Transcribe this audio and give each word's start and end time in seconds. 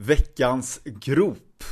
Veckans 0.00 0.80
grop. 0.84 1.64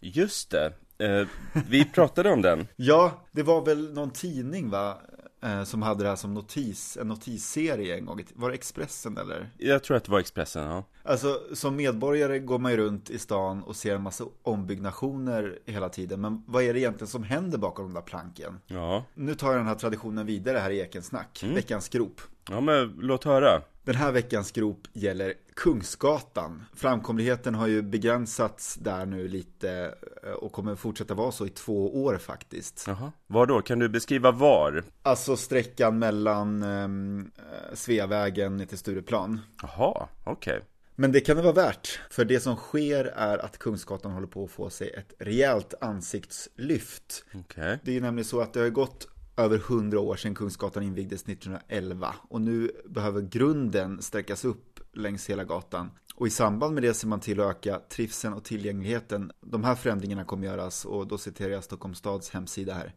Just 0.00 0.50
det. 0.50 0.72
Eh, 0.98 1.26
vi 1.68 1.84
pratade 1.84 2.30
om 2.32 2.42
den. 2.42 2.66
Ja, 2.76 3.26
det 3.32 3.42
var 3.42 3.64
väl 3.64 3.92
någon 3.92 4.10
tidning 4.10 4.70
va? 4.70 4.98
Eh, 5.42 5.64
som 5.64 5.82
hade 5.82 6.02
det 6.04 6.08
här 6.08 6.16
som 6.16 6.34
notis, 6.34 6.96
en 7.00 7.08
notisserie 7.08 7.96
en 7.96 8.06
gång. 8.06 8.24
Var 8.34 8.48
det 8.48 8.54
Expressen 8.54 9.18
eller? 9.18 9.50
Jag 9.58 9.82
tror 9.84 9.96
att 9.96 10.04
det 10.04 10.12
var 10.12 10.20
Expressen, 10.20 10.62
ja. 10.62 10.84
Alltså 11.02 11.40
som 11.54 11.76
medborgare 11.76 12.38
går 12.38 12.58
man 12.58 12.70
ju 12.72 12.76
runt 12.78 13.10
i 13.10 13.18
stan 13.18 13.62
och 13.62 13.76
ser 13.76 13.94
en 13.94 14.02
massa 14.02 14.24
ombyggnationer 14.42 15.58
hela 15.66 15.88
tiden. 15.88 16.20
Men 16.20 16.42
vad 16.46 16.62
är 16.62 16.74
det 16.74 16.80
egentligen 16.80 17.08
som 17.08 17.22
händer 17.22 17.58
bakom 17.58 17.84
de 17.84 17.94
där 17.94 18.02
planken? 18.02 18.60
Ja. 18.66 19.04
Nu 19.14 19.34
tar 19.34 19.48
jag 19.48 19.56
den 19.56 19.66
här 19.66 19.74
traditionen 19.74 20.26
vidare 20.26 20.58
här 20.58 20.70
i 20.70 20.80
Ekensnack. 20.80 21.42
Mm. 21.42 21.54
Veckans 21.54 21.88
grop. 21.88 22.20
Ja, 22.50 22.60
men 22.60 22.96
låt 23.00 23.24
höra. 23.24 23.62
Den 23.84 23.94
här 23.94 24.12
veckans 24.12 24.52
grop 24.52 24.88
gäller 24.92 25.34
Kungsgatan. 25.54 26.64
Framkomligheten 26.74 27.54
har 27.54 27.66
ju 27.66 27.82
begränsats 27.82 28.74
där 28.74 29.06
nu 29.06 29.28
lite 29.28 29.94
eh, 30.22 30.32
och 30.32 30.52
kommer 30.52 30.76
fortsätta 30.76 31.14
vara 31.14 31.32
så 31.32 31.46
i 31.46 31.48
två 31.48 32.04
år 32.04 32.18
faktiskt. 32.18 32.84
Jaha. 32.86 33.12
Var 33.26 33.46
då? 33.46 33.62
Kan 33.62 33.78
du 33.78 33.88
beskriva 33.88 34.30
var? 34.30 34.84
Alltså 35.02 35.36
sträckan 35.36 35.98
mellan 35.98 36.62
ehm, 36.62 37.30
eh, 37.36 37.74
Sveavägen 37.74 38.56
ner 38.56 38.66
till 38.66 38.78
Stureplan. 38.78 39.40
Jaha, 39.62 40.08
okej. 40.24 40.56
Okay. 40.56 40.68
Men 40.94 41.12
det 41.12 41.20
kan 41.20 41.36
det 41.36 41.42
vara 41.42 41.52
värt, 41.52 42.00
för 42.10 42.24
det 42.24 42.40
som 42.40 42.56
sker 42.56 43.04
är 43.04 43.38
att 43.38 43.58
Kungsgatan 43.58 44.12
håller 44.12 44.26
på 44.26 44.44
att 44.44 44.50
få 44.50 44.70
sig 44.70 44.90
ett 44.90 45.12
rejält 45.18 45.74
ansiktslyft. 45.80 47.24
Okay. 47.34 47.78
Det 47.82 47.96
är 47.96 48.00
nämligen 48.00 48.24
så 48.24 48.40
att 48.40 48.52
det 48.52 48.60
har 48.60 48.68
gått 48.68 49.08
över 49.36 49.56
100 49.56 50.00
år 50.00 50.16
sedan 50.16 50.34
Kungsgatan 50.34 50.82
invigdes 50.82 51.22
1911 51.22 52.14
och 52.28 52.40
nu 52.40 52.70
behöver 52.84 53.20
grunden 53.20 54.02
sträckas 54.02 54.44
upp 54.44 54.80
längs 54.92 55.30
hela 55.30 55.44
gatan. 55.44 55.90
Och 56.14 56.26
i 56.26 56.30
samband 56.30 56.74
med 56.74 56.82
det 56.82 56.94
ser 56.94 57.08
man 57.08 57.20
till 57.20 57.40
att 57.40 57.50
öka 57.50 57.80
trivseln 57.88 58.34
och 58.34 58.44
tillgängligheten. 58.44 59.32
De 59.40 59.64
här 59.64 59.74
förändringarna 59.74 60.24
kommer 60.24 60.46
göras 60.46 60.84
och 60.84 61.06
då 61.06 61.18
citerar 61.18 61.50
jag 61.50 61.64
Stockholms 61.64 61.98
stads 61.98 62.30
hemsida 62.30 62.74
här. 62.74 62.94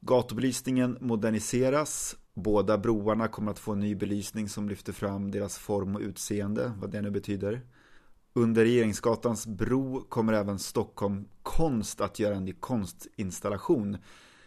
Gatubelysningen 0.00 0.98
moderniseras. 1.00 2.16
Båda 2.34 2.78
broarna 2.78 3.28
kommer 3.28 3.50
att 3.50 3.58
få 3.58 3.72
en 3.72 3.80
ny 3.80 3.94
belysning 3.94 4.48
som 4.48 4.68
lyfter 4.68 4.92
fram 4.92 5.30
deras 5.30 5.58
form 5.58 5.96
och 5.96 6.00
utseende, 6.00 6.72
vad 6.80 6.90
det 6.90 7.02
nu 7.02 7.10
betyder. 7.10 7.60
Under 8.32 8.64
Regeringsgatans 8.64 9.46
bro 9.46 10.00
kommer 10.08 10.32
även 10.32 10.58
Stockholm 10.58 11.24
Konst 11.42 12.00
att 12.00 12.18
göra 12.18 12.34
en 12.34 12.44
ny 12.44 12.52
konstinstallation 12.52 13.96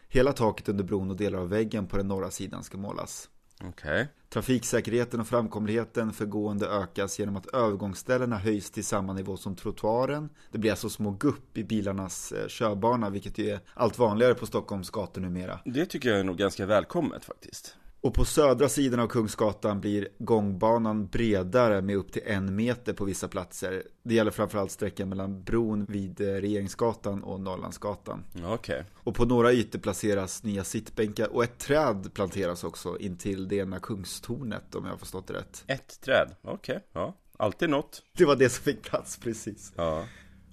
Hela 0.10 0.34
taket 0.34 0.70
under 0.70 0.84
bron 0.84 1.10
och 1.10 1.18
delar 1.18 1.40
av 1.40 1.50
väggen 1.50 1.88
på 1.88 1.98
den 1.98 2.08
norra 2.08 2.32
sidan 2.32 2.64
ska 2.64 2.78
målas. 2.78 3.30
Okay. 3.70 4.06
Trafiksäkerheten 4.30 5.20
och 5.20 5.28
framkomligheten 5.28 6.14
för 6.14 6.26
gående 6.26 6.68
ökas 6.68 7.20
genom 7.20 7.36
att 7.36 7.48
övergångsställena 7.48 8.38
höjs 8.38 8.72
till 8.72 8.86
samma 8.86 9.14
nivå 9.14 9.38
som 9.38 9.56
trottoaren. 9.56 10.30
Det 10.52 10.58
blir 10.58 10.72
alltså 10.72 10.90
små 10.90 11.12
gupp 11.12 11.58
i 11.58 11.64
bilarnas 11.64 12.32
eh, 12.32 12.48
körbana, 12.48 13.10
vilket 13.10 13.38
ju 13.38 13.50
är 13.50 13.60
allt 13.74 14.00
vanligare 14.00 14.34
på 14.34 14.46
Stockholms 14.46 14.90
gator 14.90 15.22
numera. 15.22 15.60
Det 15.66 15.86
tycker 15.86 16.10
jag 16.10 16.20
är 16.20 16.24
nog 16.24 16.38
ganska 16.38 16.66
välkommet 16.66 17.26
faktiskt. 17.26 17.76
Och 18.02 18.14
på 18.14 18.26
södra 18.26 18.70
sidan 18.70 19.00
av 19.00 19.08
Kungsgatan 19.08 19.81
blir 19.81 20.08
gångbanan 20.17 21.08
bredare 21.08 21.81
med 21.81 21.95
upp 21.95 22.12
till 22.12 22.22
en 22.26 22.56
meter 22.56 22.94
på 22.94 23.06
vissa 23.06 23.28
platser. 23.28 23.84
Det 24.04 24.14
gäller 24.16 24.31
framförallt 24.31 24.72
sträckan 24.72 25.09
mellan 25.09 25.44
bron 25.44 25.86
vid 25.86 26.22
eh, 26.22 26.26
Regeringsgatan 26.26 27.23
och 27.23 27.39
Norrlandsgatan. 27.39 28.23
Okay. 28.54 28.84
Och 28.94 29.16
på 29.16 29.26
några 29.26 29.52
ytor 29.54 29.80
placeras 29.80 30.44
nya 30.44 30.64
sittbänkar 30.64 31.28
och 31.28 31.44
ett 31.44 31.59
träd 31.59 32.14
planteras 32.14 32.64
också 32.64 32.98
intill 33.00 33.48
det 33.48 33.56
ena 33.56 33.80
kungstornet 33.80 34.76
om 34.76 34.86
jag 34.86 34.92
har 34.92 34.98
förstått 34.98 35.28
det 35.28 35.34
rätt. 35.34 35.64
Ett 35.67 36.02
träd, 36.02 36.36
okej, 36.42 36.76
okay. 36.76 36.88
ja. 36.94 37.17
Alltid 37.38 37.70
något. 37.70 38.04
Det 38.17 38.26
var 38.26 38.36
det 38.36 38.50
som 38.50 38.64
fick 38.64 38.82
plats, 38.82 39.17
precis. 39.17 39.73
Ja. 39.76 40.06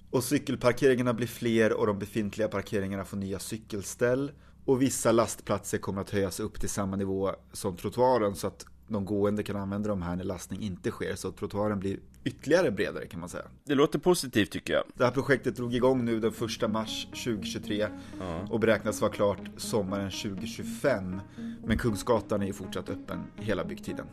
Och 0.09 0.23
cykelparkeringarna 0.23 1.13
blir 1.13 1.27
fler 1.27 1.73
och 1.73 1.87
de 1.87 1.99
befintliga 1.99 2.47
parkeringarna 2.47 3.05
får 3.05 3.17
nya 3.17 3.39
cykelställ. 3.39 4.31
Och 4.65 4.81
vissa 4.81 5.11
lastplatser 5.11 5.77
kommer 5.77 6.01
att 6.01 6.09
höjas 6.09 6.39
upp 6.39 6.59
till 6.59 6.69
samma 6.69 6.95
nivå 6.95 7.31
som 7.51 7.77
trottoaren 7.77 8.35
så 8.35 8.47
att 8.47 8.65
de 8.87 9.05
gående 9.05 9.43
kan 9.43 9.55
använda 9.55 9.89
de 9.89 10.01
här 10.01 10.15
när 10.15 10.23
lastning 10.23 10.61
inte 10.61 10.91
sker. 10.91 11.15
Så 11.15 11.27
att 11.27 11.37
trottoaren 11.37 11.79
blir 11.79 11.99
ytterligare 12.23 12.71
bredare 12.71 13.07
kan 13.07 13.19
man 13.19 13.29
säga. 13.29 13.43
Det 13.63 13.75
låter 13.75 13.99
positivt 13.99 14.51
tycker 14.51 14.73
jag. 14.73 14.83
Det 14.93 15.03
här 15.03 15.11
projektet 15.11 15.55
drog 15.55 15.75
igång 15.75 16.05
nu 16.05 16.19
den 16.19 16.33
1 16.63 16.71
mars 16.71 17.07
2023 17.23 17.87
ja. 18.19 18.47
och 18.49 18.59
beräknas 18.59 19.01
vara 19.01 19.11
klart 19.11 19.41
sommaren 19.57 20.11
2025. 20.11 21.21
Men 21.65 21.77
Kungsgatan 21.77 22.41
är 22.41 22.45
ju 22.45 22.53
fortsatt 22.53 22.89
öppen 22.89 23.19
hela 23.35 23.65
byggtiden. 23.65 24.05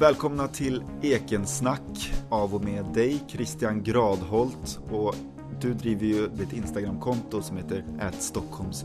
Välkomna 0.00 0.48
till 0.48 0.82
Ekensnack 1.02 2.12
av 2.28 2.54
och 2.54 2.64
med 2.64 2.84
dig 2.84 3.24
Christian 3.28 3.82
Gradholt 3.82 4.80
och 4.90 5.14
du 5.60 5.74
driver 5.74 6.06
ju 6.06 6.28
ditt 6.28 6.52
Instagramkonto 6.52 7.42
som 7.42 7.56
heter 7.56 7.84
Stockholms 8.18 8.84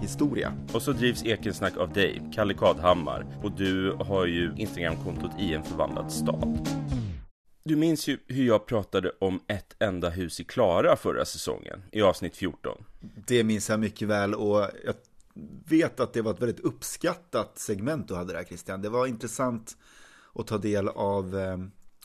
historia. 0.00 0.52
Och 0.72 0.82
så 0.82 0.92
drivs 0.92 1.24
Ekensnack 1.24 1.76
av 1.76 1.92
dig, 1.92 2.30
Kalle 2.34 2.54
Kadhammar. 2.54 3.26
Och 3.42 3.52
du 3.52 3.92
har 3.92 4.26
ju 4.26 4.52
Instagramkontot 4.56 5.30
i 5.38 5.54
en 5.54 5.62
förvandlad 5.62 6.12
stad. 6.12 6.68
Du 7.64 7.76
minns 7.76 8.08
ju 8.08 8.18
hur 8.26 8.46
jag 8.46 8.66
pratade 8.66 9.12
om 9.18 9.40
ett 9.46 9.76
enda 9.78 10.10
hus 10.10 10.40
i 10.40 10.44
Klara 10.44 10.96
förra 10.96 11.24
säsongen, 11.24 11.82
i 11.92 12.02
avsnitt 12.02 12.36
14. 12.36 12.84
Det 13.26 13.44
minns 13.44 13.68
jag 13.68 13.80
mycket 13.80 14.08
väl 14.08 14.34
och 14.34 14.60
jag 14.84 14.94
vet 15.68 16.00
att 16.00 16.12
det 16.12 16.22
var 16.22 16.34
ett 16.34 16.42
väldigt 16.42 16.60
uppskattat 16.60 17.58
segment 17.58 18.08
du 18.08 18.14
hade 18.14 18.32
där 18.32 18.44
Christian. 18.44 18.82
Det 18.82 18.88
var 18.88 19.06
intressant 19.06 19.76
att 20.34 20.46
ta 20.46 20.58
del 20.58 20.88
av 20.88 21.38
eh, 21.38 21.56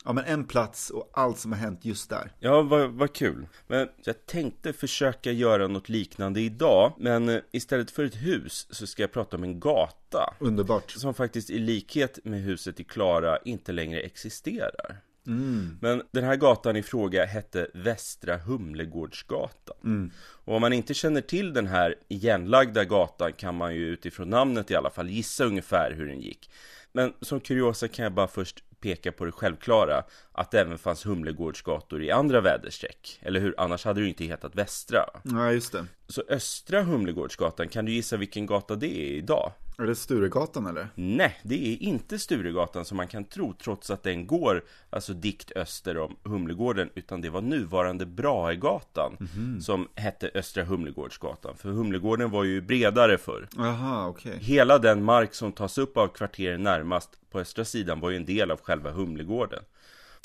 Ja 0.06 0.14
men 0.14 0.26
en 0.26 0.44
plats 0.44 0.90
och 0.90 1.10
allt 1.14 1.40
som 1.40 1.52
har 1.52 1.60
hänt 1.60 1.86
just 1.86 2.10
där. 2.10 2.32
Ja, 2.40 2.62
vad, 2.62 2.90
vad 2.90 3.14
kul. 3.14 3.48
Men 3.68 3.90
jag 4.04 4.26
tänkte 4.26 4.74
försöka 4.74 5.32
göra 5.32 5.68
något 5.68 5.90
liknande 5.90 6.42
idag. 6.42 6.94
Men 6.98 7.30
eh, 7.30 7.42
istället 7.52 7.92
för 7.92 8.04
ett 8.04 8.16
hus 8.16 8.68
så 8.70 8.88
ska 8.88 9.04
jag 9.04 9.12
prata 9.12 9.38
om 9.38 9.44
en 9.44 9.60
gata. 9.60 10.36
Underbart. 10.40 10.92
Som 10.92 11.14
faktiskt 11.14 11.50
i 11.50 11.60
likhet 11.60 12.20
med 12.24 12.42
huset 12.42 12.80
i 12.80 12.84
Klara 12.84 13.38
inte 13.38 13.72
längre 13.72 14.00
existerar. 14.00 15.02
Mm. 15.28 15.78
Men 15.82 16.04
den 16.12 16.24
här 16.24 16.36
gatan 16.36 16.76
i 16.76 16.84
fråga 16.84 17.26
hette 17.26 17.68
Västra 17.74 18.38
Humlegårdsgatan. 18.38 19.76
Mm. 19.84 20.12
Och 20.18 20.56
om 20.56 20.62
man 20.62 20.74
inte 20.74 20.94
känner 20.94 21.22
till 21.22 21.54
den 21.54 21.68
här 21.68 21.96
igenlagda 22.08 22.86
gatan 22.86 23.34
kan 23.34 23.56
man 23.56 23.76
ju 23.76 23.88
utifrån 23.88 24.30
namnet 24.30 24.72
i 24.72 24.76
alla 24.76 24.90
fall 24.90 25.10
gissa 25.10 25.46
ungefär 25.46 25.92
hur 25.92 26.08
den 26.08 26.22
gick. 26.22 26.50
Men 26.92 27.14
som 27.22 27.40
kuriosa 27.40 27.88
kan 27.88 28.04
jag 28.04 28.14
bara 28.14 28.28
först 28.28 28.64
peka 28.82 29.12
på 29.12 29.26
det 29.26 29.32
självklara 29.32 30.04
att 30.32 30.52
det 30.52 30.60
även 30.60 30.78
fanns 30.78 31.06
Humlegårdsgator 31.06 32.04
i 32.04 32.12
andra 32.12 32.42
väderstreck. 32.42 33.20
Eller 33.22 33.40
hur? 33.40 33.56
Annars 33.58 33.86
hade 33.86 34.00
det 34.00 34.04
ju 34.04 34.10
inte 34.10 34.26
hetat 34.26 34.56
Västra. 34.56 35.00
Ja, 35.24 35.52
just 35.52 35.72
det. 35.72 35.86
Så 36.08 36.24
Östra 36.30 36.84
Humlegårdsgatan, 36.84 37.68
kan 37.68 37.86
du 37.86 37.92
gissa 37.92 38.18
vilken 38.18 38.46
gata 38.46 38.76
det 38.76 38.98
är 38.98 39.12
idag? 39.12 39.52
Är 39.82 39.88
det 39.88 39.96
Sturegatan 39.96 40.68
eller? 40.68 40.88
Nej, 40.96 41.40
det 41.44 41.74
är 41.74 41.84
inte 41.84 42.20
Sturegatan 42.20 42.86
som 42.86 42.98
man 42.98 43.08
kan 43.08 43.24
tro 43.24 43.54
trots 43.54 43.92
att 43.92 44.04
den 44.04 44.28
går 44.28 44.64
alltså 44.90 45.14
dikt 45.14 45.52
öster 45.56 45.98
om 45.98 46.16
Humlegården 46.24 46.90
utan 46.96 47.22
det 47.22 47.30
var 47.30 47.42
nuvarande 47.42 48.06
Braegatan 48.06 49.18
mm 49.20 49.32
-hmm. 49.32 49.60
som 49.60 49.88
hette 49.96 50.32
Östra 50.34 50.64
Humlegårdsgatan 50.64 51.58
för 51.58 51.70
Humlegården 51.70 52.32
var 52.32 52.44
ju 52.44 52.62
bredare 52.62 53.18
förr. 53.18 53.48
Aha. 53.58 54.08
Okay. 54.08 54.38
Hela 54.38 54.80
den 54.80 55.04
mark 55.04 55.34
som 55.34 55.52
tas 55.52 55.78
upp 55.78 55.98
av 55.98 56.08
kvarteren 56.08 56.64
närmast 56.64 57.10
på 57.32 57.40
östra 57.40 57.66
sidan 57.66 58.00
var 58.00 58.10
ju 58.10 58.16
en 58.16 58.26
del 58.26 58.52
av 58.52 58.62
själva 58.62 58.92
Humlegården. 58.92 59.64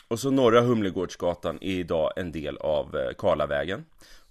Och 0.08 0.20
så 0.20 0.30
norra 0.30 0.60
Humlegårdsgatan 0.60 1.58
är 1.60 1.78
idag 1.78 2.12
en 2.16 2.32
del 2.32 2.56
av 2.56 2.96
eh, 2.96 3.14
Karlavägen. 3.18 3.84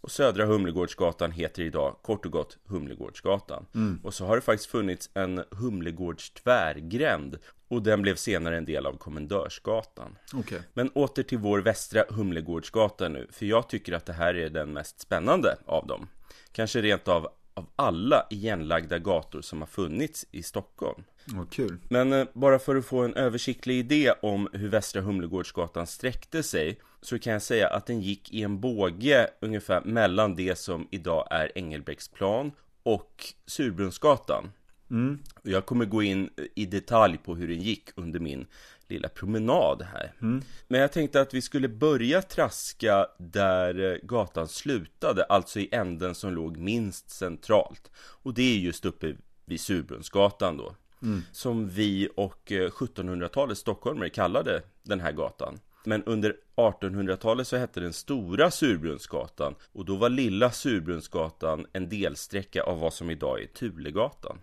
Och 0.06 0.12
södra 0.12 0.46
Humlegårdsgatan 0.46 1.32
heter 1.32 1.64
idag 1.64 1.96
kort 2.02 2.26
och 2.26 2.32
gott 2.32 2.58
Humlegårdsgatan. 2.66 3.66
Mm. 3.76 4.00
Och 4.04 4.14
så 4.14 4.26
har 4.26 4.36
det 4.36 4.42
faktiskt 4.42 4.70
funnits 4.70 5.10
en 5.14 5.44
Humlegårds 5.52 6.30
tvärgränd. 6.30 7.38
Och 7.68 7.82
den 7.82 8.02
blev 8.02 8.16
senare 8.16 8.58
en 8.58 8.66
del 8.66 8.86
av 8.86 8.98
Kommendörsgatan. 8.98 10.18
Okay. 10.34 10.60
Men 10.74 10.90
åter 10.90 11.24
till 11.24 11.38
vår 11.38 11.60
västra 11.60 12.04
Humlegårdsgata 12.10 13.10
nu. 13.10 13.28
För 13.32 13.46
jag 13.46 13.70
tycker 13.70 13.94
att 13.94 14.06
det 14.06 14.14
här 14.14 14.36
är 14.36 14.50
den 14.50 14.74
mest 14.74 15.00
spännande 15.00 15.58
av 15.66 15.88
dem. 15.88 16.08
Kanske 16.52 16.82
rent 16.82 17.08
av 17.08 17.28
av 17.56 17.66
alla 17.76 18.26
igenlagda 18.30 19.00
gator 19.00 19.42
som 19.42 19.60
har 19.60 19.68
funnits 19.68 20.26
i 20.32 20.44
Stockholm. 20.44 21.04
Oh, 21.34 21.46
kul. 21.52 21.78
Men 21.90 22.14
eh, 22.14 22.28
bara 22.34 22.60
för 22.60 22.76
att 22.76 22.86
få 22.86 23.00
en 23.04 23.14
översiktlig 23.14 23.80
idé 23.80 24.14
om 24.22 24.50
hur 24.54 24.70
Västra 24.70 25.02
Humlegårdsgatan 25.02 25.88
sträckte 25.88 26.44
sig 26.44 26.80
så 27.02 27.20
kan 27.20 27.34
jag 27.34 27.42
säga 27.42 27.68
att 27.68 27.86
den 27.86 28.02
gick 28.02 28.34
i 28.34 28.44
en 28.44 28.60
båge 28.60 29.28
ungefär 29.42 29.82
mellan 29.82 30.36
det 30.36 30.58
som 30.58 30.88
idag 30.92 31.28
är 31.32 31.52
Engelbrektsplan 31.56 32.52
och 32.84 33.26
Surbrunnsgatan. 33.46 34.52
Mm. 34.90 35.20
Jag 35.44 35.66
kommer 35.66 35.86
gå 35.86 36.04
in 36.04 36.30
i 36.56 36.66
detalj 36.66 37.18
på 37.18 37.36
hur 37.36 37.48
den 37.48 37.62
gick 37.62 37.90
under 37.96 38.20
min 38.20 38.48
lilla 38.88 39.10
promenad 39.10 39.82
här. 39.82 40.14
Mm. 40.22 40.42
Men 40.68 40.82
jag 40.82 40.92
tänkte 40.92 41.22
att 41.22 41.34
vi 41.34 41.42
skulle 41.42 41.68
börja 41.68 42.22
traska 42.22 43.08
där 43.18 43.92
eh, 43.92 43.98
gatan 44.04 44.48
slutade, 44.48 45.24
alltså 45.24 45.60
i 45.60 45.70
änden 45.72 46.16
som 46.16 46.34
låg 46.34 46.58
minst 46.58 47.10
centralt. 47.10 47.92
Och 47.98 48.34
det 48.34 48.56
är 48.56 48.58
just 48.58 48.86
uppe 48.86 49.16
vid 49.46 49.62
Surbrunnsgatan 49.62 50.58
då. 50.58 50.76
Mm. 51.02 51.22
Som 51.32 51.70
vi 51.70 52.10
och 52.16 52.42
1700-talets 52.48 53.60
eh, 53.60 53.62
stockholmare 53.62 54.10
kallade 54.10 54.62
den 54.84 55.00
här 55.00 55.12
gatan. 55.12 55.60
Men 55.86 56.04
under 56.04 56.36
1800-talet 56.56 57.48
så 57.48 57.58
hette 57.58 57.80
den 57.80 57.94
Stora 57.94 58.52
Surbrunnsgatan 58.52 59.56
och 59.74 59.86
då 59.86 59.96
var 59.96 60.10
Lilla 60.10 60.52
Surbrunnsgatan 60.52 61.66
en 61.74 61.90
delsträcka 61.90 62.64
av 62.64 62.80
vad 62.80 62.94
som 62.94 63.10
idag 63.10 63.42
är 63.42 63.48
Tulegatan. 63.48 64.38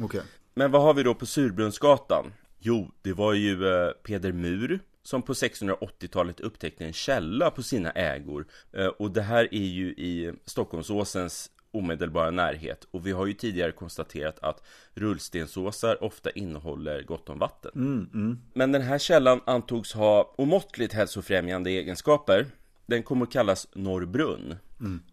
Okej. 0.00 0.22
Men 0.54 0.70
vad 0.70 0.82
har 0.82 0.94
vi 0.94 1.02
då 1.02 1.14
på 1.14 1.26
Surbrunnsgatan? 1.26 2.32
Jo, 2.66 2.90
det 3.02 3.12
var 3.12 3.32
ju 3.32 3.68
eh, 3.68 3.90
Peder 3.90 4.32
Mur 4.32 4.80
som 5.02 5.22
på 5.22 5.32
1680-talet 5.32 6.40
upptäckte 6.40 6.84
en 6.84 6.92
källa 6.92 7.50
på 7.50 7.62
sina 7.62 7.90
ägor. 7.90 8.46
Eh, 8.72 8.86
och 8.86 9.10
det 9.10 9.22
här 9.22 9.54
är 9.54 9.66
ju 9.66 9.88
i 9.88 10.32
Stockholmsåsens 10.44 11.50
omedelbara 11.70 12.30
närhet. 12.30 12.86
Och 12.90 13.06
vi 13.06 13.12
har 13.12 13.26
ju 13.26 13.32
tidigare 13.32 13.72
konstaterat 13.72 14.38
att 14.38 14.62
rullstensåsar 14.94 16.04
ofta 16.04 16.30
innehåller 16.30 17.02
gott 17.02 17.28
om 17.28 17.38
vatten. 17.38 17.70
Mm, 17.74 18.10
mm. 18.14 18.38
Men 18.54 18.72
den 18.72 18.82
här 18.82 18.98
källan 18.98 19.40
antogs 19.44 19.92
ha 19.92 20.34
omåttligt 20.38 20.92
hälsofrämjande 20.92 21.70
egenskaper. 21.70 22.46
Den 22.86 23.02
kommer 23.02 23.26
att 23.26 23.32
kallas 23.32 23.68
Norrbrunn. 23.74 24.54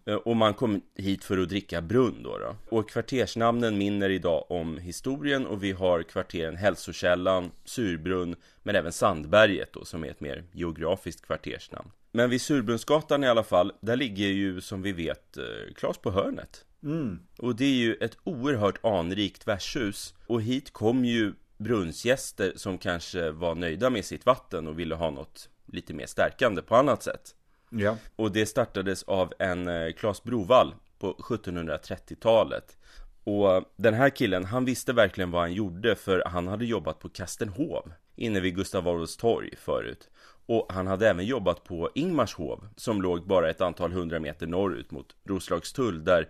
Eh, 0.04 0.14
Och 0.14 0.36
man 0.36 0.54
kom 0.54 0.80
hit 0.94 1.24
för 1.24 1.38
att 1.38 1.48
dricka 1.48 1.80
brunn 1.82 2.22
då, 2.22 2.38
då. 2.38 2.56
Och 2.76 2.88
kvartersnamnen 2.90 3.78
minner 3.78 4.10
idag 4.10 4.44
om 4.50 4.78
historien 4.78 5.46
och 5.46 5.62
vi 5.62 5.72
har 5.72 6.02
kvarteren 6.02 6.56
Hälsokällan, 6.56 7.50
Surbrunn, 7.64 8.36
men 8.62 8.76
även 8.76 8.92
Sandberget 8.92 9.72
då, 9.72 9.84
som 9.84 10.04
är 10.04 10.08
ett 10.08 10.20
mer 10.20 10.44
geografiskt 10.52 11.26
kvartersnamn. 11.26 11.90
Men 12.12 12.30
vid 12.30 12.40
Surbrunnsgatan 12.40 13.24
i 13.24 13.28
alla 13.28 13.42
fall, 13.42 13.72
där 13.80 13.96
ligger 13.96 14.26
ju 14.26 14.60
som 14.60 14.82
vi 14.82 14.92
vet 14.92 15.36
eh, 15.36 15.44
Klas 15.76 15.98
på 15.98 16.10
hörnet. 16.10 16.64
Mm. 16.82 17.18
Och 17.38 17.56
det 17.56 17.64
är 17.64 17.74
ju 17.74 17.94
ett 17.94 18.16
oerhört 18.24 18.84
anrikt 18.84 19.48
värdshus. 19.48 20.14
Och 20.26 20.42
hit 20.42 20.72
kom 20.72 21.04
ju 21.04 21.32
brunnsgäster 21.56 22.52
som 22.56 22.78
kanske 22.78 23.30
var 23.30 23.54
nöjda 23.54 23.90
med 23.90 24.04
sitt 24.04 24.26
vatten 24.26 24.66
och 24.68 24.78
ville 24.78 24.94
ha 24.94 25.10
något 25.10 25.48
lite 25.66 25.94
mer 25.94 26.06
stärkande 26.06 26.62
på 26.62 26.76
annat 26.76 27.02
sätt. 27.02 27.34
Ja. 27.76 27.96
Och 28.16 28.32
det 28.32 28.46
startades 28.46 29.02
av 29.02 29.32
en 29.38 29.68
eh, 29.68 29.92
Claes 29.92 30.22
Brovall 30.22 30.74
på 30.98 31.12
1730-talet. 31.12 32.76
Och 33.24 33.64
den 33.76 33.94
här 33.94 34.10
killen, 34.10 34.44
han 34.44 34.64
visste 34.64 34.92
verkligen 34.92 35.30
vad 35.30 35.42
han 35.42 35.52
gjorde 35.52 35.96
för 35.96 36.22
han 36.26 36.48
hade 36.48 36.64
jobbat 36.64 36.98
på 36.98 37.08
Kastenhov 37.08 37.92
inne 38.16 38.40
vid 38.40 38.56
Gustav 38.56 38.88
Adolfs 38.88 39.16
torg 39.16 39.50
förut. 39.56 40.10
Och 40.46 40.72
han 40.72 40.86
hade 40.86 41.08
även 41.08 41.26
jobbat 41.26 41.64
på 41.64 41.90
Ingmarshov 41.94 42.68
som 42.76 43.02
låg 43.02 43.26
bara 43.26 43.50
ett 43.50 43.60
antal 43.60 43.92
hundra 43.92 44.20
meter 44.20 44.46
norrut 44.46 44.90
mot 44.90 45.16
Roslagstull 45.28 46.04
där 46.04 46.28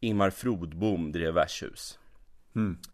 Ingmar 0.00 0.30
Frodbom 0.30 1.12
drev 1.12 1.34
värdshus. 1.34 1.98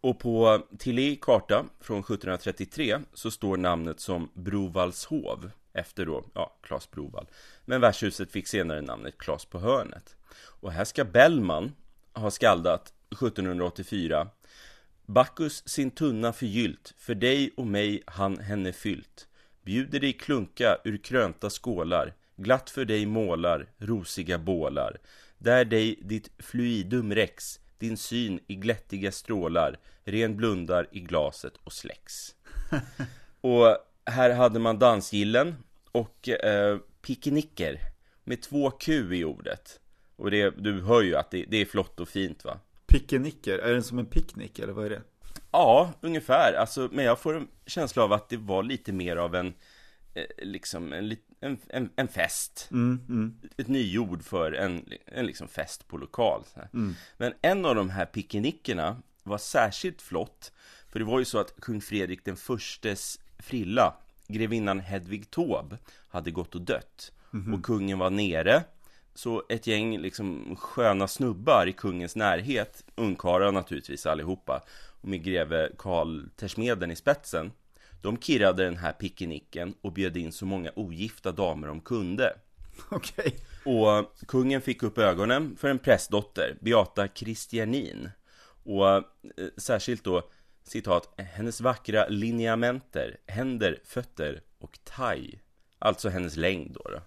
Och 0.01 0.19
på 0.19 0.61
Tilly 0.79 1.15
karta 1.15 1.65
från 1.79 1.99
1733 1.99 2.99
så 3.13 3.31
står 3.31 3.57
namnet 3.57 3.99
som 3.99 4.29
Brovallshov 4.33 5.51
efter 5.73 6.05
då, 6.05 6.25
ja, 6.33 6.57
Klas 6.61 6.91
Brovall. 6.91 7.27
Men 7.65 7.81
värdshuset 7.81 8.31
fick 8.31 8.47
senare 8.47 8.81
namnet 8.81 9.17
Klas 9.17 9.45
på 9.45 9.59
hörnet. 9.59 10.15
Och 10.35 10.71
här 10.71 10.85
ska 10.85 11.03
Bellman 11.05 11.75
ha 12.13 12.31
skaldat 12.31 12.93
1784 13.11 14.27
Bacchus 15.05 15.67
sin 15.67 15.91
tunna 15.91 16.33
förgyllt, 16.33 16.93
för 16.97 17.15
dig 17.15 17.53
och 17.57 17.67
mig 17.67 18.03
han 18.05 18.39
henne 18.39 18.73
fyllt. 18.73 19.27
Bjuder 19.61 19.99
dig 19.99 20.13
klunka 20.13 20.77
ur 20.83 20.97
krönta 20.97 21.49
skålar, 21.49 22.13
glatt 22.35 22.69
för 22.69 22.85
dig 22.85 23.05
målar 23.05 23.67
rosiga 23.77 24.37
bålar. 24.37 24.97
Där 25.37 25.65
dig 25.65 25.99
ditt 26.01 26.29
fluidum 26.39 27.15
rex, 27.15 27.59
din 27.77 27.97
syn 27.97 28.39
i 28.47 28.55
glättiga 28.55 29.11
strålar, 29.11 29.79
ren 30.03 30.37
blundar 30.37 30.87
i 30.91 30.99
glaset 30.99 31.53
och 31.63 31.73
släcks. 31.73 32.35
och 33.41 33.77
här 34.05 34.29
hade 34.29 34.59
man 34.59 34.79
dansgillen 34.79 35.55
och 35.91 36.29
eh, 36.29 36.77
picknicker 37.01 37.79
med 38.23 38.41
två 38.41 38.71
Q 38.71 39.15
i 39.15 39.23
ordet. 39.23 39.79
Och 40.15 40.31
det, 40.31 40.49
du 40.49 40.81
hör 40.81 41.01
ju 41.01 41.15
att 41.15 41.31
det, 41.31 41.45
det 41.49 41.57
är 41.57 41.65
flott 41.65 41.99
och 41.99 42.09
fint 42.09 42.45
va? 42.45 42.59
Pickenicker, 42.87 43.59
är 43.59 43.73
den 43.73 43.83
som 43.83 43.99
en 43.99 44.05
picknick 44.05 44.59
eller 44.59 44.73
vad 44.73 44.85
är 44.85 44.89
det? 44.89 45.01
Ja, 45.51 45.93
ungefär. 46.01 46.53
Alltså, 46.53 46.89
men 46.91 47.05
jag 47.05 47.19
får 47.19 47.35
en 47.35 47.47
känsla 47.65 48.03
av 48.03 48.13
att 48.13 48.29
det 48.29 48.37
var 48.37 48.63
lite 48.63 48.91
mer 48.91 49.15
av 49.15 49.35
en, 49.35 49.53
eh, 50.13 50.25
liksom 50.37 50.93
en, 50.93 51.15
en, 51.39 51.57
en, 51.67 51.89
en 51.95 52.07
fest. 52.07 52.67
Mm, 52.71 52.99
mm. 53.09 53.37
Ett 53.57 53.67
nyord 53.67 54.23
för 54.23 54.51
en, 54.51 54.89
en 55.05 55.25
liksom 55.25 55.47
fest 55.47 55.87
på 55.87 55.97
lokal. 55.97 56.43
Så 56.53 56.59
här. 56.59 56.69
Men 57.17 57.33
en 57.41 57.65
av 57.65 57.75
de 57.75 57.89
här 57.89 58.05
picknickerna 58.05 58.97
var 59.23 59.37
särskilt 59.37 60.01
flott. 60.01 60.51
För 60.89 60.99
det 60.99 61.05
var 61.05 61.19
ju 61.19 61.25
så 61.25 61.37
att 61.37 61.55
kung 61.61 61.81
Fredrik 61.81 62.25
den 62.25 62.35
förstes 62.35 63.19
frilla, 63.43 63.93
grevinnan 64.27 64.79
Hedvig 64.79 65.31
Taube, 65.31 65.77
hade 66.09 66.31
gått 66.31 66.55
och 66.55 66.61
dött. 66.61 67.11
Och 67.53 67.65
kungen 67.65 67.99
var 67.99 68.09
nere. 68.09 68.63
Så 69.15 69.43
ett 69.49 69.67
gäng 69.67 69.97
liksom 69.97 70.55
sköna 70.59 71.07
snubbar 71.07 71.67
i 71.67 71.73
kungens 71.73 72.15
närhet, 72.15 72.83
ungkarlar 72.95 73.51
naturligtvis 73.51 74.05
allihopa, 74.05 74.63
och 75.01 75.07
med 75.07 75.23
greve 75.23 75.69
Karl 75.77 76.21
Tersmeden 76.35 76.91
i 76.91 76.95
spetsen, 76.95 77.51
de 78.01 78.17
kirrade 78.17 78.63
den 78.63 78.77
här 78.77 78.93
picknicken 78.93 79.73
och 79.81 79.91
bjöd 79.91 80.17
in 80.17 80.31
så 80.31 80.45
många 80.45 80.71
ogifta 80.75 81.31
damer 81.31 81.67
de 81.67 81.81
kunde. 81.81 82.33
Okej. 82.89 83.35
Och 83.65 84.15
kungen 84.27 84.61
fick 84.61 84.83
upp 84.83 84.97
ögonen 84.97 85.55
för 85.59 85.67
en 85.67 85.79
prästdotter, 85.79 86.57
Beata 86.61 87.07
Christianin. 87.07 88.09
Och 88.63 88.87
eh, 88.87 89.01
särskilt 89.57 90.03
då, 90.03 90.29
citat, 90.63 91.13
hennes 91.17 91.61
vackra 91.61 92.07
lineamenter, 92.07 93.17
händer, 93.27 93.79
fötter 93.83 94.41
och 94.59 94.79
thai. 94.83 95.39
Alltså 95.79 96.09
hennes 96.09 96.35
längd 96.35 96.77
då. 96.83 96.89
då. 96.91 96.99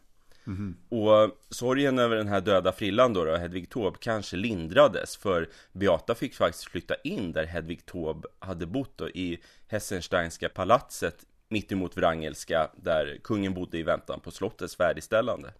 Och 0.89 1.31
sorgen 1.51 1.99
över 1.99 2.17
den 2.17 2.29
här 2.29 2.41
döda 2.41 2.73
frillan 2.73 3.13
då, 3.13 3.25
då 3.25 3.37
Hedvig 3.37 3.71
Taube, 3.71 3.99
kanske 4.01 4.37
lindrades 4.37 5.17
för 5.17 5.49
Beata 5.73 6.15
fick 6.15 6.35
faktiskt 6.35 6.65
flytta 6.65 6.95
in 6.95 7.33
där 7.33 7.45
Hedvig 7.45 7.87
Taube 7.87 8.29
hade 8.39 8.67
bott 8.67 8.99
då, 8.99 9.09
i 9.09 9.39
Hessensteinska 9.69 10.49
palatset 10.49 11.27
mittemot 11.49 11.97
Wrangelska 11.97 12.71
där 12.77 13.19
kungen 13.25 13.55
bodde 13.55 13.79
i 13.79 13.83
väntan 13.83 14.21
på 14.21 14.31
slottets 14.31 14.77
färdigställande. 14.77 15.53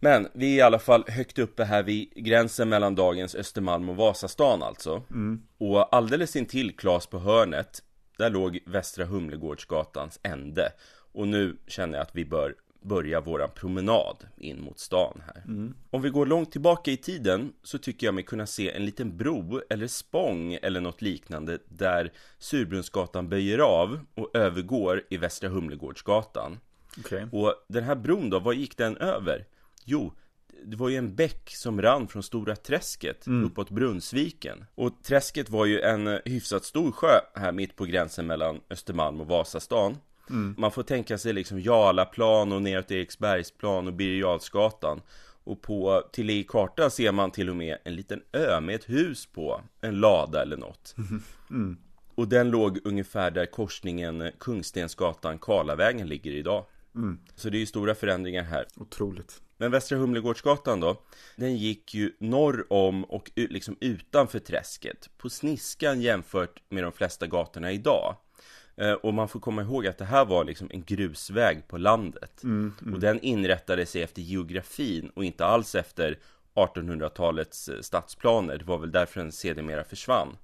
Men 0.00 0.28
vi 0.32 0.52
är 0.52 0.56
i 0.56 0.60
alla 0.60 0.78
fall 0.78 1.04
högt 1.08 1.38
uppe 1.38 1.64
här 1.64 1.82
vid 1.82 2.12
gränsen 2.14 2.68
mellan 2.68 2.94
dagens 2.94 3.34
Östermalm 3.34 3.88
och 3.88 3.96
Vasastan 3.96 4.62
alltså. 4.62 5.02
Och 5.58 5.94
alldeles 5.94 6.36
intill 6.36 6.76
Klas 6.76 7.06
på 7.06 7.18
hörnet, 7.18 7.82
där 8.18 8.30
låg 8.30 8.58
Västra 8.66 9.04
Humlegårdsgatans 9.04 10.20
ände. 10.22 10.72
Och 11.12 11.28
nu 11.28 11.56
känner 11.66 11.98
jag 11.98 12.02
att 12.02 12.16
vi 12.16 12.24
bör 12.24 12.54
börja 12.82 13.20
våran 13.20 13.50
promenad 13.54 14.16
in 14.36 14.60
mot 14.60 14.78
stan 14.78 15.22
här. 15.26 15.42
Om 15.90 16.02
vi 16.02 16.10
går 16.10 16.26
långt 16.26 16.52
tillbaka 16.52 16.90
i 16.90 16.96
tiden 16.96 17.52
så 17.62 17.78
tycker 17.78 18.06
jag 18.06 18.14
mig 18.14 18.24
kunna 18.24 18.46
se 18.46 18.70
en 18.72 18.84
liten 18.84 19.16
bro 19.16 19.62
eller 19.70 19.86
spång 19.86 20.58
eller 20.62 20.80
något 20.80 21.02
liknande 21.02 21.58
där 21.68 22.12
Surbrunnsgatan 22.38 23.28
böjer 23.28 23.58
av 23.58 24.00
och 24.14 24.36
övergår 24.36 25.02
i 25.10 25.16
Västra 25.16 25.48
Humlegårdsgatan. 25.48 26.58
Okej. 26.98 27.26
Och 27.32 27.54
den 27.68 27.84
här 27.84 27.94
bron 27.94 28.30
då, 28.30 28.38
vad 28.38 28.54
gick 28.54 28.76
den 28.76 28.96
över? 28.96 29.44
Jo, 29.84 30.12
det 30.64 30.76
var 30.76 30.88
ju 30.88 30.96
en 30.96 31.14
bäck 31.14 31.50
som 31.50 31.82
rann 31.82 32.08
från 32.08 32.22
Stora 32.22 32.56
Träsket 32.56 33.24
uppåt 33.46 33.70
Brunnsviken. 33.70 34.64
Och 34.74 35.02
Träsket 35.02 35.50
var 35.50 35.66
ju 35.66 35.80
en 35.80 36.20
hyfsat 36.24 36.64
stor 36.64 36.92
sjö 36.92 37.20
här 37.34 37.52
mitt 37.52 37.76
på 37.76 37.84
gränsen 37.84 38.26
mellan 38.26 38.60
Östermalm 38.70 39.20
och 39.20 39.26
Vasastan. 39.26 39.96
Man 40.56 40.70
får 40.70 40.82
tänka 40.82 41.18
sig 41.18 41.32
liksom 41.32 41.60
Jarlaplan 41.60 42.52
och 42.52 42.62
neråt 42.62 42.90
Eriksbergsplan 42.90 43.86
och 43.86 43.92
Birger. 43.92 44.40
Och 45.44 45.62
på 45.62 46.02
till 46.12 46.30
i 46.30 46.44
kartan 46.44 46.90
ser 46.90 47.12
man 47.12 47.30
till 47.30 47.50
och 47.50 47.56
med 47.56 47.78
en 47.84 47.94
liten 47.94 48.22
ö 48.32 48.60
med 48.60 48.74
ett 48.74 48.88
hus 48.88 49.26
på, 49.26 49.60
en 49.80 50.00
lada 50.00 50.42
eller 50.42 50.56
något. 50.56 50.94
Och 52.14 52.28
den 52.28 52.50
låg 52.50 52.78
ungefär 52.84 53.30
där 53.30 53.46
korsningen 53.46 54.30
Kungstensgatan 54.38 55.38
Karlavägen 55.38 56.08
ligger 56.08 56.30
idag. 56.30 56.64
Så 57.34 57.50
det 57.50 57.56
är 57.56 57.60
ju 57.60 57.66
stora 57.66 57.94
förändringar 57.94 58.42
här. 58.42 58.66
Otroligt. 58.76 59.42
Men 59.58 59.70
Västra 59.70 59.98
Humlegårdsgatan 59.98 60.80
då, 60.80 61.02
den 61.36 61.56
gick 61.56 61.94
ju 61.94 62.12
norr 62.20 62.66
om 62.72 63.04
och 63.04 63.30
liksom 63.34 63.76
utanför 63.80 64.38
träsket. 64.38 65.10
På 65.18 65.30
sniskan 65.30 66.00
jämfört 66.00 66.62
med 66.68 66.82
de 66.84 66.92
flesta 66.92 67.26
gatorna 67.26 67.72
idag. 67.72 68.16
Eh, 68.76 68.92
Och 68.92 69.14
man 69.14 69.28
får 69.28 69.40
komma 69.40 69.62
ihåg 69.62 69.86
att 69.86 69.98
det 69.98 70.04
här 70.04 70.24
var 70.24 70.44
liksom 70.44 70.68
en 70.70 70.82
grusväg 70.84 71.68
på 71.68 71.78
landet. 71.78 72.42
Och 72.94 73.00
den 73.00 73.20
inrättade 73.20 73.86
sig 73.86 74.02
efter 74.02 74.22
geografin 74.22 75.10
och 75.14 75.24
inte 75.24 75.44
alls 75.46 75.74
efter 75.74 76.18
1800-talets 76.54 77.68
eh, 77.68 77.80
stadsplaner. 77.80 78.58
Det 78.58 78.64
var 78.64 78.78
väl 78.78 78.92
därför 78.92 79.20
den 79.20 79.32
sedermera 79.32 79.84
försvann. 79.84 80.36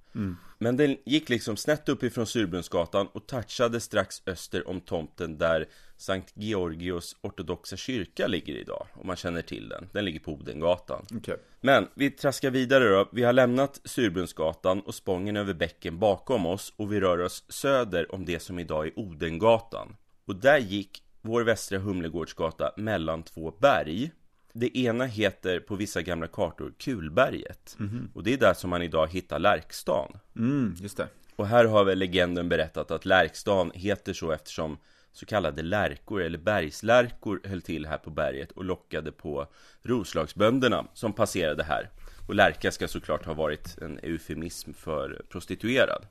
Men 0.59 0.77
den 0.77 0.97
gick 1.05 1.29
liksom 1.29 1.57
snett 1.57 1.89
uppifrån 1.89 2.25
Surbrunnsgatan 2.27 3.07
och 3.07 3.27
touchade 3.27 3.79
strax 3.79 4.21
öster 4.25 4.67
om 4.69 4.81
tomten 4.81 5.37
där 5.37 5.65
Sankt 6.03 6.31
Georgios 6.35 7.15
ortodoxa 7.21 7.77
kyrka 7.77 8.27
ligger 8.27 8.55
idag. 8.55 8.87
Om 8.93 9.07
man 9.07 9.15
känner 9.15 9.41
till 9.41 9.69
den. 9.69 9.89
Den 9.91 10.05
ligger 10.05 10.19
på 10.19 10.31
Odengatan. 10.31 11.05
Okej. 11.17 11.37
Men 11.61 11.87
vi 11.95 12.11
traskar 12.11 12.51
vidare 12.51 12.89
då. 12.89 13.09
Vi 13.11 13.23
har 13.23 13.33
lämnat 13.33 13.81
Surbrunnsgatan 13.83 14.81
och 14.81 14.95
Spången 14.95 15.37
över 15.37 15.53
bäcken 15.53 15.99
bakom 15.99 16.45
oss 16.45 16.73
och 16.75 16.93
vi 16.93 16.99
rör 16.99 17.17
oss 17.17 17.43
söder 17.49 18.15
om 18.15 18.25
det 18.25 18.39
som 18.39 18.59
idag 18.59 18.87
är 18.87 18.99
Odengatan. 18.99 19.95
Och 20.25 20.35
där 20.35 20.57
gick 20.57 21.03
vår 21.21 21.41
västra 21.41 21.79
Humlegårdsgata 21.79 22.71
mellan 22.77 23.23
två 23.23 23.51
berg. 23.59 24.11
Det 24.53 24.77
ena 24.77 25.05
heter 25.05 25.59
på 25.59 25.75
vissa 25.75 26.01
gamla 26.01 26.27
kartor 26.27 26.73
Kulberget. 26.79 27.75
Mm. 27.79 28.11
Och 28.13 28.23
det 28.23 28.33
är 28.33 28.37
där 28.37 28.53
som 28.53 28.69
man 28.69 28.81
idag 28.81 29.07
hittar 29.07 29.39
Lärkstan. 29.39 30.17
Mm, 30.35 30.75
just 30.79 30.97
det. 30.97 31.07
Och 31.35 31.47
här 31.47 31.65
har 31.65 31.83
väl 31.83 31.99
legenden 31.99 32.49
berättat 32.49 32.91
att 32.91 33.05
Lärkstan 33.05 33.71
heter 33.73 34.13
så 34.13 34.31
eftersom 34.31 34.77
så 35.13 35.25
kallade 35.25 35.61
lärkor 35.61 36.21
eller 36.21 36.37
bergslärkor 36.37 37.41
höll 37.43 37.61
till 37.61 37.85
här 37.85 37.97
på 37.97 38.09
berget 38.09 38.51
och 38.51 38.65
lockade 38.65 39.11
på 39.11 39.47
Roslagsbönderna 39.81 40.85
som 40.93 41.13
passerade 41.13 41.63
här. 41.63 41.89
Och 42.27 42.35
lärka 42.35 42.71
ska 42.71 42.87
såklart 42.87 43.25
ha 43.25 43.33
varit 43.33 43.77
en 43.81 43.99
eufemism 44.03 44.73
för 44.73 45.21
prostituerad. 45.29 46.05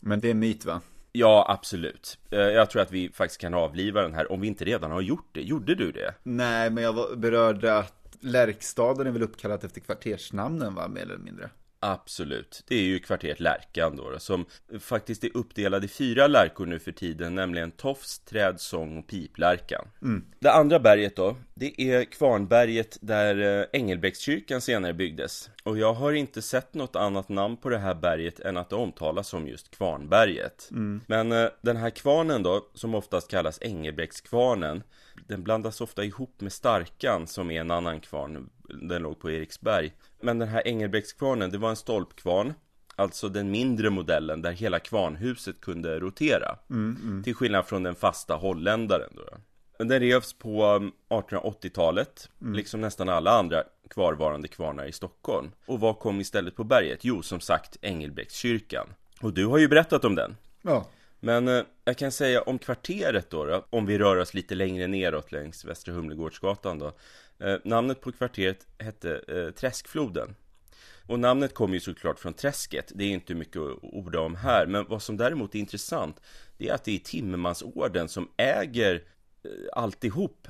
Men 0.00 0.20
det 0.20 0.30
är 0.30 0.34
myt 0.34 0.64
va? 0.64 0.80
Ja, 1.12 1.46
absolut. 1.48 2.18
Eh, 2.30 2.38
jag 2.38 2.70
tror 2.70 2.82
att 2.82 2.92
vi 2.92 3.08
faktiskt 3.08 3.40
kan 3.40 3.54
avliva 3.54 4.02
den 4.02 4.14
här 4.14 4.32
om 4.32 4.40
vi 4.40 4.46
inte 4.46 4.64
redan 4.64 4.90
har 4.90 5.00
gjort 5.00 5.28
det. 5.32 5.42
Gjorde 5.42 5.74
du 5.74 5.92
det? 5.92 6.14
Nej, 6.22 6.70
men 6.70 6.84
jag 6.84 7.18
berörde 7.18 7.78
att 7.78 7.96
Lärkstaden 8.20 9.06
är 9.06 9.10
väl 9.10 9.22
uppkallat 9.22 9.64
efter 9.64 9.80
kvartersnamnen 9.80 10.74
va, 10.74 10.88
mer 10.88 11.02
eller 11.02 11.16
mindre? 11.16 11.50
Absolut. 11.82 12.64
Det 12.68 12.74
är 12.74 12.82
ju 12.82 12.98
kvarteret 12.98 13.40
Lärkan 13.40 13.96
då, 13.96 14.18
som 14.18 14.46
faktiskt 14.80 15.24
är 15.24 15.36
uppdelad 15.36 15.84
i 15.84 15.88
fyra 15.88 16.26
lärkor 16.26 16.66
nu 16.66 16.78
för 16.78 16.92
tiden, 16.92 17.34
nämligen 17.34 17.70
tofs, 17.70 18.18
träd, 18.18 18.60
sång 18.60 18.98
och 18.98 19.06
piplärkan. 19.06 19.88
Mm. 20.02 20.24
Det 20.38 20.52
andra 20.52 20.78
berget 20.78 21.16
då, 21.16 21.36
det 21.54 21.80
är 21.80 22.04
Kvarnberget 22.04 22.98
där 23.00 23.60
eh, 23.60 23.66
Engelbrektskyrkan 23.72 24.60
senare 24.60 24.92
byggdes. 24.92 25.50
Och 25.62 25.78
jag 25.78 25.94
har 25.94 26.12
inte 26.12 26.42
sett 26.42 26.74
något 26.74 26.96
annat 26.96 27.28
namn 27.28 27.56
på 27.56 27.68
det 27.68 27.78
här 27.78 27.94
berget 27.94 28.40
än 28.40 28.56
att 28.56 28.70
det 28.70 28.76
omtalas 28.76 29.28
som 29.28 29.48
just 29.48 29.70
Kvarnberget. 29.70 30.68
Mm. 30.70 31.00
Men 31.06 31.32
eh, 31.32 31.48
den 31.60 31.76
här 31.76 31.90
kvarnen 31.90 32.42
då, 32.42 32.66
som 32.74 32.94
oftast 32.94 33.30
kallas 33.30 33.58
Engelbrektskvarnen, 33.62 34.82
den 35.26 35.42
blandas 35.42 35.80
ofta 35.80 36.04
ihop 36.04 36.40
med 36.40 36.52
Starkan 36.52 37.26
som 37.26 37.50
är 37.50 37.60
en 37.60 37.70
annan 37.70 38.00
kvarn. 38.00 38.50
Den 38.68 39.02
låg 39.02 39.20
på 39.20 39.30
Eriksberg. 39.30 39.92
Men 40.20 40.38
den 40.38 40.48
här 40.48 40.66
Engelbrektskvarnen, 40.66 41.50
det 41.50 41.58
var 41.58 41.70
en 41.70 41.76
stolpkvarn. 41.76 42.54
Alltså 42.96 43.28
den 43.28 43.50
mindre 43.50 43.90
modellen 43.90 44.42
där 44.42 44.52
hela 44.52 44.78
kvarnhuset 44.78 45.60
kunde 45.60 46.00
rotera. 46.00 46.58
Mm, 46.70 46.96
mm. 47.02 47.22
Till 47.22 47.34
skillnad 47.34 47.66
från 47.66 47.82
den 47.82 47.94
fasta 47.94 48.34
holländaren 48.34 49.10
då. 49.16 49.22
Men 49.78 49.88
den 49.88 50.00
revs 50.00 50.32
på 50.32 50.62
1880-talet 51.08 52.30
mm. 52.40 52.54
Liksom 52.54 52.80
nästan 52.80 53.08
alla 53.08 53.30
andra 53.30 53.62
kvarvarande 53.90 54.48
kvarnar 54.48 54.86
i 54.86 54.92
Stockholm. 54.92 55.50
Och 55.66 55.80
vad 55.80 55.98
kom 55.98 56.20
istället 56.20 56.56
på 56.56 56.64
berget? 56.64 57.04
Jo, 57.04 57.22
som 57.22 57.40
sagt 57.40 57.76
Engelbrektskyrkan. 57.80 58.86
Och 59.20 59.32
du 59.32 59.46
har 59.46 59.58
ju 59.58 59.68
berättat 59.68 60.04
om 60.04 60.14
den. 60.14 60.36
Ja 60.62 60.86
men 61.20 61.48
eh, 61.48 61.62
jag 61.84 61.96
kan 61.96 62.12
säga 62.12 62.42
om 62.42 62.58
kvarteret 62.58 63.30
då, 63.30 63.44
då, 63.44 63.66
om 63.70 63.86
vi 63.86 63.98
rör 63.98 64.16
oss 64.16 64.34
lite 64.34 64.54
längre 64.54 64.86
neråt 64.86 65.32
längs 65.32 65.64
Västra 65.64 65.94
Humlegårdsgatan 65.94 66.78
då. 66.78 66.92
Eh, 67.38 67.56
namnet 67.64 68.00
på 68.00 68.12
kvarteret 68.12 68.66
hette 68.78 69.20
eh, 69.28 69.50
Träskfloden. 69.50 70.34
Och 71.06 71.20
namnet 71.20 71.54
kommer 71.54 71.74
ju 71.74 71.80
såklart 71.80 72.18
från 72.18 72.34
träsket, 72.34 72.92
det 72.94 73.04
är 73.04 73.08
inte 73.08 73.34
mycket 73.34 73.56
att 73.56 73.78
orda 73.82 74.20
om 74.20 74.36
här. 74.36 74.66
Men 74.66 74.86
vad 74.88 75.02
som 75.02 75.16
däremot 75.16 75.54
är 75.54 75.58
intressant, 75.58 76.20
det 76.58 76.68
är 76.68 76.74
att 76.74 76.84
det 76.84 76.94
är 76.94 76.98
Timmermansorden 76.98 78.08
som 78.08 78.28
äger 78.36 79.04
eh, 79.42 79.50
alltihop 79.72 80.48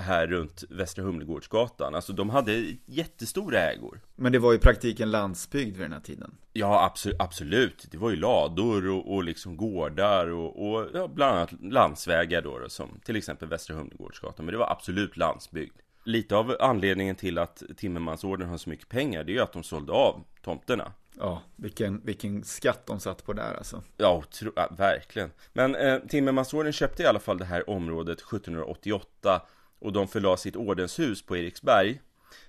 här 0.00 0.26
runt 0.26 0.64
Västra 0.68 1.04
Humlegårdsgatan. 1.04 1.94
Alltså 1.94 2.12
de 2.12 2.30
hade 2.30 2.76
jättestora 2.86 3.60
ägor. 3.60 4.00
Men 4.16 4.32
det 4.32 4.38
var 4.38 4.54
i 4.54 4.58
praktiken 4.58 5.10
landsbygd 5.10 5.76
vid 5.76 5.84
den 5.84 5.92
här 5.92 6.00
tiden? 6.00 6.34
Ja, 6.52 6.84
absolut. 6.84 7.16
absolut. 7.20 7.86
Det 7.90 7.98
var 7.98 8.10
ju 8.10 8.16
lador 8.16 8.88
och, 8.88 9.14
och 9.14 9.24
liksom 9.24 9.56
gårdar 9.56 10.26
och, 10.26 10.68
och 10.68 10.86
ja, 10.94 11.08
bland 11.08 11.36
annat 11.36 11.52
landsvägar 11.62 12.42
då, 12.42 12.58
då, 12.58 12.68
som 12.68 13.00
till 13.04 13.16
exempel 13.16 13.48
Västra 13.48 13.76
Humlegårdsgatan. 13.76 14.44
Men 14.44 14.52
det 14.52 14.58
var 14.58 14.70
absolut 14.70 15.16
landsbygd. 15.16 15.76
Lite 16.04 16.36
av 16.36 16.56
anledningen 16.60 17.16
till 17.16 17.38
att 17.38 17.62
Timmermansorden 17.76 18.48
har 18.48 18.58
så 18.58 18.70
mycket 18.70 18.88
pengar, 18.88 19.24
det 19.24 19.32
är 19.32 19.34
ju 19.34 19.40
att 19.40 19.52
de 19.52 19.62
sålde 19.62 19.92
av 19.92 20.24
tomterna. 20.42 20.92
Ja, 21.20 21.42
vilken, 21.56 22.00
vilken 22.04 22.44
skatt 22.44 22.86
de 22.86 23.00
satt 23.00 23.24
på 23.24 23.32
där 23.32 23.54
alltså. 23.54 23.82
Ja, 23.96 24.22
tro, 24.30 24.52
ja 24.56 24.68
verkligen. 24.78 25.30
Men 25.52 25.74
eh, 25.74 25.98
Timmermansorden 25.98 26.72
köpte 26.72 27.02
i 27.02 27.06
alla 27.06 27.18
fall 27.18 27.38
det 27.38 27.44
här 27.44 27.70
området 27.70 28.18
1788 28.18 29.42
och 29.78 29.92
de 29.92 30.08
förlade 30.08 30.36
sitt 30.36 30.56
ordenshus 30.56 31.22
på 31.22 31.36
Eriksberg. 31.36 32.00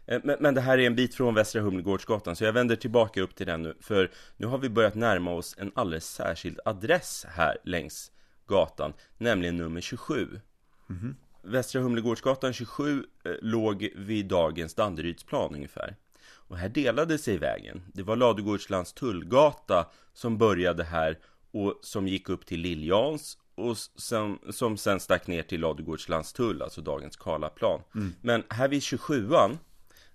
Eh, 0.06 0.22
men, 0.24 0.38
men, 0.40 0.54
det 0.54 0.62
här 0.62 0.78
är 0.78 0.88
en 0.88 0.96
bit 0.96 1.16
från 1.16 1.34
Västra 1.34 1.62
Humlegårdsgatan 1.62 2.36
så 2.36 2.44
jag 2.44 2.54
vänder 2.54 2.76
tillbaka 2.76 3.22
upp 3.22 3.36
till 3.36 3.46
den 3.46 3.64
nu 3.64 3.74
för 3.80 4.12
nu 4.38 4.48
har 4.48 4.58
vi 4.58 4.70
börjat 4.70 4.96
närma 4.96 5.32
oss 5.32 5.56
en 5.58 5.72
alldeles 5.76 6.10
särskild 6.10 6.60
adress 6.66 7.26
här 7.30 7.58
längs 7.64 8.12
gatan, 8.48 8.94
nämligen 9.18 9.58
nummer 9.58 9.82
27. 9.82 10.40
Mm. 10.90 11.16
Västra 11.42 11.82
Humlegårdsgatan 11.82 12.54
27 12.54 13.06
eh, 13.24 13.32
låg 13.42 13.90
vid 13.96 14.26
dagens 14.26 14.74
Danderydsplan 14.74 15.56
ungefär. 15.56 15.96
Och 16.22 16.58
här 16.58 16.70
delade 16.70 17.18
sig 17.18 17.38
vägen. 17.38 17.82
Det 17.94 18.04
var 18.04 18.16
Ladugårdslands 18.16 18.94
tullgata 18.94 19.90
som 20.14 20.38
började 20.38 20.84
här 20.84 21.20
och 21.52 21.80
som 21.82 22.08
gick 22.08 22.30
upp 22.30 22.46
till 22.46 22.60
Liljans 22.60 23.38
och 23.60 23.78
som, 23.78 24.40
som 24.50 24.78
sen 24.78 25.00
stack 25.00 25.28
ner 25.28 25.44
till 25.44 25.62
Ladugårdslandstull, 25.62 26.62
alltså 26.62 26.82
dagens 26.82 27.18
Karlaplan. 27.18 27.82
Mm. 27.96 28.14
Men 28.22 28.44
här 28.50 28.68
vid 28.68 28.80
27an, 28.80 29.58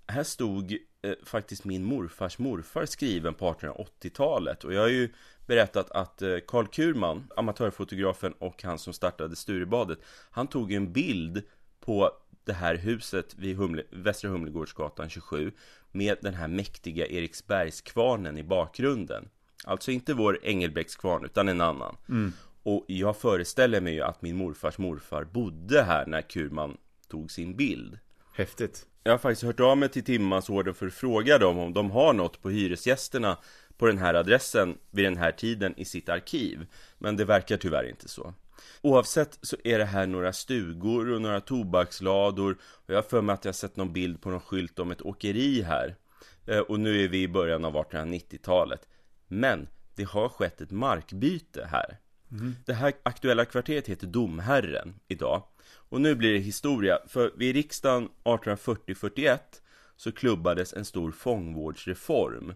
här 0.06 0.22
stod 0.22 0.72
eh, 1.02 1.12
faktiskt 1.24 1.64
min 1.64 1.84
morfars 1.84 2.38
morfar 2.38 2.86
skriven 2.86 3.34
på 3.34 3.52
1880-talet. 3.52 4.64
Och 4.64 4.74
jag 4.74 4.80
har 4.80 4.88
ju 4.88 5.08
berättat 5.46 5.90
att 5.90 6.22
eh, 6.22 6.36
Karl 6.46 6.66
Kurman, 6.66 7.26
amatörfotografen 7.36 8.32
och 8.32 8.62
han 8.62 8.78
som 8.78 8.92
startade 8.92 9.36
Sturebadet, 9.36 9.98
han 10.30 10.46
tog 10.46 10.72
en 10.72 10.92
bild 10.92 11.42
på 11.80 12.10
det 12.44 12.52
här 12.52 12.74
huset 12.74 13.34
vid 13.38 13.56
Humle, 13.56 13.82
Västra 13.90 14.30
Humlegårdsgatan 14.30 15.08
27 15.08 15.52
med 15.92 16.16
den 16.20 16.34
här 16.34 16.48
mäktiga 16.48 17.06
Eriksbergskvarnen 17.06 18.38
i 18.38 18.42
bakgrunden. 18.42 19.28
Alltså 19.64 19.90
inte 19.90 20.14
vår 20.14 20.38
Engelbrektskvarn 20.42 21.24
utan 21.24 21.48
en 21.48 21.60
annan. 21.60 21.96
Mm. 22.08 22.32
Och 22.64 22.84
jag 22.88 23.16
föreställer 23.16 23.80
mig 23.80 23.94
ju 23.94 24.02
att 24.02 24.22
min 24.22 24.36
morfars 24.36 24.78
morfar 24.78 25.24
bodde 25.24 25.82
här 25.82 26.06
när 26.06 26.22
Kurman 26.22 26.76
tog 27.08 27.30
sin 27.30 27.56
bild. 27.56 27.98
Häftigt. 28.34 28.86
Jag 29.02 29.12
har 29.12 29.18
faktiskt 29.18 29.42
hört 29.42 29.60
av 29.60 29.78
mig 29.78 29.88
till 29.88 30.04
Timmansorden 30.04 30.74
för 30.74 30.86
att 30.86 30.94
fråga 30.94 31.38
dem 31.38 31.58
om 31.58 31.72
de 31.72 31.90
har 31.90 32.12
något 32.12 32.42
på 32.42 32.50
hyresgästerna 32.50 33.38
på 33.76 33.86
den 33.86 33.98
här 33.98 34.14
adressen 34.14 34.78
vid 34.90 35.04
den 35.04 35.16
här 35.16 35.32
tiden 35.32 35.74
i 35.76 35.84
sitt 35.84 36.08
arkiv. 36.08 36.66
Men 36.98 37.16
det 37.16 37.24
verkar 37.24 37.56
tyvärr 37.56 37.88
inte 37.88 38.08
så. 38.08 38.34
Oavsett 38.82 39.38
så 39.42 39.56
är 39.64 39.78
det 39.78 39.84
här 39.84 40.06
några 40.06 40.32
stugor 40.32 41.10
och 41.10 41.22
några 41.22 41.40
tobakslador 41.40 42.58
och 42.62 42.90
jag 42.90 42.96
har 42.96 43.02
för 43.02 43.22
mig 43.22 43.34
att 43.34 43.44
jag 43.44 43.54
sett 43.54 43.76
någon 43.76 43.92
bild 43.92 44.20
på 44.20 44.30
någon 44.30 44.40
skylt 44.40 44.78
om 44.78 44.90
ett 44.90 45.02
åkeri 45.02 45.62
här. 45.62 45.96
Eh, 46.46 46.58
och 46.58 46.80
nu 46.80 47.04
är 47.04 47.08
vi 47.08 47.22
i 47.22 47.28
början 47.28 47.64
av 47.64 47.76
1890-talet. 47.76 48.88
Men 49.28 49.68
det 49.94 50.04
har 50.04 50.28
skett 50.28 50.60
ett 50.60 50.70
markbyte 50.70 51.68
här. 51.70 51.98
Mm. 52.34 52.54
Det 52.66 52.72
här 52.72 52.92
aktuella 53.02 53.44
kvarteret 53.44 53.88
heter 53.88 54.06
Domherren 54.06 54.94
idag. 55.08 55.42
Och 55.88 56.00
nu 56.00 56.14
blir 56.14 56.32
det 56.32 56.38
historia, 56.38 56.98
för 57.08 57.32
vid 57.36 57.54
riksdagen 57.54 58.08
1840-41 58.24 59.38
så 59.96 60.12
klubbades 60.12 60.72
en 60.72 60.84
stor 60.84 61.12
fångvårdsreform. 61.12 62.54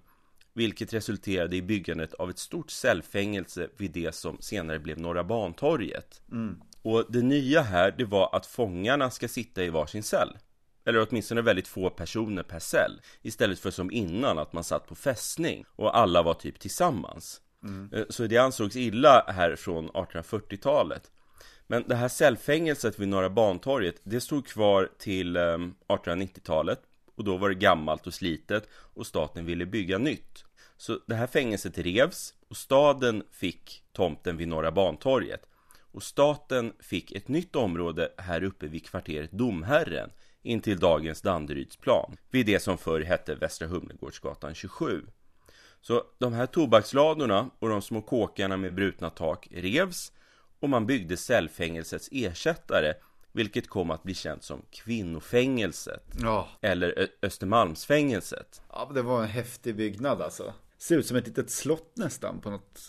Vilket 0.53 0.93
resulterade 0.93 1.57
i 1.57 1.63
byggandet 1.63 2.15
av 2.15 2.31
ett 2.31 2.39
stort 2.39 2.71
cellfängelse 2.71 3.69
vid 3.77 3.91
det 3.91 4.15
som 4.15 4.37
senare 4.41 4.79
blev 4.79 4.99
Norra 4.99 5.25
Bantorget. 5.25 6.23
Mm. 6.33 6.61
Och 6.83 7.05
det 7.09 7.23
nya 7.23 7.63
här, 7.63 7.95
det 7.99 8.05
var 8.05 8.37
att 8.37 8.47
fångarna 8.47 9.11
ska 9.11 9.29
sitta 9.29 9.65
i 9.65 9.69
varsin 9.69 10.03
cell. 10.03 10.39
Eller 10.85 11.07
åtminstone 11.09 11.43
väldigt 11.43 11.69
få 11.69 11.91
personer 11.91 12.43
per 12.43 12.59
cell. 12.59 13.01
Istället 13.23 13.59
för 13.59 13.71
som 13.71 13.91
innan, 13.91 14.39
att 14.39 14.53
man 14.53 14.65
satt 14.65 14.87
på 14.87 14.95
fästning 14.95 15.65
och 15.69 15.99
alla 15.99 16.23
var 16.23 16.35
typ 16.35 16.59
tillsammans. 16.59 17.41
Mm. 17.65 17.91
Eh, 17.93 18.05
så 18.09 18.27
det 18.27 18.38
ansågs 18.38 18.77
illa 18.77 19.25
här 19.29 19.57
från 19.57 19.91
1840-talet. 19.91 21.11
Men 21.67 21.85
det 21.87 21.95
här 21.95 22.09
cellfängelset 22.09 22.99
vid 22.99 23.09
Norra 23.09 23.31
Bantorget, 23.31 24.00
det 24.05 24.21
stod 24.21 24.47
kvar 24.47 24.91
till 24.99 25.37
eh, 25.37 25.59
1890-talet. 25.88 26.81
Och 27.15 27.25
då 27.25 27.37
var 27.37 27.49
det 27.49 27.55
gammalt 27.55 28.07
och 28.07 28.15
slitet 28.15 28.69
och 28.73 29.07
staten 29.07 29.45
ville 29.45 29.67
bygga 29.67 29.99
nytt. 29.99 30.45
Så 30.77 31.00
det 31.07 31.15
här 31.15 31.27
fängelset 31.27 31.79
revs 31.79 32.35
och 32.49 32.57
staden 32.57 33.23
fick 33.31 33.83
tomten 33.93 34.37
vid 34.37 34.49
Norra 34.49 34.73
Bantorget. 34.73 35.47
Och 35.93 36.03
staten 36.03 36.73
fick 36.81 37.12
ett 37.12 37.29
nytt 37.29 37.57
område 37.57 38.12
här 38.19 38.43
uppe 38.43 38.67
vid 38.67 38.87
kvarteret 38.87 39.33
Domherren 39.33 40.11
intill 40.43 40.79
dagens 40.79 41.23
Danderydsplan. 41.23 42.17
Vid 42.31 42.47
det 42.47 42.62
som 42.62 42.79
förr 42.79 43.00
hette 43.00 43.35
Västra 43.35 43.69
Humlegårdsgatan 43.69 44.55
27. 44.55 45.03
Så 45.81 46.03
de 46.19 46.33
här 46.33 46.47
tobaksladorna 46.47 47.51
och 47.59 47.69
de 47.69 47.83
små 47.83 48.03
kåkarna 48.03 48.57
med 48.57 48.75
brutna 48.75 49.11
tak 49.11 49.49
revs 49.51 50.13
och 50.61 50.69
man 50.69 50.87
byggde 50.87 51.17
cellfängelsets 51.17 52.09
ersättare 52.13 52.95
vilket 53.33 53.69
kom 53.69 53.91
att 53.91 54.03
bli 54.03 54.15
känt 54.15 54.43
som 54.43 54.63
kvinnofängelset 54.71 56.05
ja. 56.23 56.49
Eller 56.61 57.09
Östermalmsfängelset 57.23 58.63
Ja, 58.73 58.91
det 58.95 59.03
var 59.03 59.23
en 59.23 59.29
häftig 59.29 59.77
byggnad 59.77 60.23
alltså 60.23 60.55
Ser 60.79 60.99
ut 60.99 61.07
som 61.07 61.17
ett 61.17 61.27
litet 61.27 61.51
slott 61.51 61.93
nästan 61.97 62.41
på 62.41 62.51
något 62.51 62.81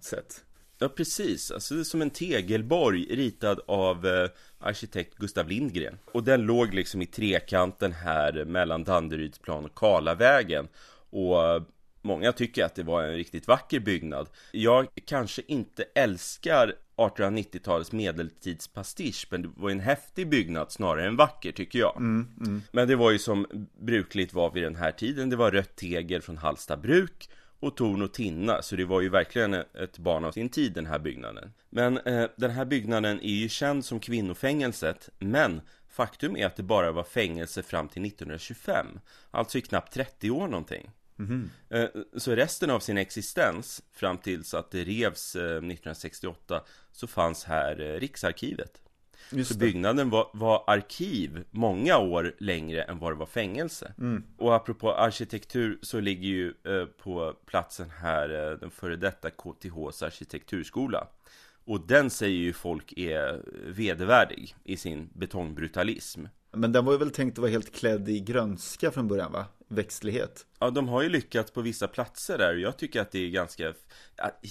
sätt 0.00 0.44
Ja, 0.80 0.88
precis. 0.88 1.50
Alltså 1.50 1.74
det 1.74 1.80
är 1.80 1.84
som 1.84 2.02
en 2.02 2.10
tegelborg 2.10 3.16
ritad 3.16 3.60
av 3.66 4.06
eh, 4.06 4.28
arkitekt 4.58 5.14
Gustav 5.14 5.48
Lindgren. 5.48 5.98
Och 6.12 6.24
den 6.24 6.42
låg 6.42 6.74
liksom 6.74 7.02
i 7.02 7.06
trekanten 7.06 7.92
här 7.92 8.44
mellan 8.44 8.84
Danderydsplan 8.84 9.64
och 9.64 9.74
Karlavägen. 9.74 10.68
Och 11.10 11.44
eh, 11.44 11.62
många 12.02 12.32
tycker 12.32 12.64
att 12.64 12.74
det 12.74 12.82
var 12.82 13.02
en 13.02 13.14
riktigt 13.14 13.48
vacker 13.48 13.80
byggnad. 13.80 14.28
Jag 14.52 14.86
kanske 15.04 15.42
inte 15.46 15.84
älskar 15.94 16.74
1890-talets 16.98 17.92
medeltidspastisch 17.92 19.26
Men 19.30 19.42
det 19.42 19.50
var 19.56 19.70
en 19.70 19.80
häftig 19.80 20.28
byggnad 20.28 20.72
snarare 20.72 21.06
än 21.06 21.16
vacker 21.16 21.52
tycker 21.52 21.78
jag 21.78 21.96
mm, 21.96 22.28
mm. 22.40 22.62
Men 22.72 22.88
det 22.88 22.96
var 22.96 23.10
ju 23.10 23.18
som 23.18 23.46
brukligt 23.80 24.32
var 24.32 24.50
vid 24.50 24.62
den 24.62 24.76
här 24.76 24.92
tiden 24.92 25.30
Det 25.30 25.36
var 25.36 25.50
rött 25.50 25.76
tegel 25.76 26.22
från 26.22 26.36
Hallsta 26.36 26.76
bruk 26.76 27.30
och 27.60 27.76
torn 27.76 28.02
och 28.02 28.12
tinna 28.12 28.62
Så 28.62 28.76
det 28.76 28.84
var 28.84 29.00
ju 29.00 29.08
verkligen 29.08 29.54
ett 29.54 29.98
barn 29.98 30.24
av 30.24 30.32
sin 30.32 30.48
tid 30.48 30.72
den 30.72 30.86
här 30.86 30.98
byggnaden 30.98 31.52
Men 31.70 31.98
eh, 31.98 32.28
den 32.36 32.50
här 32.50 32.64
byggnaden 32.64 33.20
är 33.20 33.34
ju 33.34 33.48
känd 33.48 33.84
som 33.84 34.00
kvinnofängelset 34.00 35.08
Men 35.18 35.60
faktum 35.88 36.36
är 36.36 36.46
att 36.46 36.56
det 36.56 36.62
bara 36.62 36.92
var 36.92 37.04
fängelse 37.04 37.62
fram 37.62 37.88
till 37.88 38.04
1925 38.04 38.86
Alltså 39.30 39.58
i 39.58 39.60
knappt 39.60 39.92
30 39.92 40.30
år 40.30 40.48
någonting 40.48 40.90
Mm. 41.18 41.50
Så 42.16 42.34
resten 42.34 42.70
av 42.70 42.80
sin 42.80 42.98
existens 42.98 43.82
fram 43.92 44.18
tills 44.18 44.54
att 44.54 44.70
det 44.70 44.84
revs 44.84 45.36
1968 45.36 46.56
eh, 46.56 46.62
så 46.92 47.06
fanns 47.06 47.44
här 47.44 47.80
eh, 47.80 48.00
Riksarkivet. 48.00 48.82
Just 49.32 49.52
så 49.52 49.58
byggnaden 49.58 50.10
var, 50.10 50.30
var, 50.32 50.64
arkiv 50.66 51.44
många 51.50 51.98
år 51.98 52.34
längre 52.38 52.82
än 52.82 52.98
vad 52.98 53.12
det 53.12 53.16
var 53.16 53.26
fängelse. 53.26 53.92
Mm. 53.98 54.24
Och 54.36 54.54
apropå 54.54 54.92
arkitektur 54.92 55.78
så 55.82 56.00
ligger 56.00 56.28
ju 56.28 56.48
eh, 56.48 56.84
på 56.84 57.34
platsen 57.46 57.90
här 57.90 58.50
eh, 58.50 58.58
den 58.58 58.70
före 58.70 58.96
detta 58.96 59.30
KTHs 59.30 60.02
arkitekturskola. 60.02 61.08
Och 61.64 61.86
den 61.86 62.10
säger 62.10 62.38
ju 62.38 62.52
folk 62.52 62.92
är 62.92 63.42
vedervärdig 63.66 64.54
i 64.64 64.76
sin 64.76 65.08
betongbrutalism. 65.12 66.24
Men 66.52 66.72
den 66.72 66.84
var 66.84 66.92
ju 66.92 66.98
väl 66.98 67.10
tänkt 67.10 67.34
att 67.34 67.38
vara 67.38 67.50
helt 67.50 67.74
klädd 67.74 68.08
i 68.08 68.20
grönska 68.20 68.90
från 68.90 69.08
början 69.08 69.32
va? 69.32 69.46
växtlighet. 69.68 70.46
Ja, 70.58 70.70
de 70.70 70.88
har 70.88 71.02
ju 71.02 71.08
lyckats 71.08 71.50
på 71.50 71.60
vissa 71.60 71.88
platser 71.88 72.38
där. 72.38 72.54
Jag 72.54 72.76
tycker 72.76 73.00
att 73.00 73.10
det 73.10 73.18
är 73.18 73.30
ganska... 73.30 73.74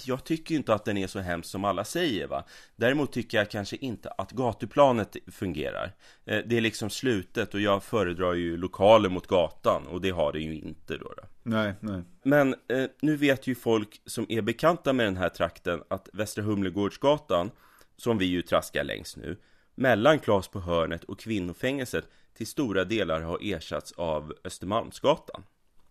Jag 0.06 0.24
tycker 0.24 0.56
inte 0.56 0.74
att 0.74 0.86
den 0.86 0.98
är 0.98 1.08
så 1.08 1.20
hemsk 1.20 1.50
som 1.50 1.66
alla 1.66 1.84
säger 1.84 2.28
va. 2.28 2.44
Däremot 2.76 3.12
tycker 3.12 3.38
jag 3.38 3.50
kanske 3.50 3.76
inte 3.76 4.10
att 4.10 4.32
gatuplanet 4.32 5.18
fungerar. 5.28 5.92
Eh, 6.26 6.40
det 6.46 6.58
är 6.58 6.62
liksom 6.62 6.90
slutet 6.90 7.54
och 7.54 7.62
jag 7.62 7.84
föredrar 7.84 8.34
ju 8.34 8.58
lokaler 8.58 9.10
mot 9.10 9.28
gatan 9.28 9.88
och 9.88 10.02
det 10.02 10.10
har 10.10 10.34
det 10.34 10.40
ju 10.40 10.56
inte 10.56 10.98
då. 10.98 11.14
då. 11.18 11.24
Nej, 11.44 11.74
nej. 11.80 12.02
Men 12.24 12.56
eh, 12.68 12.86
nu 13.02 13.16
vet 13.16 13.48
ju 13.48 13.56
folk 13.56 14.02
som 14.06 14.26
är 14.30 14.42
bekanta 14.42 14.94
med 14.94 15.06
den 15.06 15.18
här 15.18 15.30
trakten 15.30 15.84
att 15.88 16.10
Västra 16.14 16.44
Humlegårdsgatan, 16.44 17.52
som 17.98 18.18
vi 18.18 18.26
ju 18.26 18.42
traskar 18.42 18.84
längs 18.84 19.18
nu, 19.18 19.38
mellan 19.78 20.20
Klas 20.20 20.48
på 20.48 20.60
hörnet 20.60 21.04
och 21.04 21.20
kvinnofängelset 21.20 22.06
till 22.38 22.48
stora 22.48 22.84
delar 22.84 23.22
har 23.22 23.40
ersatts 23.42 23.92
av 23.92 24.34
Östermalmsgatan. 24.44 25.44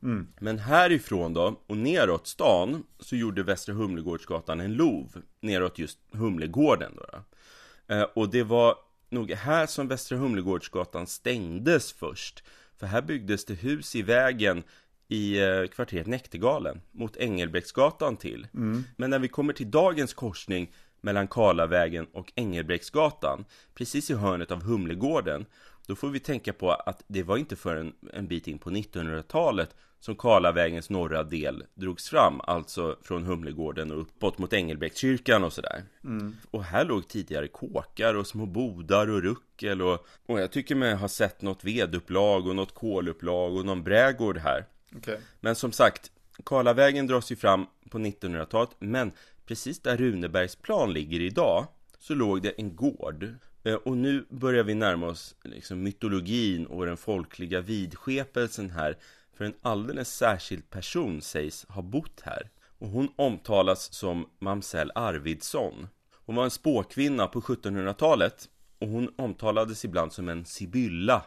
Mm. 0.03 0.29
Men 0.41 0.59
härifrån 0.59 1.35
då, 1.35 1.61
och 1.67 1.77
neråt 1.77 2.27
stan, 2.27 2.85
så 2.99 3.17
gjorde 3.17 3.43
Västra 3.43 3.75
Humlegårdsgatan 3.75 4.61
en 4.61 4.75
lov 4.75 5.23
neråt 5.41 5.79
just 5.79 5.99
Humlegården 6.13 6.93
då. 6.97 7.05
då. 7.13 7.95
Eh, 7.95 8.03
och 8.03 8.29
det 8.29 8.43
var 8.43 8.75
nog 9.09 9.31
här 9.31 9.67
som 9.67 9.89
Västra 9.89 10.19
Humlegårdsgatan 10.19 11.07
stängdes 11.07 11.93
först. 11.93 12.45
För 12.77 12.87
här 12.87 13.03
byggdes 13.03 13.45
det 13.45 13.55
hus 13.55 13.97
i 13.97 14.03
vägen 14.03 14.63
i 15.09 15.43
eh, 15.43 15.67
kvarteret 15.67 16.07
Näktergalen 16.07 16.81
mot 16.93 17.17
Engelbrektsgatan 17.17 18.17
till. 18.17 18.47
Mm. 18.55 18.85
Men 18.97 19.11
när 19.11 19.19
vi 19.19 19.29
kommer 19.29 19.53
till 19.53 19.71
dagens 19.71 20.15
korsning 20.15 20.73
mellan 21.07 21.29
Karlavägen 21.29 22.07
och 22.13 22.33
Engelbrektsgatan, 22.35 23.45
precis 23.75 24.11
i 24.11 24.15
hörnet 24.15 24.51
av 24.51 24.63
Humlegården, 24.63 25.47
då 25.87 25.97
får 25.97 26.09
vi 26.09 26.21
tänka 26.21 26.53
på 26.53 26.73
att 26.73 27.03
det 27.07 27.23
var 27.23 27.37
inte 27.37 27.57
förrän 27.57 27.93
en 28.13 28.27
bit 28.27 28.49
in 28.49 28.59
på 28.59 28.71
1900-talet 28.71 29.75
som 30.01 30.17
Karlavägens 30.17 30.91
norra 30.91 31.23
del 31.23 31.65
drogs 31.75 32.09
fram, 32.09 32.41
alltså 32.41 32.97
från 33.03 33.25
Humlegården 33.25 33.91
och 33.91 34.01
uppåt 34.01 34.39
mot 34.39 34.53
Engelbrektskyrkan 34.53 35.45
och 35.45 35.53
sådär. 35.53 35.83
Mm. 36.05 36.37
Och 36.51 36.65
här 36.65 36.85
låg 36.85 37.09
tidigare 37.09 37.49
kåkar 37.49 38.15
och 38.15 38.27
små 38.27 38.47
bodar 38.47 39.11
och 39.11 39.23
ruckel 39.23 39.83
och, 39.83 40.07
och 40.27 40.41
jag 40.41 40.51
tycker 40.51 40.75
mig 40.75 40.95
ha 40.95 41.09
sett 41.09 41.43
något 41.43 41.65
vedupplag 41.65 42.47
och 42.47 42.57
något 42.57 42.75
kolupplag 42.75 43.57
och 43.57 43.67
någon 43.67 43.83
brädgård 43.83 44.39
här. 44.39 44.67
Okay. 44.97 45.17
Men 45.41 45.55
som 45.55 45.73
sagt, 45.73 46.11
Karlavägen 46.45 47.07
dras 47.07 47.33
ju 47.33 47.37
fram 47.37 47.67
på 47.91 47.99
1900-talet, 47.99 48.71
men 48.79 49.13
precis 49.47 49.81
där 49.81 49.97
Runebergsplan 49.97 50.93
ligger 50.93 51.21
idag 51.21 51.67
så 51.99 52.15
låg 52.15 52.43
det 52.43 52.51
en 52.51 52.77
gård 52.77 53.35
eh, 53.65 53.75
och 53.75 53.97
nu 53.97 54.27
börjar 54.29 54.65
vi 54.65 54.75
närma 54.75 55.07
oss 55.07 55.35
liksom 55.45 55.83
mytologin 55.83 56.67
och 56.67 56.87
den 56.87 56.97
folkliga 56.97 57.61
vidskepelsen 57.61 58.71
här. 58.71 58.99
För 59.37 59.45
en 59.45 59.55
alldeles 59.63 60.17
särskild 60.17 60.71
person 60.71 61.23
sägs 61.23 61.67
ha 61.69 61.83
bott 61.83 62.21
här. 62.21 62.51
Och 62.79 62.89
hon 62.89 63.09
omtalas 63.17 63.93
som 63.93 64.29
Mamsell 64.39 64.93
Arvidsson. 64.95 65.89
Hon 66.13 66.37
var 66.37 66.45
en 66.45 66.51
spåkvinna 66.51 67.27
på 67.27 67.41
1700-talet. 67.41 68.49
Och 68.79 68.89
hon 68.89 69.15
omtalades 69.17 69.85
ibland 69.85 70.13
som 70.13 70.29
en 70.29 70.45
sibylla. 70.45 71.23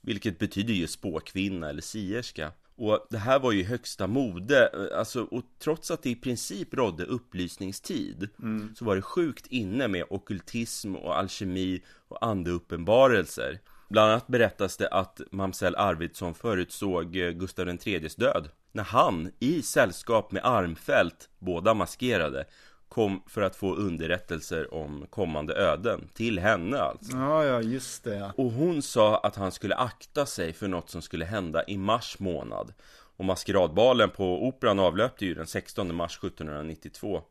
Vilket 0.00 0.38
betyder 0.38 0.74
ju 0.74 0.86
spåkvinna 0.86 1.68
eller 1.68 1.82
sierska. 1.82 2.52
Och 2.82 3.06
det 3.10 3.18
här 3.18 3.38
var 3.38 3.52
ju 3.52 3.64
högsta 3.64 4.06
mode, 4.06 4.70
alltså, 4.96 5.22
och 5.22 5.42
trots 5.58 5.90
att 5.90 6.02
det 6.02 6.10
i 6.10 6.16
princip 6.16 6.74
rådde 6.74 7.04
upplysningstid 7.04 8.28
mm. 8.38 8.74
Så 8.76 8.84
var 8.84 8.96
det 8.96 9.02
sjukt 9.02 9.46
inne 9.46 9.88
med 9.88 10.04
okultism 10.10 10.94
och 10.94 11.18
alkemi 11.18 11.82
och 12.08 12.26
andeuppenbarelser 12.26 13.60
Bland 13.88 14.10
annat 14.10 14.26
berättas 14.26 14.76
det 14.76 14.88
att 14.88 15.20
mamsell 15.30 15.76
Arvidsson 15.76 16.34
förutsåg 16.34 17.16
eh, 17.16 17.30
Gustav 17.30 17.68
IIIs 17.68 18.16
död 18.16 18.48
När 18.72 18.84
han, 18.84 19.30
i 19.38 19.62
sällskap 19.62 20.32
med 20.32 20.44
Armfelt, 20.44 21.28
båda 21.38 21.74
maskerade 21.74 22.44
kom 22.90 23.22
för 23.26 23.42
att 23.42 23.56
få 23.56 23.74
underrättelser 23.74 24.74
om 24.74 25.06
kommande 25.10 25.54
öden 25.54 26.08
till 26.14 26.38
henne 26.38 26.78
alltså. 26.78 27.16
Ja, 27.16 27.44
ja, 27.44 27.60
just 27.60 28.04
det. 28.04 28.32
Och 28.36 28.50
hon 28.50 28.82
sa 28.82 29.16
att 29.16 29.36
han 29.36 29.52
skulle 29.52 29.74
akta 29.74 30.26
sig 30.26 30.52
för 30.52 30.68
något 30.68 30.90
som 30.90 31.02
skulle 31.02 31.24
hända 31.24 31.64
i 31.66 31.78
mars 31.78 32.18
månad. 32.18 32.72
Och 33.16 33.24
maskeradbalen 33.24 34.10
på 34.10 34.46
Operan 34.46 34.78
avlöpte 34.78 35.26
ju 35.26 35.34
den 35.34 35.46
16 35.46 35.94
mars 35.94 36.18
1792. 36.18 37.22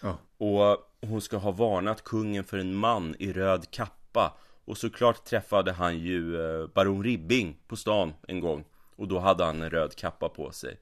Ja. 0.00 0.18
Och 0.38 0.90
hon 1.08 1.20
ska 1.20 1.36
ha 1.36 1.50
varnat 1.50 2.04
kungen 2.04 2.44
för 2.44 2.58
en 2.58 2.74
man 2.74 3.16
i 3.18 3.32
röd 3.32 3.70
kappa. 3.70 4.32
Och 4.64 4.78
såklart 4.78 5.24
träffade 5.24 5.72
han 5.72 5.98
ju 5.98 6.40
eh, 6.40 6.66
baron 6.66 7.04
Ribbing 7.04 7.56
på 7.66 7.76
stan 7.76 8.12
en 8.28 8.40
gång. 8.40 8.64
Och 8.96 9.08
då 9.08 9.18
hade 9.18 9.44
han 9.44 9.62
en 9.62 9.70
röd 9.70 9.96
kappa 9.96 10.28
på 10.28 10.50
sig. 10.50 10.80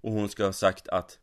Och 0.00 0.12
hon 0.12 0.28
ska 0.28 0.44
ha 0.44 0.52
sagt 0.52 0.88
att 0.88 1.18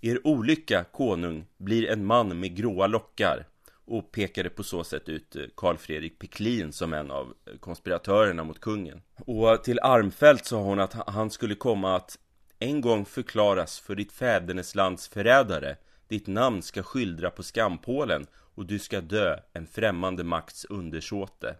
er 0.00 0.26
olycka, 0.26 0.84
konung, 0.84 1.46
blir 1.56 1.90
en 1.90 2.04
man 2.04 2.40
med 2.40 2.56
gråa 2.56 2.86
lockar 2.86 3.46
och 3.84 4.12
pekade 4.12 4.50
på 4.50 4.62
så 4.62 4.84
sätt 4.84 5.08
ut 5.08 5.36
eh, 5.36 5.42
Karl 5.56 5.76
Fredrik 5.76 6.18
Peklin 6.18 6.72
som 6.72 6.92
en 6.92 7.10
av 7.10 7.34
eh, 7.46 7.58
konspiratörerna 7.58 8.44
mot 8.44 8.60
kungen. 8.60 9.02
Och 9.16 9.64
till 9.64 9.80
Armfelt 9.80 10.44
sa 10.44 10.62
hon 10.62 10.80
att 10.80 10.92
han 11.06 11.30
skulle 11.30 11.54
komma 11.54 11.96
att 11.96 12.18
en 12.58 12.80
gång 12.80 13.04
förklaras 13.04 13.80
för 13.80 13.94
ditt 13.94 14.12
fäderneslands 14.12 15.08
förrädare. 15.08 15.76
Ditt 16.08 16.26
namn 16.26 16.62
ska 16.62 16.82
skildra 16.82 17.30
på 17.30 17.42
skampålen 17.42 18.26
och 18.54 18.66
du 18.66 18.78
ska 18.78 19.00
dö 19.00 19.36
en 19.52 19.66
främmande 19.66 20.24
makts 20.24 20.64
undersåte. 20.64 21.56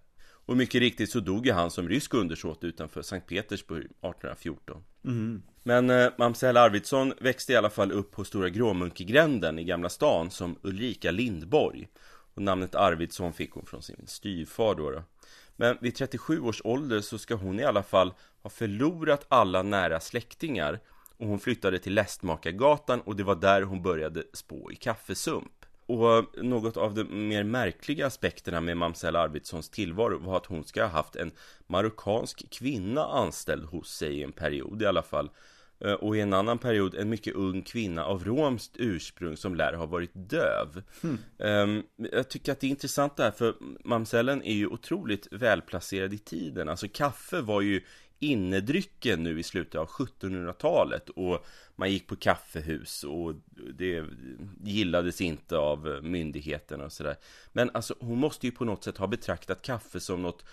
Och 0.48 0.56
mycket 0.56 0.80
riktigt 0.80 1.10
så 1.10 1.20
dog 1.20 1.46
ju 1.46 1.52
han 1.52 1.70
som 1.70 1.88
rysk 1.88 2.14
undersåte 2.14 2.66
utanför 2.66 3.02
Sankt 3.02 3.28
Petersburg 3.28 3.84
1814. 3.84 4.84
Mm. 5.04 5.42
Men 5.62 5.90
eh, 5.90 6.08
Mamsell 6.18 6.56
Arvidsson 6.56 7.12
växte 7.20 7.52
i 7.52 7.56
alla 7.56 7.70
fall 7.70 7.92
upp 7.92 8.10
på 8.10 8.24
Stora 8.24 8.48
Gråmunkegränden 8.48 9.58
i 9.58 9.64
Gamla 9.64 9.88
stan 9.88 10.30
som 10.30 10.56
Ulrika 10.62 11.10
Lindborg. 11.10 11.88
Och 12.34 12.42
namnet 12.42 12.74
Arvidsson 12.74 13.32
fick 13.32 13.50
hon 13.50 13.66
från 13.66 13.82
sin 13.82 14.06
styvfar 14.06 14.74
då, 14.74 14.90
då. 14.90 15.02
Men 15.56 15.78
vid 15.80 15.94
37 15.94 16.40
års 16.40 16.60
ålder 16.64 17.00
så 17.00 17.18
ska 17.18 17.34
hon 17.34 17.60
i 17.60 17.64
alla 17.64 17.82
fall 17.82 18.12
ha 18.42 18.50
förlorat 18.50 19.26
alla 19.28 19.62
nära 19.62 20.00
släktingar 20.00 20.80
och 21.16 21.26
hon 21.26 21.40
flyttade 21.40 21.78
till 21.78 21.94
Lästmakargatan 21.94 23.00
och 23.00 23.16
det 23.16 23.24
var 23.24 23.36
där 23.36 23.62
hon 23.62 23.82
började 23.82 24.22
spå 24.32 24.70
i 24.72 24.76
kaffesump. 24.76 25.57
Och 25.88 26.44
något 26.44 26.76
av 26.76 26.94
de 26.94 27.28
mer 27.28 27.44
märkliga 27.44 28.06
aspekterna 28.06 28.60
med 28.60 28.76
Mamsell 28.76 29.16
Arvidssons 29.16 29.68
tillvaro 29.68 30.18
var 30.18 30.36
att 30.36 30.46
hon 30.46 30.64
ska 30.64 30.82
ha 30.82 30.88
haft 30.88 31.16
en 31.16 31.30
marockansk 31.66 32.50
kvinna 32.50 33.04
anställd 33.04 33.64
hos 33.64 33.90
sig 33.90 34.18
i 34.18 34.22
en 34.22 34.32
period 34.32 34.82
i 34.82 34.86
alla 34.86 35.02
fall. 35.02 35.30
Eh, 35.80 35.92
och 35.92 36.16
i 36.16 36.20
en 36.20 36.32
annan 36.32 36.58
period 36.58 36.94
en 36.94 37.08
mycket 37.08 37.34
ung 37.34 37.62
kvinna 37.62 38.04
av 38.04 38.24
romskt 38.24 38.72
ursprung 38.74 39.36
som 39.36 39.54
lär 39.54 39.72
ha 39.72 39.86
varit 39.86 40.10
döv. 40.14 40.82
Mm. 41.38 41.82
Jag 41.96 42.28
tycker 42.28 42.52
att 42.52 42.60
det 42.60 42.66
är 42.66 42.70
intressant 42.70 43.16
det 43.16 43.22
här 43.22 43.30
för 43.30 43.54
mamsellen 43.84 44.42
är 44.42 44.54
ju 44.54 44.66
otroligt 44.66 45.28
välplacerad 45.30 46.14
i 46.14 46.18
tiden. 46.18 46.68
Alltså 46.68 46.86
kaffe 46.92 47.40
var 47.40 47.60
ju 47.60 47.82
innedrycken 48.18 49.22
nu 49.22 49.40
i 49.40 49.42
slutet 49.42 49.74
av 49.74 49.88
1700-talet 49.88 51.08
och 51.08 51.46
man 51.76 51.92
gick 51.92 52.06
på 52.06 52.16
kaffehus 52.16 53.04
och 53.04 53.34
det 53.74 54.04
gillades 54.62 55.20
inte 55.20 55.58
av 55.58 56.00
myndigheterna 56.02 56.84
och 56.84 56.92
sådär. 56.92 57.16
Men 57.52 57.70
alltså 57.74 57.94
hon 58.00 58.18
måste 58.18 58.46
ju 58.46 58.52
på 58.52 58.64
något 58.64 58.84
sätt 58.84 58.98
ha 58.98 59.06
betraktat 59.06 59.62
kaffe 59.62 60.00
som 60.00 60.22
något 60.22 60.44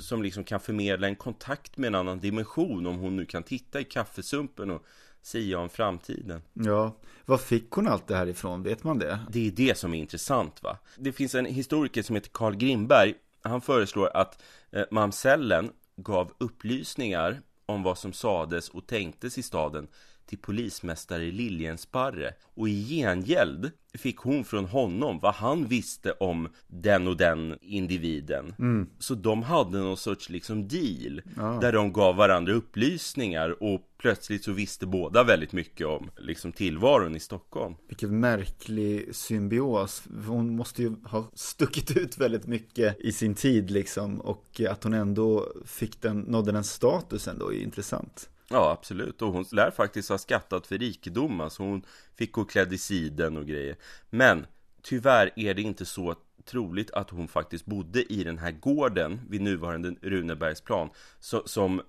som 0.00 0.22
liksom 0.22 0.44
kan 0.44 0.60
förmedla 0.60 1.06
en 1.06 1.16
kontakt 1.16 1.76
med 1.76 1.88
en 1.88 1.94
annan 1.94 2.20
dimension 2.20 2.86
om 2.86 2.98
hon 2.98 3.16
nu 3.16 3.24
kan 3.24 3.42
titta 3.42 3.80
i 3.80 3.84
kaffesumpen 3.84 4.70
och 4.70 4.84
sia 5.22 5.58
om 5.58 5.68
framtiden. 5.68 6.42
Ja, 6.52 6.96
var 7.24 7.38
fick 7.38 7.70
hon 7.70 7.88
allt 7.88 8.06
det 8.06 8.16
här 8.16 8.26
ifrån? 8.26 8.62
Vet 8.62 8.84
man 8.84 8.98
det? 8.98 9.18
Det 9.30 9.46
är 9.46 9.50
det 9.50 9.78
som 9.78 9.94
är 9.94 9.98
intressant 9.98 10.62
va. 10.62 10.78
Det 10.96 11.12
finns 11.12 11.34
en 11.34 11.46
historiker 11.46 12.02
som 12.02 12.14
heter 12.14 12.30
Carl 12.32 12.56
Grimberg. 12.56 13.14
Han 13.42 13.60
föreslår 13.60 14.10
att 14.16 14.42
eh, 14.70 14.84
mamsellen 14.90 15.70
gav 15.98 16.32
upplysningar 16.38 17.42
om 17.66 17.82
vad 17.82 17.98
som 17.98 18.12
sades 18.12 18.68
och 18.68 18.86
tänktes 18.86 19.38
i 19.38 19.42
staden 19.42 19.88
till 20.28 20.38
polismästare 20.38 21.30
Liljensparre 21.30 22.34
och 22.54 22.68
i 22.68 22.84
gengäld 22.88 23.70
fick 23.94 24.16
hon 24.16 24.44
från 24.44 24.64
honom 24.64 25.18
vad 25.22 25.34
han 25.34 25.66
visste 25.66 26.12
om 26.12 26.48
den 26.66 27.06
och 27.06 27.16
den 27.16 27.58
individen. 27.60 28.54
Mm. 28.58 28.88
Så 28.98 29.14
de 29.14 29.42
hade 29.42 29.78
någon 29.78 29.96
sorts 29.96 30.30
liksom 30.30 30.68
deal 30.68 31.22
ja. 31.36 31.58
där 31.60 31.72
de 31.72 31.92
gav 31.92 32.16
varandra 32.16 32.52
upplysningar 32.52 33.62
och 33.62 33.80
plötsligt 33.98 34.44
så 34.44 34.52
visste 34.52 34.86
båda 34.86 35.24
väldigt 35.24 35.52
mycket 35.52 35.86
om 35.86 36.10
liksom 36.16 36.52
tillvaron 36.52 37.16
i 37.16 37.20
Stockholm. 37.20 37.74
Vilken 37.88 38.20
märklig 38.20 39.14
symbios. 39.14 40.02
Hon 40.26 40.56
måste 40.56 40.82
ju 40.82 40.94
ha 41.04 41.30
stuckit 41.34 41.96
ut 41.96 42.18
väldigt 42.18 42.46
mycket 42.46 43.00
i 43.00 43.12
sin 43.12 43.34
tid 43.34 43.70
liksom 43.70 44.20
och 44.20 44.60
att 44.70 44.84
hon 44.84 44.94
ändå 44.94 45.52
fick 45.64 46.02
den, 46.02 46.20
nådde 46.20 46.52
den 46.52 46.64
statusen 46.64 47.38
då 47.38 47.52
är 47.52 47.62
intressant. 47.62 48.28
Ja, 48.50 48.70
absolut. 48.70 49.22
Och 49.22 49.32
hon 49.32 49.44
lär 49.52 49.70
faktiskt 49.70 50.08
ha 50.08 50.18
skattat 50.18 50.66
för 50.66 50.78
rikedom. 50.78 51.40
Alltså 51.40 51.62
hon 51.62 51.82
fick 52.16 52.32
gå 52.32 52.44
klädd 52.44 52.72
i 52.72 52.78
siden 52.78 53.36
och 53.36 53.46
grejer. 53.46 53.76
Men 54.10 54.46
tyvärr 54.82 55.30
är 55.36 55.54
det 55.54 55.62
inte 55.62 55.84
så 55.84 56.14
troligt 56.44 56.90
att 56.90 57.10
hon 57.10 57.28
faktiskt 57.28 57.66
bodde 57.66 58.12
i 58.12 58.24
den 58.24 58.38
här 58.38 58.50
gården 58.50 59.20
vid 59.28 59.40
nuvarande 59.40 59.94
Runebergsplan 60.02 60.90
så, 61.20 61.42
som 61.46 61.82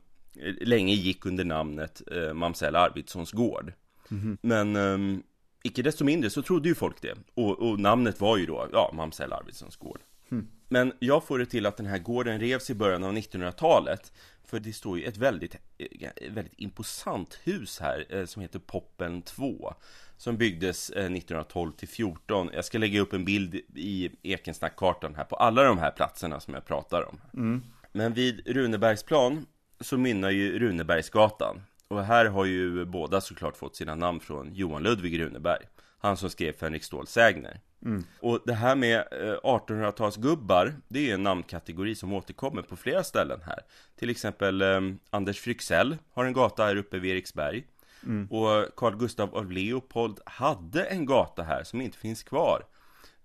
länge 0.61 0.93
gick 0.93 1.25
under 1.25 1.45
namnet 1.45 2.01
eh, 2.11 2.33
Mamsell 2.33 2.75
Arvidssons 2.75 3.31
gård. 3.31 3.73
Mm 4.11 4.23
-hmm. 4.23 4.37
Men 4.41 4.75
eh, 4.75 5.19
icke 5.63 5.81
desto 5.81 6.05
mindre 6.05 6.29
så 6.29 6.41
trodde 6.41 6.69
ju 6.69 6.75
folk 6.75 7.01
det. 7.01 7.15
Och, 7.33 7.59
och 7.59 7.79
namnet 7.79 8.21
var 8.21 8.37
ju 8.37 8.45
då, 8.45 8.67
ja, 8.71 8.91
Mamsell 8.93 9.33
Arvidssons 9.33 9.75
gård. 9.75 9.99
Mm. 10.31 10.47
Men 10.71 10.93
jag 10.99 11.23
får 11.23 11.39
det 11.39 11.45
till 11.45 11.65
att 11.65 11.77
den 11.77 11.85
här 11.85 11.97
gården 11.97 12.39
revs 12.39 12.69
i 12.69 12.75
början 12.75 13.03
av 13.03 13.13
1900-talet 13.13 14.11
för 14.49 14.59
det 14.59 14.73
står 14.73 14.99
ju 14.99 15.05
ett 15.05 15.17
väldigt, 15.17 15.55
eh, 15.77 16.09
väldigt 16.29 16.53
imposant 16.57 17.39
hus 17.43 17.79
här 17.79 18.05
eh, 18.09 18.25
som 18.25 18.41
heter 18.41 18.59
Poppen 18.59 19.21
2 19.21 19.73
Som 20.17 20.37
byggdes 20.37 20.89
1912 20.89 21.69
eh, 21.69 21.75
till 21.75 21.87
14 21.87 22.49
Jag 22.53 22.65
ska 22.65 22.77
lägga 22.77 23.01
upp 23.01 23.13
en 23.13 23.25
bild 23.25 23.55
i 23.75 24.09
Ekensnackkartan 24.23 25.15
här 25.15 25.23
på 25.23 25.35
alla 25.35 25.63
de 25.63 25.77
här 25.77 25.91
platserna 25.91 26.39
som 26.39 26.53
jag 26.53 26.65
pratar 26.65 27.09
om. 27.09 27.21
Mm. 27.33 27.63
Men 27.91 28.13
vid 28.13 28.47
Runebergsplan 28.47 29.45
så 29.79 29.97
mynnar 29.97 30.29
ju 30.29 30.59
Runebergsgatan. 30.59 31.61
Och 31.87 32.03
här 32.03 32.25
har 32.25 32.45
ju 32.45 32.85
båda 32.85 33.21
såklart 33.21 33.57
fått 33.57 33.75
sina 33.75 33.95
namn 33.95 34.19
från 34.19 34.53
Johan 34.53 34.83
Ludvig 34.83 35.19
Runeberg 35.19 35.65
Han 35.99 36.17
som 36.17 36.29
skrev 36.29 36.53
Fänrik 36.53 36.83
Ståls 36.83 37.11
sägner 37.11 37.61
Mm. 37.85 38.03
Och 38.19 38.39
det 38.45 38.53
här 38.53 38.75
med 38.75 39.03
1800-talsgubbar, 39.43 40.67
eh, 40.67 40.73
det 40.87 41.09
är 41.09 41.13
en 41.13 41.23
namnkategori 41.23 41.95
som 41.95 42.13
återkommer 42.13 42.61
på 42.61 42.75
flera 42.75 43.03
ställen 43.03 43.41
här. 43.45 43.59
Till 43.95 44.09
exempel 44.09 44.61
eh, 44.61 44.81
Anders 45.09 45.39
Fryxell 45.39 45.97
har 46.13 46.25
en 46.25 46.33
gata 46.33 46.65
här 46.65 46.75
uppe 46.75 46.99
vid 46.99 47.11
Eriksberg. 47.11 47.63
Mm. 48.03 48.27
Och 48.31 48.75
Carl 48.75 48.97
Gustav 48.97 49.35
av 49.35 49.51
Leopold 49.51 50.19
hade 50.25 50.83
en 50.83 51.05
gata 51.05 51.43
här 51.43 51.63
som 51.63 51.81
inte 51.81 51.97
finns 51.97 52.23
kvar. 52.23 52.65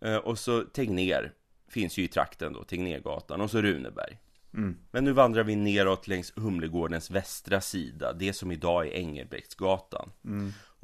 Eh, 0.01 0.17
och 0.17 0.39
så 0.39 0.61
Tegner 0.61 1.33
finns 1.69 1.99
ju 1.99 2.03
i 2.03 2.09
trakten 2.09 2.53
då, 2.53 2.65
Tegnérgatan 2.65 3.41
och 3.41 3.51
så 3.51 3.63
Runeberg. 3.63 4.19
Mm. 4.55 4.77
Men 4.91 5.05
nu 5.05 5.13
vandrar 5.13 5.45
vi 5.45 5.57
neråt 5.57 6.09
längs 6.09 6.33
Humlegårdens 6.37 7.11
västra 7.11 7.61
sida, 7.61 8.13
det 8.13 8.33
som 8.33 8.53
idag 8.53 8.87
är 8.87 8.91
Engelbrektsgatan. 8.91 10.11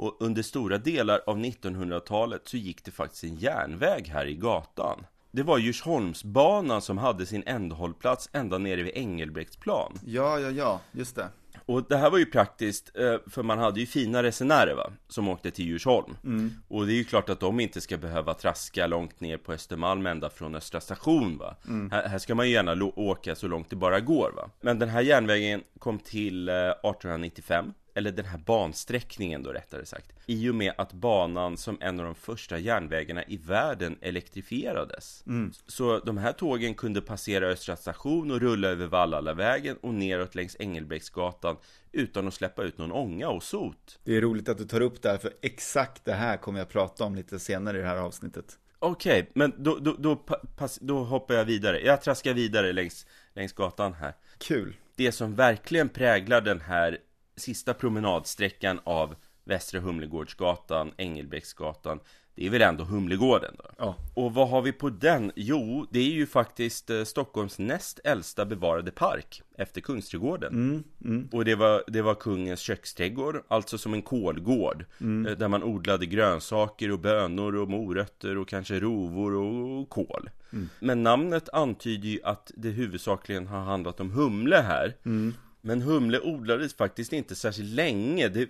Och 0.00 0.16
under 0.20 0.42
stora 0.42 0.78
delar 0.78 1.20
av 1.26 1.38
1900-talet 1.38 2.42
så 2.44 2.56
gick 2.56 2.84
det 2.84 2.90
faktiskt 2.90 3.24
en 3.24 3.36
järnväg 3.36 4.08
här 4.08 4.26
i 4.26 4.34
gatan. 4.34 5.06
Det 5.30 5.42
var 5.42 5.58
Djursholmsbanan 5.58 6.82
som 6.82 6.98
hade 6.98 7.26
sin 7.26 7.42
ändhållplats 7.46 8.28
ända 8.32 8.58
nere 8.58 8.82
vid 8.82 8.92
Engelbrektsplan. 8.94 9.98
Ja, 10.04 10.38
ja, 10.38 10.50
ja, 10.50 10.80
just 10.92 11.16
det. 11.16 11.28
Och 11.66 11.84
det 11.88 11.96
här 11.96 12.10
var 12.10 12.18
ju 12.18 12.26
praktiskt, 12.26 12.96
eh, 12.96 13.16
för 13.26 13.42
man 13.42 13.58
hade 13.58 13.80
ju 13.80 13.86
fina 13.86 14.22
resenärer 14.22 14.74
va, 14.74 14.90
som 15.08 15.28
åkte 15.28 15.50
till 15.50 15.64
Djursholm. 15.64 16.16
Mm. 16.24 16.50
Och 16.68 16.86
det 16.86 16.92
är 16.92 16.96
ju 16.96 17.04
klart 17.04 17.28
att 17.28 17.40
de 17.40 17.60
inte 17.60 17.80
ska 17.80 17.96
behöva 17.96 18.34
traska 18.34 18.86
långt 18.86 19.20
ner 19.20 19.36
på 19.36 19.52
Östermalm 19.52 20.06
ända 20.06 20.30
från 20.30 20.54
Östra 20.54 20.80
station 20.80 21.38
va. 21.38 21.56
Mm. 21.68 21.90
Här, 21.90 22.08
här, 22.08 22.18
ska 22.18 22.34
man 22.34 22.46
ju 22.46 22.52
gärna 22.52 22.84
åka 22.96 23.34
så 23.34 23.48
långt 23.48 23.70
det 23.70 23.76
bara 23.76 24.00
går 24.00 24.32
va. 24.36 24.50
Men 24.60 24.78
den 24.78 24.88
här 24.88 25.00
järnvägen 25.00 25.62
kom 25.78 25.98
till 25.98 26.48
1895 26.48 27.64
eh, 27.64 27.72
eller 27.94 28.12
den 28.12 28.24
här 28.24 28.38
bansträckningen 28.38 29.42
då 29.42 29.50
rättare 29.50 29.87
sagt, 29.87 30.12
i 30.26 30.48
och 30.48 30.55
med 30.55 30.72
att 30.79 30.92
banan 30.92 31.57
som 31.57 31.79
en 31.81 32.00
av 32.00 32.07
de 32.07 32.14
första 32.14 32.59
järnvägarna 32.59 33.24
i 33.24 33.37
världen 33.37 33.98
elektrifierades. 34.00 35.24
Mm. 35.26 35.53
Så 35.66 35.98
de 35.98 36.18
här 36.18 36.33
tågen 36.33 36.74
kunde 36.74 37.00
passera 37.00 37.46
Östra 37.46 37.76
station 37.76 38.31
och 38.31 38.40
rulla 38.40 38.68
över 38.68 38.87
Vallalavägen 38.87 39.76
och 39.76 39.94
neråt 39.94 40.35
längs 40.35 40.57
Engelbrektsgatan 40.59 41.57
utan 41.92 42.29
att 42.29 42.35
släppa 42.35 42.62
ut 42.62 42.79
någon 42.79 42.92
ånga 42.92 43.29
och 43.29 43.42
sot. 43.42 43.98
Det 44.05 44.16
är 44.16 44.20
roligt 44.20 44.48
att 44.48 44.59
du 44.59 44.64
tar 44.64 44.81
upp 44.81 45.03
det 45.03 45.09
här, 45.09 45.18
för 45.18 45.33
exakt 45.42 46.05
det 46.05 46.12
här 46.12 46.37
kommer 46.37 46.59
jag 46.59 46.68
prata 46.68 47.05
om 47.05 47.14
lite 47.14 47.38
senare 47.38 47.79
i 47.79 47.81
det 47.81 47.87
här 47.87 47.96
avsnittet. 47.96 48.59
Okej, 48.83 49.20
okay, 49.20 49.33
men 49.35 49.53
då, 49.59 49.79
då, 49.79 49.96
då, 49.98 50.16
pass, 50.57 50.79
då 50.83 51.05
hoppar 51.05 51.35
jag 51.35 51.44
vidare. 51.44 51.81
Jag 51.81 52.03
traskar 52.03 52.35
vidare 52.35 52.72
längs, 52.72 53.07
längs 53.35 53.53
gatan 53.53 53.94
här. 53.94 54.14
Kul. 54.38 54.76
Det 54.96 55.12
som 55.12 55.35
verkligen 55.35 55.88
präglar 55.88 56.40
den 56.40 56.61
här 56.61 56.98
sista 57.40 57.74
promenadsträckan 57.74 58.81
av 58.85 59.14
Västra 59.44 59.81
Humlegårdsgatan, 59.81 60.92
Engelbrektsgatan 60.96 62.00
Det 62.35 62.46
är 62.46 62.50
väl 62.50 62.62
ändå 62.62 62.85
Humlegården 62.85 63.55
då? 63.59 63.64
Ja. 63.79 63.94
Och 64.14 64.35
vad 64.35 64.48
har 64.48 64.62
vi 64.62 64.72
på 64.72 64.90
den? 64.90 65.33
Jo, 65.37 65.87
det 65.90 65.98
är 65.98 66.11
ju 66.11 66.26
faktiskt 66.26 66.90
eh, 66.90 67.05
Stockholms 67.05 67.59
näst 67.59 68.00
äldsta 68.05 68.44
bevarade 68.44 68.90
park 68.90 69.42
Efter 69.59 69.81
Kungsträdgården 69.81 70.53
mm, 70.53 70.85
mm. 71.05 71.29
Och 71.33 71.44
det 71.44 71.55
var, 71.55 71.85
det 71.87 72.03
var 72.03 72.14
kungens 72.14 72.61
köksträdgård 72.61 73.42
Alltså 73.48 73.79
som 73.79 73.94
en 73.94 74.03
kolgård 74.03 74.85
mm. 75.00 75.26
Eh, 75.26 75.38
där 75.38 75.48
man 75.48 75.62
odlade 75.62 76.07
grönsaker 76.07 76.90
och 76.90 76.98
bönor 76.98 77.57
och 77.57 77.68
morötter 77.68 78.38
och 78.38 78.48
kanske 78.48 78.81
rovor 78.81 79.35
och 79.35 79.88
kål 79.88 80.31
mm. 80.53 80.68
Men 80.81 81.03
namnet 81.03 81.48
antyder 81.48 82.09
ju 82.09 82.20
att 82.24 82.53
det 82.57 82.68
huvudsakligen 82.68 83.46
har 83.46 83.61
handlat 83.61 84.00
om 84.00 84.11
humle 84.11 84.57
här 84.57 84.96
mm. 85.05 85.35
Men 85.61 85.83
humle 85.83 86.20
odlades 86.20 86.75
faktiskt 86.75 87.12
inte 87.12 87.35
särskilt 87.35 87.75
länge. 87.75 88.29
Det 88.29 88.49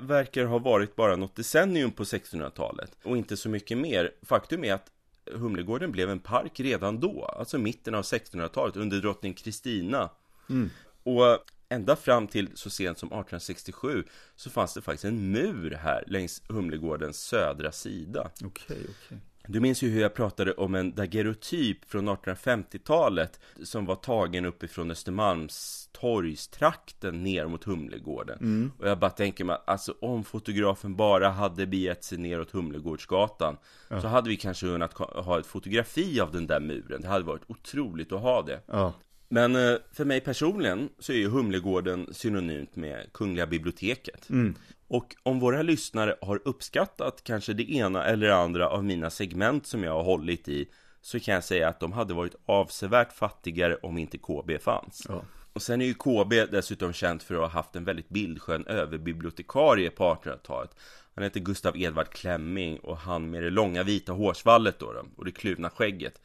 verkar 0.00 0.44
ha 0.44 0.58
varit 0.58 0.96
bara 0.96 1.16
något 1.16 1.36
decennium 1.36 1.90
på 1.90 2.04
1600-talet 2.04 2.96
och 3.02 3.16
inte 3.16 3.36
så 3.36 3.48
mycket 3.48 3.78
mer. 3.78 4.10
Faktum 4.22 4.64
är 4.64 4.74
att 4.74 4.90
Humlegården 5.32 5.92
blev 5.92 6.10
en 6.10 6.20
park 6.20 6.60
redan 6.60 7.00
då, 7.00 7.24
alltså 7.24 7.58
mitten 7.58 7.94
av 7.94 8.02
1600-talet 8.02 8.76
under 8.76 9.00
drottning 9.00 9.34
Kristina. 9.34 10.10
Mm. 10.50 10.70
Och 11.02 11.38
ända 11.68 11.96
fram 11.96 12.26
till 12.26 12.48
så 12.54 12.70
sent 12.70 12.98
som 12.98 13.06
1867 13.06 14.04
så 14.36 14.50
fanns 14.50 14.74
det 14.74 14.82
faktiskt 14.82 15.04
en 15.04 15.32
mur 15.32 15.70
här 15.70 16.04
längs 16.06 16.42
Humlegårdens 16.48 17.20
södra 17.20 17.72
sida. 17.72 18.30
Okej, 18.44 18.64
okay. 18.66 18.84
Okay. 19.06 19.18
Du 19.52 19.60
minns 19.60 19.82
ju 19.82 19.88
hur 19.88 20.00
jag 20.00 20.14
pratade 20.14 20.52
om 20.52 20.74
en 20.74 20.94
daguerreotyp 20.94 21.90
från 21.90 22.08
1850-talet 22.08 23.40
som 23.62 23.86
var 23.86 23.94
tagen 23.94 24.44
uppifrån 24.44 24.90
Östermalmstorgstrakten 24.90 27.22
ner 27.22 27.46
mot 27.46 27.64
Humlegården. 27.64 28.38
Mm. 28.38 28.72
Och 28.78 28.88
jag 28.88 28.98
bara 28.98 29.10
tänker 29.10 29.44
mig, 29.44 29.58
alltså 29.66 29.94
om 30.00 30.24
fotografen 30.24 30.96
bara 30.96 31.28
hade 31.28 31.66
begett 31.66 32.04
sig 32.04 32.18
neråt 32.18 32.50
Humlegårdsgatan 32.50 33.56
ja. 33.88 34.00
så 34.00 34.08
hade 34.08 34.28
vi 34.28 34.36
kanske 34.36 34.66
kunnat 34.66 34.98
ha 34.98 35.38
ett 35.38 35.46
fotografi 35.46 36.20
av 36.20 36.32
den 36.32 36.46
där 36.46 36.60
muren. 36.60 37.00
Det 37.00 37.08
hade 37.08 37.24
varit 37.24 37.44
otroligt 37.46 38.12
att 38.12 38.20
ha 38.20 38.42
det. 38.42 38.60
Ja. 38.66 38.92
Men 39.28 39.56
eh, 39.56 39.76
för 39.92 40.04
mig 40.04 40.20
personligen 40.20 40.88
så 40.98 41.12
är 41.12 41.16
ju 41.16 41.28
Humlegården 41.28 42.14
synonymt 42.14 42.76
med 42.76 43.12
Kungliga 43.12 43.46
biblioteket. 43.46 44.30
Mm. 44.30 44.54
Och 44.90 45.16
om 45.22 45.40
våra 45.40 45.62
lyssnare 45.62 46.16
har 46.20 46.40
uppskattat 46.44 47.24
kanske 47.24 47.52
det 47.52 47.72
ena 47.72 48.04
eller 48.04 48.30
andra 48.30 48.68
av 48.68 48.84
mina 48.84 49.10
segment 49.10 49.66
som 49.66 49.84
jag 49.84 49.92
har 49.92 50.02
hållit 50.02 50.48
i 50.48 50.70
så 51.00 51.20
kan 51.20 51.34
jag 51.34 51.44
säga 51.44 51.68
att 51.68 51.80
de 51.80 51.92
hade 51.92 52.14
varit 52.14 52.34
avsevärt 52.46 53.12
fattigare 53.12 53.76
om 53.76 53.98
inte 53.98 54.18
KB 54.18 54.60
fanns. 54.60 55.06
Ja. 55.08 55.22
Och 55.52 55.62
sen 55.62 55.80
är 55.80 55.84
ju 55.84 55.94
KB 55.94 56.32
dessutom 56.50 56.92
känt 56.92 57.22
för 57.22 57.34
att 57.34 57.40
ha 57.40 57.48
haft 57.48 57.76
en 57.76 57.84
väldigt 57.84 58.08
bildskön 58.08 58.66
överbibliotekarie 58.66 59.90
på 59.90 60.04
1800-talet. 60.04 60.70
Han 61.14 61.24
heter 61.24 61.40
Gustav 61.40 61.76
Edvard 61.76 62.08
Klemming 62.08 62.78
och 62.78 62.96
han 62.96 63.30
med 63.30 63.42
det 63.42 63.50
långa 63.50 63.82
vita 63.82 64.12
hårsvallet 64.12 64.78
då, 64.78 64.92
då 64.92 65.04
och 65.16 65.24
det 65.24 65.32
kluvna 65.32 65.70
skägget. 65.70 66.20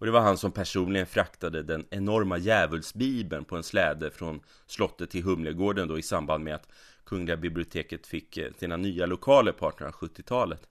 Och 0.00 0.06
det 0.06 0.12
var 0.12 0.20
han 0.20 0.38
som 0.38 0.52
personligen 0.52 1.06
fraktade 1.06 1.62
den 1.62 1.84
enorma 1.90 2.38
djävulsbibeln 2.38 3.44
på 3.44 3.56
en 3.56 3.62
släde 3.62 4.10
från 4.10 4.40
slottet 4.66 5.10
till 5.10 5.24
Humlegården 5.24 5.88
då 5.88 5.98
i 5.98 6.02
samband 6.02 6.44
med 6.44 6.54
att 6.54 6.68
Kungliga 7.04 7.36
biblioteket 7.36 8.06
fick 8.06 8.36
eh, 8.36 8.52
sina 8.58 8.76
nya 8.76 9.06
lokaler 9.06 9.52
på 9.52 9.70
1870-talet. 9.70 10.68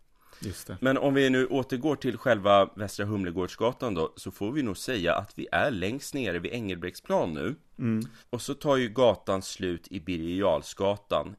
Men 0.82 0.98
om 0.98 1.14
vi 1.14 1.30
nu 1.30 1.46
återgår 1.46 1.96
till 1.96 2.18
själva 2.18 2.70
Västra 2.76 3.06
Humlegårdsgatan 3.06 3.94
då 3.94 4.14
Så 4.16 4.32
får 4.32 4.52
vi 4.52 4.64
nog 4.64 4.78
säga 4.78 5.16
att 5.16 5.34
vi 5.36 5.48
är 5.52 5.72
längst 5.72 6.14
nere 6.14 6.40
vid 6.40 6.54
Engelbrektsplan 6.54 7.34
nu 7.34 7.56
mm. 7.80 8.06
Och 8.30 8.42
så 8.42 8.54
tar 8.54 8.76
ju 8.76 8.90
gatan 8.90 9.42
slut 9.42 9.88
i 9.88 10.00
Birger 10.00 10.64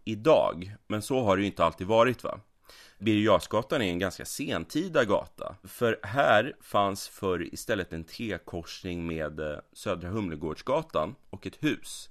idag 0.04 0.76
Men 0.88 1.02
så 1.02 1.22
har 1.22 1.36
det 1.36 1.40
ju 1.40 1.46
inte 1.46 1.64
alltid 1.64 1.86
varit 1.86 2.24
va 2.24 2.40
Birger 2.98 3.72
är 3.72 3.80
en 3.80 3.98
ganska 3.98 4.24
sentida 4.24 5.04
gata 5.04 5.56
För 5.64 6.00
här 6.02 6.56
fanns 6.60 7.08
förr 7.08 7.54
istället 7.54 7.92
en 7.92 8.04
T-korsning 8.04 9.06
med 9.06 9.40
eh, 9.40 9.58
Södra 9.72 10.08
Humlegårdsgatan 10.08 11.14
och 11.30 11.46
ett 11.46 11.56
hus 11.64 12.10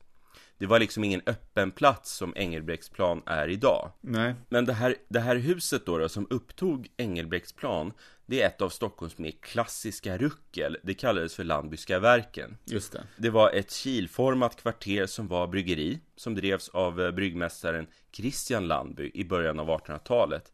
det 0.60 0.66
var 0.66 0.80
liksom 0.80 1.04
ingen 1.04 1.22
öppen 1.26 1.72
plats 1.72 2.12
som 2.12 2.34
Engelbrektsplan 2.36 3.22
är 3.26 3.48
idag. 3.48 3.92
Nej. 4.02 4.36
Men 4.50 4.66
det 4.66 4.74
här, 4.74 4.96
det 5.08 5.20
här 5.20 5.36
huset 5.36 5.86
då, 5.86 5.98
då 5.98 6.10
som 6.10 6.28
upptog 6.30 6.88
Engelbrektsplan, 6.98 7.94
det 8.30 8.42
är 8.42 8.48
ett 8.48 8.62
av 8.62 8.70
Stockholms 8.70 9.18
mer 9.18 9.32
klassiska 9.32 10.18
ruckel. 10.18 10.78
Det 10.84 10.94
kallades 10.94 11.36
för 11.36 11.44
Landbyska 11.44 12.00
verken. 12.00 12.58
Just 12.66 12.92
det. 12.92 13.04
Det 13.18 13.30
var 13.30 13.52
ett 13.52 13.72
kilformat 13.72 14.56
kvarter 14.56 15.06
som 15.06 15.28
var 15.28 15.48
bryggeri, 15.48 16.00
som 16.16 16.36
drevs 16.36 16.70
av 16.70 17.02
eh, 17.02 17.12
bryggmästaren 17.12 17.88
Christian 18.12 18.68
Landby 18.68 19.12
i 19.14 19.26
början 19.26 19.60
av 19.60 19.70
1800-talet 19.70 20.52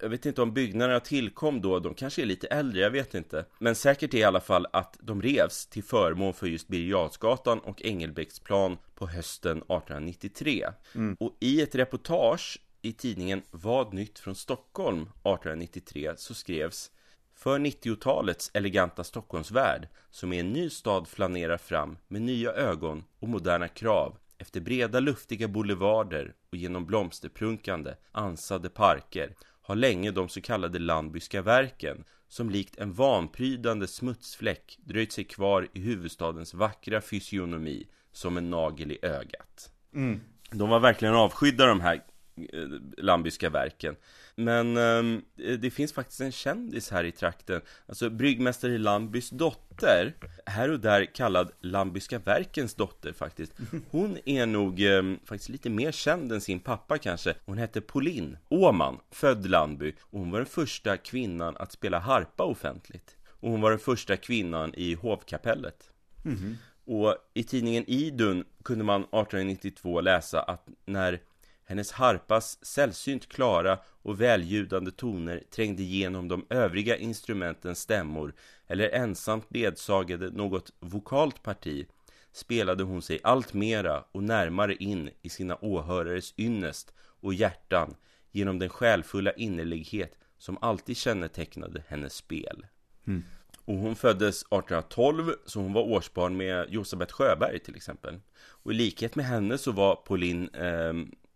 jag 0.00 0.08
vet 0.08 0.26
inte 0.26 0.42
om 0.42 0.52
byggnaderna 0.52 1.00
tillkom 1.00 1.60
då, 1.60 1.78
de 1.78 1.94
kanske 1.94 2.22
är 2.22 2.26
lite 2.26 2.46
äldre, 2.46 2.80
jag 2.80 2.90
vet 2.90 3.14
inte. 3.14 3.44
Men 3.58 3.74
säkert 3.74 4.14
är 4.14 4.18
i 4.18 4.24
alla 4.24 4.40
fall 4.40 4.66
att 4.72 4.96
de 5.00 5.22
revs 5.22 5.66
till 5.66 5.84
förmån 5.84 6.34
för 6.34 6.46
just 6.46 6.68
Birger 6.68 7.68
och 7.68 7.82
Engelbrektsplan 7.82 8.78
på 8.94 9.06
hösten 9.06 9.56
1893. 9.56 10.66
Mm. 10.94 11.16
Och 11.20 11.36
i 11.40 11.60
ett 11.62 11.74
reportage 11.74 12.58
i 12.82 12.92
tidningen 12.92 13.42
Vad 13.50 13.94
nytt 13.94 14.18
från 14.18 14.34
Stockholm 14.34 15.02
1893 15.02 16.12
så 16.16 16.34
skrevs 16.34 16.90
för 17.36 17.58
90-talets 17.58 18.50
eleganta 18.54 19.04
Stockholmsvärld 19.04 19.88
som 20.10 20.32
är 20.32 20.40
en 20.40 20.52
ny 20.52 20.70
stad 20.70 21.08
flanerar 21.08 21.58
fram 21.58 21.98
med 22.08 22.22
nya 22.22 22.52
ögon 22.52 23.04
och 23.20 23.28
moderna 23.28 23.68
krav 23.68 24.18
efter 24.38 24.60
breda 24.60 25.00
luftiga 25.00 25.48
boulevarder 25.48 26.34
och 26.50 26.56
genom 26.56 26.86
blomsterprunkande 26.86 27.94
ansade 28.12 28.68
parker 28.68 29.34
har 29.62 29.76
länge 29.76 30.10
de 30.10 30.28
så 30.28 30.40
kallade 30.40 30.78
Landbyska 30.78 31.42
verken 31.42 32.04
som 32.28 32.50
likt 32.50 32.78
en 32.78 32.92
vanprydande 32.92 33.86
smutsfläck 33.86 34.78
dröjt 34.84 35.12
sig 35.12 35.24
kvar 35.24 35.68
i 35.72 35.80
huvudstadens 35.80 36.54
vackra 36.54 37.00
fysionomi 37.00 37.86
som 38.12 38.36
en 38.36 38.50
nagel 38.50 38.92
i 38.92 38.98
ögat. 39.02 39.72
Mm. 39.94 40.20
De 40.50 40.68
var 40.68 40.80
verkligen 40.80 41.14
avskydda 41.14 41.66
de 41.66 41.80
här 41.80 42.02
Eh, 42.36 42.68
lambiska 42.98 43.50
verken. 43.50 43.96
Men 44.38 44.76
eh, 44.76 45.20
det 45.58 45.70
finns 45.70 45.92
faktiskt 45.92 46.20
en 46.20 46.32
kändis 46.32 46.90
här 46.90 47.04
i 47.04 47.12
trakten. 47.12 47.60
Alltså 47.86 48.10
bryggmästare 48.10 48.78
Lambys 48.78 49.30
dotter, 49.30 50.14
här 50.46 50.70
och 50.70 50.80
där 50.80 51.04
kallad 51.04 51.50
Lambyska 51.60 52.18
verkens 52.18 52.74
dotter 52.74 53.12
faktiskt. 53.12 53.52
Hon 53.90 54.18
är 54.24 54.46
nog 54.46 54.82
eh, 54.82 55.02
faktiskt 55.24 55.48
lite 55.48 55.70
mer 55.70 55.92
känd 55.92 56.32
än 56.32 56.40
sin 56.40 56.60
pappa 56.60 56.98
kanske. 56.98 57.34
Hon 57.44 57.58
hette 57.58 57.80
Pauline 57.80 58.38
Åman, 58.48 58.98
född 59.10 59.50
Landby. 59.50 59.94
Och 60.00 60.18
hon 60.18 60.30
var 60.30 60.38
den 60.38 60.46
första 60.46 60.96
kvinnan 60.96 61.56
att 61.56 61.72
spela 61.72 61.98
harpa 61.98 62.44
offentligt. 62.44 63.16
Och 63.28 63.50
hon 63.50 63.60
var 63.60 63.70
den 63.70 63.78
första 63.78 64.16
kvinnan 64.16 64.74
i 64.74 64.94
hovkapellet. 64.94 65.90
Mm 66.24 66.36
-hmm. 66.36 66.54
Och 66.86 67.16
i 67.34 67.44
tidningen 67.44 67.84
Idun 67.86 68.44
kunde 68.64 68.84
man 68.84 69.00
1892 69.00 70.00
läsa 70.00 70.42
att 70.42 70.68
när 70.84 71.20
hennes 71.66 71.92
harpas 71.92 72.64
sällsynt 72.64 73.28
klara 73.28 73.78
och 74.02 74.20
väljudande 74.20 74.90
toner 74.90 75.42
trängde 75.50 75.82
igenom 75.82 76.28
de 76.28 76.46
övriga 76.50 76.96
instrumentens 76.96 77.80
stämmor 77.80 78.34
eller 78.66 78.90
ensamt 78.90 79.46
ledsagade 79.48 80.30
något 80.30 80.72
vokalt 80.80 81.42
parti 81.42 81.86
spelade 82.32 82.84
hon 82.84 83.02
sig 83.02 83.20
allt 83.22 83.52
mera 83.52 84.04
och 84.12 84.22
närmare 84.22 84.74
in 84.74 85.10
i 85.22 85.28
sina 85.28 85.56
åhörares 85.60 86.34
ynnest 86.36 86.92
och 86.98 87.34
hjärtan 87.34 87.96
genom 88.30 88.58
den 88.58 88.68
själfulla 88.68 89.32
innerlighet 89.32 90.18
som 90.38 90.58
alltid 90.60 90.96
kännetecknade 90.96 91.82
hennes 91.88 92.14
spel. 92.14 92.66
Mm. 93.06 93.24
Och 93.64 93.76
hon 93.76 93.96
föddes 93.96 94.42
1812, 94.42 95.32
så 95.46 95.60
hon 95.60 95.72
var 95.72 95.82
årsbarn 95.82 96.36
med 96.36 96.66
Josebet 96.70 97.12
Sjöberg 97.12 97.58
till 97.58 97.76
exempel. 97.76 98.20
Och 98.36 98.72
i 98.72 98.74
likhet 98.74 99.16
med 99.16 99.26
henne 99.26 99.58
så 99.58 99.72
var 99.72 99.96
Pauline 99.96 100.48
eh, 100.48 100.92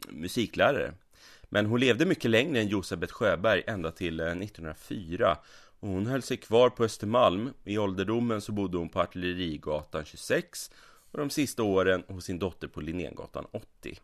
musiklärare. 0.08 0.92
Men 1.42 1.66
hon 1.66 1.80
levde 1.80 2.06
mycket 2.06 2.30
längre 2.30 2.60
än 2.60 2.68
Josebet 2.68 3.12
Sjöberg 3.12 3.62
ända 3.66 3.90
till 3.90 4.20
1904 4.20 5.30
eh, 5.30 5.36
och 5.80 5.88
hon 5.88 6.06
höll 6.06 6.22
sig 6.22 6.36
kvar 6.36 6.70
på 6.70 6.84
Östermalm. 6.84 7.50
I 7.64 7.78
ålderdomen 7.78 8.40
så 8.40 8.52
bodde 8.52 8.78
hon 8.78 8.88
på 8.88 9.00
Artillerigatan 9.00 10.04
26 10.04 10.70
och 11.10 11.18
de 11.18 11.30
sista 11.30 11.62
åren 11.62 12.02
hos 12.08 12.24
sin 12.24 12.38
dotter 12.38 12.68
på 12.68 12.80
Linnégatan 12.80 13.46
80. 13.50 13.98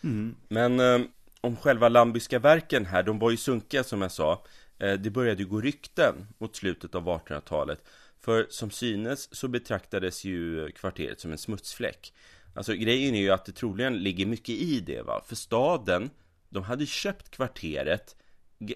Mm. 0.00 0.34
Men 0.48 0.80
eh, 0.80 1.00
om 1.40 1.56
själva 1.56 1.88
Lambyska 1.88 2.38
verken 2.38 2.86
här, 2.86 3.02
de 3.02 3.18
var 3.18 3.30
ju 3.30 3.36
sunkiga 3.36 3.84
som 3.84 4.02
jag 4.02 4.12
sa. 4.12 4.44
Eh, 4.78 4.92
det 4.92 5.10
började 5.10 5.42
ju 5.42 5.48
gå 5.48 5.60
rykten 5.60 6.14
mot 6.38 6.56
slutet 6.56 6.94
av 6.94 7.04
1800-talet. 7.04 7.84
För 8.20 8.46
som 8.50 8.70
synes 8.70 9.34
så 9.34 9.48
betraktades 9.48 10.24
ju 10.24 10.70
kvarteret 10.70 11.20
som 11.20 11.32
en 11.32 11.38
smutsfläck. 11.38 12.12
Alltså 12.54 12.72
grejen 12.72 13.14
är 13.14 13.20
ju 13.20 13.30
att 13.30 13.44
det 13.44 13.52
troligen 13.52 13.98
ligger 13.98 14.26
mycket 14.26 14.54
i 14.54 14.80
det 14.80 15.02
va 15.02 15.22
För 15.26 15.36
staden, 15.36 16.10
de 16.48 16.62
hade 16.62 16.86
köpt 16.86 17.30
kvarteret 17.30 18.16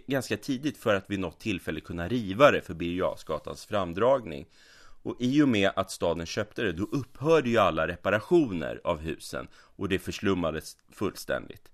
ganska 0.06 0.36
tidigt 0.36 0.78
för 0.78 0.94
att 0.94 1.10
vid 1.10 1.20
något 1.20 1.40
tillfälle 1.40 1.80
kunna 1.80 2.08
riva 2.08 2.50
det 2.50 2.60
för 2.60 2.74
Birger 2.74 3.66
framdragning 3.68 4.46
och 5.02 5.16
i 5.20 5.42
och 5.42 5.48
med 5.48 5.70
att 5.76 5.90
staden 5.90 6.26
köpte 6.26 6.62
det, 6.62 6.72
då 6.72 6.84
upphörde 6.84 7.50
ju 7.50 7.58
alla 7.58 7.88
reparationer 7.88 8.80
av 8.84 9.00
husen 9.00 9.48
och 9.54 9.88
det 9.88 9.98
förslummades 9.98 10.76
fullständigt. 10.92 11.70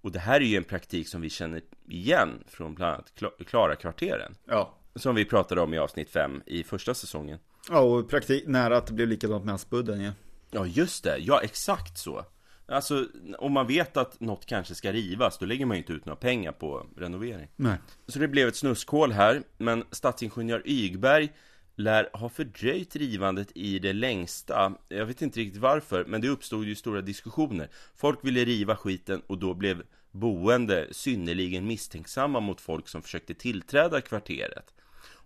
Och 0.00 0.12
det 0.12 0.18
här 0.18 0.40
är 0.40 0.44
ju 0.44 0.56
en 0.56 0.64
praktik 0.64 1.08
som 1.08 1.20
vi 1.20 1.30
känner 1.30 1.62
igen 1.88 2.44
från 2.46 2.74
bland 2.74 2.94
annat 2.94 3.12
Klara-kvarteren. 3.46 4.34
Ja. 4.44 4.78
Som 4.94 5.14
vi 5.14 5.24
pratade 5.24 5.60
om 5.60 5.74
i 5.74 5.78
avsnitt 5.78 6.10
5 6.10 6.42
i 6.46 6.64
första 6.64 6.94
säsongen. 6.94 7.38
Ja, 7.70 7.80
och 7.80 8.08
praktik 8.08 8.46
nära 8.46 8.76
att 8.76 8.86
det 8.86 8.92
blev 8.92 9.08
likadant 9.08 9.44
med 9.44 9.54
Aspudden 9.54 10.00
ja. 10.00 10.12
Ja, 10.54 10.66
just 10.66 11.04
det. 11.04 11.18
Ja, 11.18 11.40
exakt 11.42 11.98
så. 11.98 12.24
Alltså, 12.66 13.08
om 13.38 13.52
man 13.52 13.66
vet 13.66 13.96
att 13.96 14.20
något 14.20 14.46
kanske 14.46 14.74
ska 14.74 14.92
rivas, 14.92 15.38
då 15.38 15.46
lägger 15.46 15.66
man 15.66 15.76
ju 15.76 15.82
inte 15.82 15.92
ut 15.92 16.04
några 16.04 16.16
pengar 16.16 16.52
på 16.52 16.86
renovering. 16.96 17.48
Nej. 17.56 17.76
Så 18.06 18.18
det 18.18 18.28
blev 18.28 18.48
ett 18.48 18.56
snuskhål 18.56 19.12
här, 19.12 19.42
men 19.58 19.84
stadsingenjör 19.90 20.62
Ygberg 20.64 21.32
lär 21.76 22.10
ha 22.12 22.28
fördröjt 22.28 22.96
rivandet 22.96 23.48
i 23.54 23.78
det 23.78 23.92
längsta. 23.92 24.74
Jag 24.88 25.06
vet 25.06 25.22
inte 25.22 25.40
riktigt 25.40 25.60
varför, 25.60 26.04
men 26.04 26.20
det 26.20 26.28
uppstod 26.28 26.64
ju 26.64 26.74
stora 26.74 27.00
diskussioner. 27.00 27.68
Folk 27.94 28.18
ville 28.22 28.44
riva 28.44 28.76
skiten 28.76 29.22
och 29.26 29.38
då 29.38 29.54
blev 29.54 29.82
boende 30.10 30.88
synnerligen 30.90 31.66
misstänksamma 31.66 32.40
mot 32.40 32.60
folk 32.60 32.88
som 32.88 33.02
försökte 33.02 33.34
tillträda 33.34 34.00
kvarteret. 34.00 34.74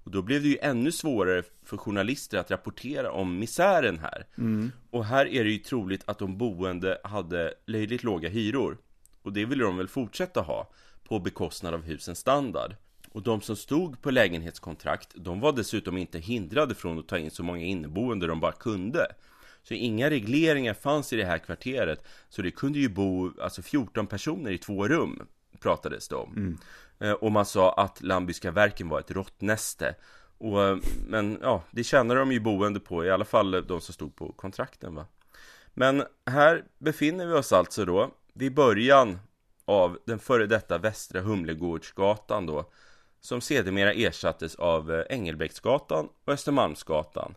Och 0.08 0.12
då 0.12 0.22
blev 0.22 0.42
det 0.42 0.48
ju 0.48 0.58
ännu 0.62 0.92
svårare 0.92 1.42
för 1.64 1.76
journalister 1.76 2.38
att 2.38 2.50
rapportera 2.50 3.12
om 3.12 3.38
misären 3.38 3.98
här. 3.98 4.26
Mm. 4.38 4.72
Och 4.90 5.04
här 5.04 5.26
är 5.26 5.44
det 5.44 5.50
ju 5.50 5.58
troligt 5.58 6.02
att 6.06 6.18
de 6.18 6.38
boende 6.38 6.98
hade 7.04 7.54
löjligt 7.66 8.02
låga 8.02 8.28
hyror. 8.28 8.78
Och 9.22 9.32
det 9.32 9.44
ville 9.44 9.64
de 9.64 9.76
väl 9.76 9.88
fortsätta 9.88 10.40
ha, 10.40 10.70
på 11.08 11.18
bekostnad 11.18 11.74
av 11.74 11.82
husens 11.82 12.18
standard. 12.18 12.76
Och 13.12 13.22
de 13.22 13.40
som 13.40 13.56
stod 13.56 14.02
på 14.02 14.10
lägenhetskontrakt, 14.10 15.08
de 15.14 15.40
var 15.40 15.52
dessutom 15.52 15.98
inte 15.98 16.18
hindrade 16.18 16.74
från 16.74 16.98
att 16.98 17.08
ta 17.08 17.18
in 17.18 17.30
så 17.30 17.42
många 17.42 17.64
inneboende 17.64 18.26
de 18.26 18.40
bara 18.40 18.52
kunde. 18.52 19.06
Så 19.62 19.74
inga 19.74 20.10
regleringar 20.10 20.74
fanns 20.74 21.12
i 21.12 21.16
det 21.16 21.24
här 21.24 21.38
kvarteret, 21.38 22.04
så 22.28 22.42
det 22.42 22.50
kunde 22.50 22.78
ju 22.78 22.88
bo 22.88 23.40
alltså 23.40 23.62
14 23.62 24.06
personer 24.06 24.50
i 24.50 24.58
två 24.58 24.88
rum, 24.88 25.26
pratades 25.60 26.08
det 26.08 26.16
om. 26.16 26.32
Mm. 26.36 26.58
Eh, 27.00 27.12
och 27.12 27.32
man 27.32 27.46
sa 27.46 27.72
att 27.72 28.02
Lambiska 28.02 28.50
verken 28.50 28.88
var 28.88 29.00
ett 29.00 29.10
råttnäste. 29.10 29.94
Och, 30.38 30.62
eh, 30.62 30.76
men 31.08 31.38
ja, 31.42 31.62
det 31.70 31.84
tjänade 31.84 32.20
de 32.20 32.32
ju 32.32 32.40
boende 32.40 32.80
på, 32.80 33.04
i 33.04 33.10
alla 33.10 33.24
fall 33.24 33.50
de 33.50 33.80
som 33.80 33.94
stod 33.94 34.16
på 34.16 34.32
kontrakten 34.32 34.94
va. 34.94 35.06
Men 35.74 36.02
här 36.26 36.64
befinner 36.78 37.26
vi 37.26 37.32
oss 37.32 37.52
alltså 37.52 37.84
då 37.84 38.10
vid 38.32 38.54
början 38.54 39.18
av 39.64 39.98
den 40.04 40.18
före 40.18 40.46
detta 40.46 40.78
Västra 40.78 41.20
Humlegårdsgatan 41.20 42.46
då 42.46 42.70
som 43.20 43.40
sedermera 43.40 43.92
ersattes 43.92 44.54
av 44.54 44.92
eh, 44.92 45.04
Engelbrektsgatan 45.08 46.08
och 46.24 46.32
Östermalmsgatan 46.32 47.34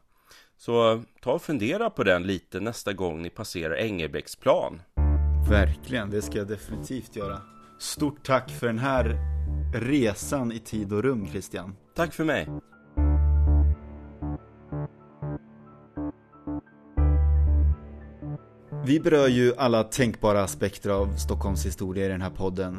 Så 0.57 1.03
ta 1.21 1.31
och 1.31 1.41
fundera 1.41 1.89
på 1.89 2.03
den 2.03 2.23
lite 2.23 2.59
nästa 2.59 2.93
gång 2.93 3.21
ni 3.21 3.29
passerar 3.29 3.75
Engelbrektsplan. 3.75 4.81
Verkligen, 5.49 6.09
det 6.09 6.21
ska 6.21 6.37
jag 6.37 6.47
definitivt 6.47 7.15
göra. 7.15 7.41
Stort 7.79 8.25
tack 8.25 8.51
för 8.51 8.67
den 8.67 8.79
här 8.79 9.17
resan 9.73 10.51
i 10.51 10.59
tid 10.59 10.93
och 10.93 11.03
rum, 11.03 11.27
Christian. 11.27 11.75
Tack 11.95 12.13
för 12.13 12.23
mig. 12.23 12.47
Vi 18.85 18.99
berör 18.99 19.27
ju 19.27 19.53
alla 19.57 19.83
tänkbara 19.83 20.43
aspekter 20.43 20.89
av 20.89 21.15
Stockholms 21.15 21.65
historia 21.65 22.05
i 22.05 22.09
den 22.09 22.21
här 22.21 22.29
podden. 22.29 22.77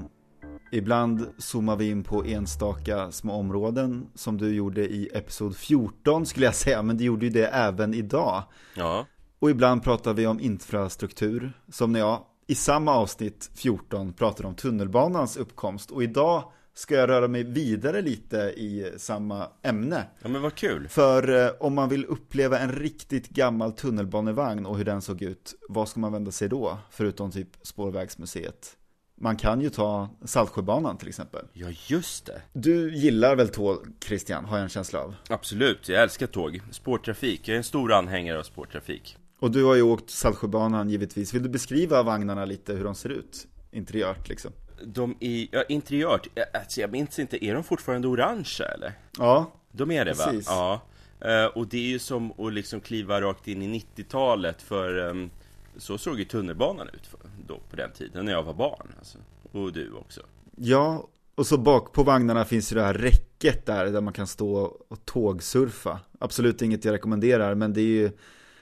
Ibland 0.72 1.26
zoomar 1.38 1.76
vi 1.76 1.90
in 1.90 2.02
på 2.04 2.24
enstaka 2.24 3.12
små 3.12 3.34
områden 3.34 4.06
som 4.14 4.38
du 4.38 4.54
gjorde 4.54 4.80
i 4.80 5.10
episod 5.14 5.56
14 5.56 6.26
skulle 6.26 6.46
jag 6.46 6.54
säga, 6.54 6.82
men 6.82 6.96
du 6.96 7.04
gjorde 7.04 7.26
ju 7.26 7.32
det 7.32 7.46
även 7.46 7.94
idag. 7.94 8.42
Ja. 8.76 9.06
Och 9.38 9.50
ibland 9.50 9.82
pratar 9.82 10.14
vi 10.14 10.26
om 10.26 10.40
infrastruktur, 10.40 11.52
som 11.68 11.92
när 11.92 12.00
jag 12.00 12.24
i 12.46 12.54
samma 12.54 12.94
avsnitt 12.94 13.50
14 13.54 14.12
pratade 14.12 14.48
om 14.48 14.54
tunnelbanans 14.54 15.36
uppkomst. 15.36 15.90
Och 15.90 16.02
idag 16.02 16.52
ska 16.74 16.94
jag 16.94 17.08
röra 17.08 17.28
mig 17.28 17.42
vidare 17.42 18.02
lite 18.02 18.36
i 18.36 18.92
samma 18.96 19.48
ämne. 19.62 20.06
Ja 20.22 20.28
men 20.28 20.42
vad 20.42 20.54
kul. 20.54 20.88
För 20.88 21.44
eh, 21.44 21.50
om 21.60 21.74
man 21.74 21.88
vill 21.88 22.04
uppleva 22.04 22.58
en 22.58 22.72
riktigt 22.72 23.28
gammal 23.28 23.72
tunnelbanevagn 23.72 24.66
och 24.66 24.78
hur 24.78 24.84
den 24.84 25.02
såg 25.02 25.22
ut, 25.22 25.54
vad 25.68 25.88
ska 25.88 26.00
man 26.00 26.12
vända 26.12 26.30
sig 26.30 26.48
då? 26.48 26.78
Förutom 26.90 27.30
typ 27.30 27.48
Spårvägsmuseet. 27.62 28.76
Man 29.20 29.36
kan 29.36 29.60
ju 29.60 29.70
ta 29.70 30.08
Saltsjöbanan 30.24 30.98
till 30.98 31.08
exempel. 31.08 31.46
Ja 31.52 31.66
just 31.86 32.26
det. 32.26 32.42
Du 32.52 32.94
gillar 32.96 33.36
väl 33.36 33.48
tåg, 33.48 33.86
Christian, 34.04 34.44
har 34.44 34.56
jag 34.56 34.62
en 34.62 34.68
känsla 34.68 35.00
av. 35.00 35.14
Absolut, 35.28 35.88
jag 35.88 36.02
älskar 36.02 36.26
tåg. 36.26 36.60
Spårtrafik, 36.70 37.48
jag 37.48 37.54
är 37.54 37.58
en 37.58 37.64
stor 37.64 37.92
anhängare 37.92 38.38
av 38.38 38.42
spårtrafik. 38.42 39.16
Och 39.38 39.50
du 39.50 39.64
har 39.64 39.74
ju 39.74 39.82
åkt 39.82 40.10
Saltsjöbanan 40.10 40.90
givetvis. 40.90 41.34
Vill 41.34 41.42
du 41.42 41.48
beskriva 41.48 42.02
vagnarna 42.02 42.44
lite, 42.44 42.72
hur 42.72 42.84
de 42.84 42.94
ser 42.94 43.08
ut? 43.08 43.46
Interiört 43.72 44.28
liksom. 44.28 44.52
De 44.86 45.16
är, 45.20 45.48
ja 45.52 45.62
interiört, 45.68 46.26
alltså 46.54 46.80
jag 46.80 46.90
minns 46.90 47.18
inte, 47.18 47.44
är 47.44 47.54
de 47.54 47.64
fortfarande 47.64 48.08
orangea 48.08 48.66
eller? 48.68 48.92
Ja, 49.18 49.52
De 49.72 49.90
är 49.90 50.04
det 50.04 50.10
Precis. 50.14 50.48
va? 50.48 50.80
Ja. 51.20 51.28
Eh, 51.30 51.46
Och 51.46 51.66
det 51.66 51.76
är 51.78 51.88
ju 51.88 51.98
som 51.98 52.32
att 52.40 52.52
liksom 52.52 52.80
kliva 52.80 53.20
rakt 53.20 53.48
in 53.48 53.62
i 53.62 53.84
90-talet 53.96 54.62
för 54.62 55.10
ehm, 55.10 55.30
så 55.76 55.98
såg 55.98 56.18
ju 56.18 56.24
tunnelbanan 56.24 56.88
ut 56.88 57.06
för, 57.06 57.20
då 57.46 57.58
på 57.70 57.76
den 57.76 57.90
tiden 57.92 58.24
när 58.24 58.32
jag 58.32 58.42
var 58.42 58.54
barn. 58.54 58.94
Alltså. 58.98 59.18
Och 59.52 59.72
du 59.72 59.92
också. 59.92 60.20
Ja, 60.56 61.08
och 61.34 61.46
så 61.46 61.58
bak 61.58 61.92
på 61.92 62.02
vagnarna 62.02 62.44
finns 62.44 62.72
ju 62.72 62.76
det 62.76 62.82
här 62.82 62.94
räcket 62.94 63.66
där, 63.66 63.84
där 63.86 64.00
man 64.00 64.12
kan 64.12 64.26
stå 64.26 64.54
och 64.88 65.04
tågsurfa. 65.04 66.00
Absolut 66.18 66.62
inget 66.62 66.84
jag 66.84 66.92
rekommenderar, 66.92 67.54
men 67.54 67.72
det 67.72 67.80
är 67.80 67.84
ju 67.84 68.10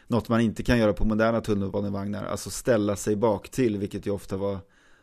något 0.07 0.29
man 0.29 0.41
inte 0.41 0.63
kan 0.63 0.79
göra 0.79 0.93
på 0.93 1.05
moderna 1.05 1.41
tunnelbanevagnar. 1.41 2.25
Alltså 2.25 2.51
ställa 2.51 2.97
sig 2.97 3.17
bak 3.17 3.49
till, 3.49 3.79
vilket 3.79 4.07
ju 4.07 4.11
ofta 4.11 4.37
var 4.37 4.59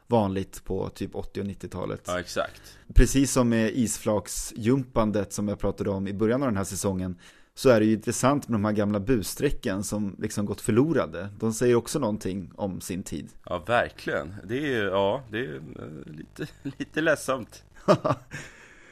vanligt 0.08 0.64
på 0.64 0.90
typ 0.90 1.16
80 1.16 1.42
och 1.42 1.46
90-talet. 1.46 2.02
Ja 2.08 2.20
exakt. 2.20 2.78
Precis 2.96 3.32
som 3.32 3.50
med 3.50 3.72
isflaksjumpandet 3.74 5.34
som 5.34 5.48
jag 5.48 5.60
pratade 5.60 5.90
om 5.90 6.08
i 6.08 6.14
början 6.14 6.42
av 6.44 6.48
den 6.48 6.58
här 6.58 6.64
säsongen 6.64 7.18
så 7.56 7.70
är 7.70 7.80
det 7.80 7.86
ju 7.86 7.94
intressant 7.94 8.48
med 8.48 8.56
de 8.56 8.66
här 8.66 8.72
gamla 8.72 9.00
bussträcken 9.00 9.84
som 9.84 10.16
liksom 10.20 10.46
gått 10.46 10.62
förlorade. 10.62 11.30
De 11.40 11.54
säger 11.54 11.76
också 11.76 12.00
någonting 12.00 12.52
om 12.56 12.82
sin 12.82 13.04
tid. 13.04 13.30
Ja 13.46 13.64
verkligen. 13.68 14.36
Det 14.44 14.76
är 14.76 14.84
ja, 14.84 15.24
det 15.32 15.40
är 15.40 15.56
eh, 15.56 16.14
lite, 16.14 16.48
lite 16.78 17.02
ledsamt. 17.02 17.64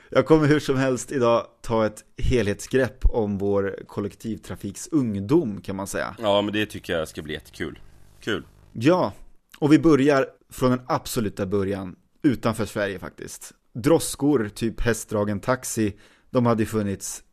Jag 0.10 0.26
kommer 0.26 0.48
hur 0.48 0.60
som 0.60 0.78
helst 0.78 1.12
idag 1.12 1.48
ta 1.62 1.86
ett 1.86 2.04
helhetsgrepp 2.18 3.06
om 3.06 3.38
vår 3.38 3.76
kollektivtrafiks 3.88 4.88
ungdom 4.92 5.62
kan 5.62 5.76
man 5.76 5.88
säga. 5.88 6.16
Ja 6.20 6.42
men 6.42 6.54
det 6.54 6.66
tycker 6.66 6.94
jag 6.98 7.08
ska 7.08 7.22
bli 7.22 7.34
jättekul. 7.34 7.80
Kul. 8.20 8.46
Ja, 8.74 9.14
och 9.60 9.74
vi 9.74 9.80
börjar 9.80 10.28
från 10.50 10.72
den 10.72 10.82
absoluta 10.88 11.46
början 11.46 11.96
utanför 12.24 12.66
Sverige 12.66 13.00
faktiskt. 13.00 13.54
Droskor, 13.74 14.50
typ 14.50 14.82
hästdragen 14.82 15.40
taxi, 15.40 15.96
de 16.30 16.46
hade 16.46 16.64
ju 16.64 16.68
funnits 16.68 17.24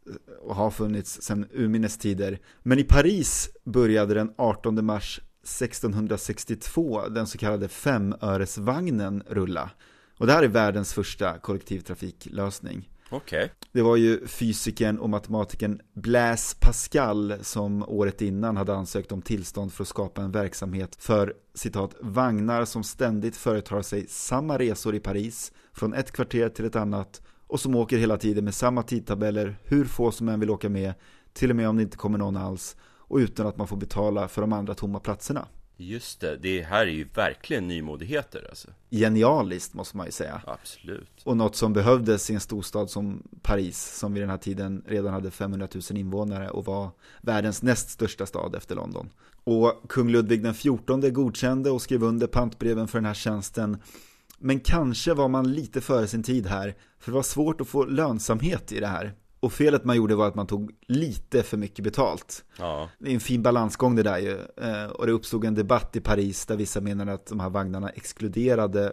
och 0.43 0.55
har 0.55 0.71
funnits 0.71 1.23
sedan 1.23 1.47
urminnes 1.53 1.99
tider. 1.99 2.39
Men 2.63 2.79
i 2.79 2.85
Paris 2.85 3.51
började 3.65 4.15
den 4.15 4.33
18 4.39 4.85
mars 4.85 5.21
1662 5.43 7.09
den 7.09 7.27
så 7.27 7.39
kallade 7.39 7.69
femöresvagnen 7.69 9.23
rulla. 9.27 9.71
Och 10.19 10.27
det 10.27 10.33
här 10.33 10.43
är 10.43 10.49
världens 10.49 10.95
första 10.95 11.39
kollektivtrafiklösning. 11.39 12.89
Okej. 13.13 13.53
Det 13.73 13.83
var 13.83 13.97
ju 13.97 14.27
fysikern 14.27 14.99
och 14.99 15.11
matematikern 15.11 15.81
Blaise 15.95 16.57
Pascal 16.61 17.35
som 17.41 17.83
året 17.83 18.23
innan 18.23 18.57
hade 18.57 18.75
ansökt 18.75 19.13
om 19.13 19.23
tillstånd 19.23 19.73
för 19.73 19.85
att 19.85 19.89
skapa 19.89 20.23
en 20.23 20.33
verksamhet 20.33 20.97
för 20.99 21.35
citat 21.55 21.95
vagnar 22.01 22.65
som 22.65 22.85
ständigt 22.85 23.37
företar 23.37 23.83
sig 23.83 24.07
samma 24.09 24.59
resor 24.59 24.95
i 24.95 25.01
Paris 25.01 25.53
från 25.73 25.95
ett 25.95 26.13
kvarter 26.13 26.49
till 26.49 26.65
ett 26.65 26.77
annat 26.77 27.23
och 27.47 27.61
som 27.61 27.75
åker 27.75 27.99
hela 27.99 28.17
tiden 28.17 28.45
med 28.45 28.55
samma 28.55 28.83
tidtabeller, 28.83 29.59
hur 29.65 29.85
få 29.85 30.11
som 30.11 30.29
än 30.29 30.41
vill 30.41 30.51
åka 30.51 30.69
med, 30.69 30.95
till 31.33 31.51
och 31.51 31.57
med 31.57 31.69
om 31.69 31.77
det 31.77 31.83
inte 31.83 31.97
kommer 31.97 32.19
någon 32.19 32.37
alls 32.37 32.77
och 32.83 33.17
utan 33.17 33.47
att 33.47 33.57
man 33.57 33.69
får 33.69 33.77
betala 33.77 34.29
för 34.29 34.41
de 34.41 34.53
andra 34.53 34.75
tomma 34.75 35.01
platserna. 35.01 35.49
Just 35.83 36.21
det, 36.21 36.37
det 36.37 36.63
här 36.63 36.87
är 36.87 36.91
ju 36.91 37.05
verkligen 37.15 37.69
nymodigheter 37.69 38.47
alltså. 38.49 38.69
Genialiskt 38.91 39.75
måste 39.75 39.97
man 39.97 40.07
ju 40.07 40.13
säga. 40.13 40.43
Absolut. 40.47 41.23
Och 41.25 41.37
något 41.37 41.57
som 41.57 41.73
behövdes 41.73 42.31
i 42.31 42.35
en 42.35 42.41
storstad 42.41 42.91
som 42.91 43.23
Paris, 43.43 43.99
som 43.99 44.15
vid 44.15 44.23
den 44.23 44.31
här 44.31 44.39
tiden 44.39 44.85
redan 44.87 45.13
hade 45.13 45.31
500 45.31 45.69
000 45.75 45.83
invånare 45.99 46.51
och 46.51 46.65
var 46.65 46.91
världens 47.21 47.63
näst 47.63 47.91
största 47.91 48.27
stad 48.27 48.55
efter 48.55 48.75
London. 48.75 49.11
Och 49.45 49.83
kung 49.89 50.09
Ludvig 50.09 50.43
den 50.43 50.55
XIV 50.55 51.13
godkände 51.13 51.71
och 51.71 51.83
skrev 51.83 52.03
under 52.03 52.27
pantbreven 52.27 52.89
för 52.89 52.99
den 52.99 53.07
här 53.07 53.15
tjänsten. 53.15 53.77
Men 54.39 54.61
kanske 54.61 55.15
var 55.15 55.29
man 55.29 55.53
lite 55.53 55.81
före 55.81 56.07
sin 56.07 56.23
tid 56.23 56.47
här, 56.47 56.75
för 56.99 57.11
det 57.11 57.15
var 57.15 57.23
svårt 57.23 57.61
att 57.61 57.69
få 57.69 57.85
lönsamhet 57.85 58.73
i 58.73 58.81
det 58.81 58.87
här. 58.87 59.15
Och 59.43 59.53
felet 59.53 59.85
man 59.85 59.97
gjorde 59.97 60.15
var 60.15 60.29
att 60.29 60.35
man 60.35 60.47
tog 60.47 60.73
lite 60.87 61.43
för 61.43 61.57
mycket 61.57 61.85
betalt. 61.85 62.45
Ja. 62.59 62.89
Det 62.99 63.11
är 63.11 63.15
en 63.15 63.21
fin 63.21 63.43
balansgång 63.43 63.97
det 63.97 64.03
där 64.03 64.19
ju. 64.19 64.39
Eh, 64.57 64.85
Och 64.91 65.07
det 65.07 65.13
uppstod 65.13 65.45
en 65.45 65.55
debatt 65.55 65.97
i 65.97 66.01
Paris 66.01 66.47
där 66.47 66.57
vissa 66.57 66.81
menade 66.81 67.13
att 67.13 67.27
de 67.27 67.41
här 67.41 67.51
vagnarna 67.51 67.89
exkluderade 67.89 68.93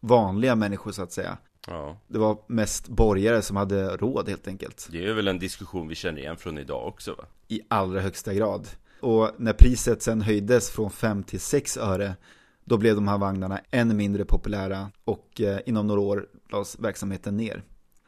vanliga 0.00 0.54
människor 0.54 0.92
så 0.92 1.02
att 1.02 1.12
säga. 1.12 1.38
Ja. 1.66 2.00
Det 2.08 2.18
var 2.18 2.38
mest 2.48 2.88
borgare 2.88 3.42
som 3.42 3.56
hade 3.56 3.96
råd 3.96 4.28
helt 4.28 4.48
enkelt. 4.48 4.88
Det 4.90 5.06
är 5.06 5.12
väl 5.14 5.28
en 5.28 5.38
diskussion 5.38 5.88
vi 5.88 5.94
känner 5.94 6.18
igen 6.18 6.36
från 6.36 6.58
idag 6.58 6.88
också 6.88 7.14
va? 7.14 7.24
I 7.48 7.60
allra 7.68 8.00
högsta 8.00 8.34
grad. 8.34 8.68
Och 9.00 9.30
när 9.36 9.52
priset 9.52 10.02
sen 10.02 10.22
höjdes 10.22 10.70
från 10.70 10.90
5 10.90 11.22
till 11.22 11.40
6 11.40 11.76
öre 11.76 12.16
då 12.64 12.76
blev 12.76 12.94
de 12.94 13.08
här 13.08 13.18
vagnarna 13.18 13.60
än 13.70 13.96
mindre 13.96 14.24
populära 14.24 14.90
och 15.04 15.40
eh, 15.40 15.58
inom 15.66 15.86
några 15.86 16.00
år 16.00 16.26
lades 16.52 16.78
verksamheten 16.78 17.36
ner. 17.36 17.62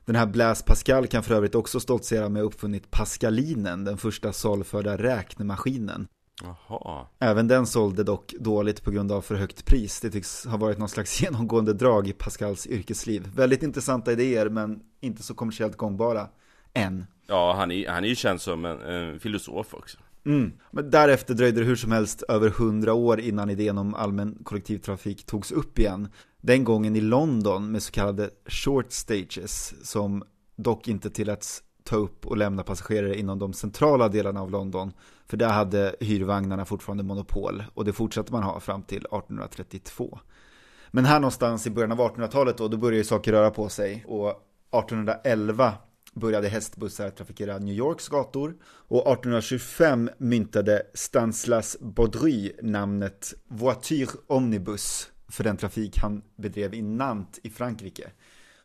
Den 0.09 0.17
här 0.17 0.27
Blaise 0.27 0.65
Pascal 0.65 1.07
kan 1.07 1.23
för 1.23 1.35
övrigt 1.35 1.55
också 1.55 1.81
stoltsera 1.81 2.29
med 2.29 2.43
uppfunnit 2.43 2.91
Pascalinen, 2.91 3.85
den 3.85 3.99
första 3.99 4.33
saluförda 4.33 4.97
räknemaskinen. 4.97 6.09
Jaha. 6.43 7.07
Även 7.19 7.49
den 7.49 7.67
sålde 7.67 8.05
dock 8.05 8.35
dåligt 8.41 8.83
på 8.85 8.91
grund 8.91 9.13
av 9.13 9.23
för 9.23 9.35
högt 9.35 9.65
pris. 9.65 10.01
Det 10.01 10.11
tycks 10.11 10.47
ha 10.47 10.57
varit 10.57 10.79
någon 10.79 10.89
slags 10.89 11.23
genomgående 11.23 11.73
drag 11.73 12.09
i 12.09 12.13
Pascals 12.13 12.67
yrkesliv. 12.67 13.29
Väldigt 13.35 13.63
intressanta 13.63 14.13
idéer 14.13 14.49
men 14.49 14.81
inte 15.01 15.23
så 15.23 15.35
kommersiellt 15.35 15.77
gångbara 15.77 16.29
än. 16.75 17.07
Ja, 17.27 17.55
han 17.57 17.71
är, 17.71 17.89
han 17.89 18.05
är 18.05 18.09
ju 18.09 18.15
känd 18.15 18.41
som 18.41 18.65
en, 18.65 18.81
en 18.81 19.21
filosof 19.21 19.75
också. 19.75 19.99
Mm. 20.27 20.53
Men 20.71 20.91
därefter 20.91 21.35
dröjde 21.35 21.61
det 21.61 21.67
hur 21.67 21.77
som 21.77 21.93
helst 21.93 22.23
över 22.29 22.51
hundra 22.51 22.95
år 22.95 23.21
innan 23.21 23.51
idén 23.51 23.79
om 23.79 23.95
allmän 23.95 24.39
kollektivtrafik 24.45 25.27
togs 25.27 25.53
upp 25.53 25.79
igen. 25.79 26.09
Den 26.41 26.65
gången 26.65 26.97
i 26.97 27.01
London 27.01 27.73
med 27.73 27.83
så 27.83 27.93
kallade 27.93 28.31
short 28.47 28.93
stages 28.93 29.75
som 29.83 30.25
dock 30.57 30.89
inte 30.89 31.11
tilläts 31.11 31.63
ta 31.85 31.97
upp 31.97 32.27
och 32.27 32.37
lämna 32.37 32.63
passagerare 32.63 33.19
inom 33.19 33.39
de 33.39 33.53
centrala 33.53 34.09
delarna 34.09 34.41
av 34.41 34.51
London. 34.51 34.93
För 35.27 35.37
där 35.37 35.49
hade 35.49 35.97
hyrvagnarna 36.01 36.65
fortfarande 36.65 37.05
monopol 37.05 37.65
och 37.75 37.85
det 37.85 37.93
fortsatte 37.93 38.33
man 38.33 38.43
ha 38.43 38.61
fram 38.61 38.83
till 38.83 38.99
1832. 38.99 40.19
Men 40.91 41.05
här 41.05 41.21
någonstans 41.21 41.67
i 41.67 41.71
början 41.71 41.93
av 41.93 41.99
1800-talet 41.99 42.59
då, 42.59 42.69
då 42.69 42.77
började 42.77 43.05
saker 43.05 43.33
röra 43.33 43.51
på 43.51 43.69
sig 43.69 44.05
och 44.09 44.29
1811 44.29 45.73
började 46.15 46.49
hästbussar 46.49 47.11
trafikera 47.11 47.59
New 47.59 47.75
Yorks 47.75 48.09
gator 48.09 48.55
och 48.65 49.01
1825 49.01 50.11
myntade 50.19 50.83
Stanislas 50.95 51.77
Baudry 51.81 52.53
namnet 52.63 53.35
Voiture 53.49 54.11
Omnibus 54.27 55.11
för 55.29 55.45
den 55.45 55.57
trafik 55.57 55.99
han 55.99 56.23
bedrev 56.37 56.75
i 56.75 56.83
Nantes 56.83 57.41
i 57.43 57.51
Frankrike. 57.51 58.11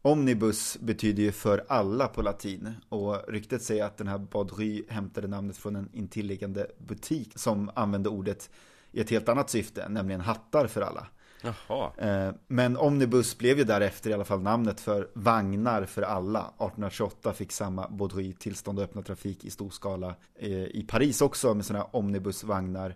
Omnibus 0.02 0.78
betyder 0.82 1.24
ju 1.24 1.32
för 1.32 1.66
alla 1.68 2.08
på 2.08 2.22
latin 2.22 2.74
och 2.90 3.28
ryktet 3.28 3.64
säger 3.64 3.86
att 3.86 3.98
den 3.98 4.08
här 4.08 4.18
Baudry 4.18 4.84
hämtade 4.90 5.28
namnet 5.28 5.58
från 5.58 5.76
en 5.76 5.90
intilliggande 5.94 6.68
butik 6.78 7.32
som 7.36 7.72
använde 7.76 8.10
ordet 8.10 8.50
i 8.92 9.00
ett 9.02 9.10
helt 9.10 9.30
annat 9.30 9.50
syfte, 9.50 9.90
nämligen 9.90 10.22
hattar 10.22 10.68
för 10.68 10.82
alla. 10.82 11.08
Jaha. 11.44 11.92
Eh, 11.98 12.34
Men 12.48 12.78
omnibus 12.78 13.38
blev 13.38 13.58
ju 13.58 13.64
därefter 13.64 14.10
i 14.10 14.14
alla 14.14 14.26
fall 14.26 14.42
namnet 14.42 14.80
för 14.82 15.10
vagnar 15.14 15.86
för 15.86 16.02
alla. 16.02 16.40
1828 16.40 17.34
fick 17.34 17.52
samma 17.52 17.90
Baudry 17.90 18.34
tillstånd 18.34 18.80
att 18.80 18.90
öppna 18.90 19.02
trafik 19.02 19.46
i 19.46 19.50
stor 19.50 19.70
skala 19.70 20.16
eh, 20.36 20.64
i 20.64 20.86
Paris 20.88 21.22
också 21.22 21.54
med 21.54 21.66
sådana 21.66 21.86
omnibusvagnar. 21.86 22.96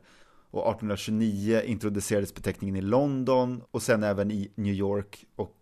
Och 0.58 0.72
1829 0.72 1.62
introducerades 1.66 2.36
beteckningen 2.36 2.76
i 2.76 2.82
London 2.82 3.64
och 3.72 3.82
sen 3.82 4.04
även 4.04 4.32
i 4.32 4.52
New 4.56 4.74
York. 4.74 5.26
Och 5.36 5.56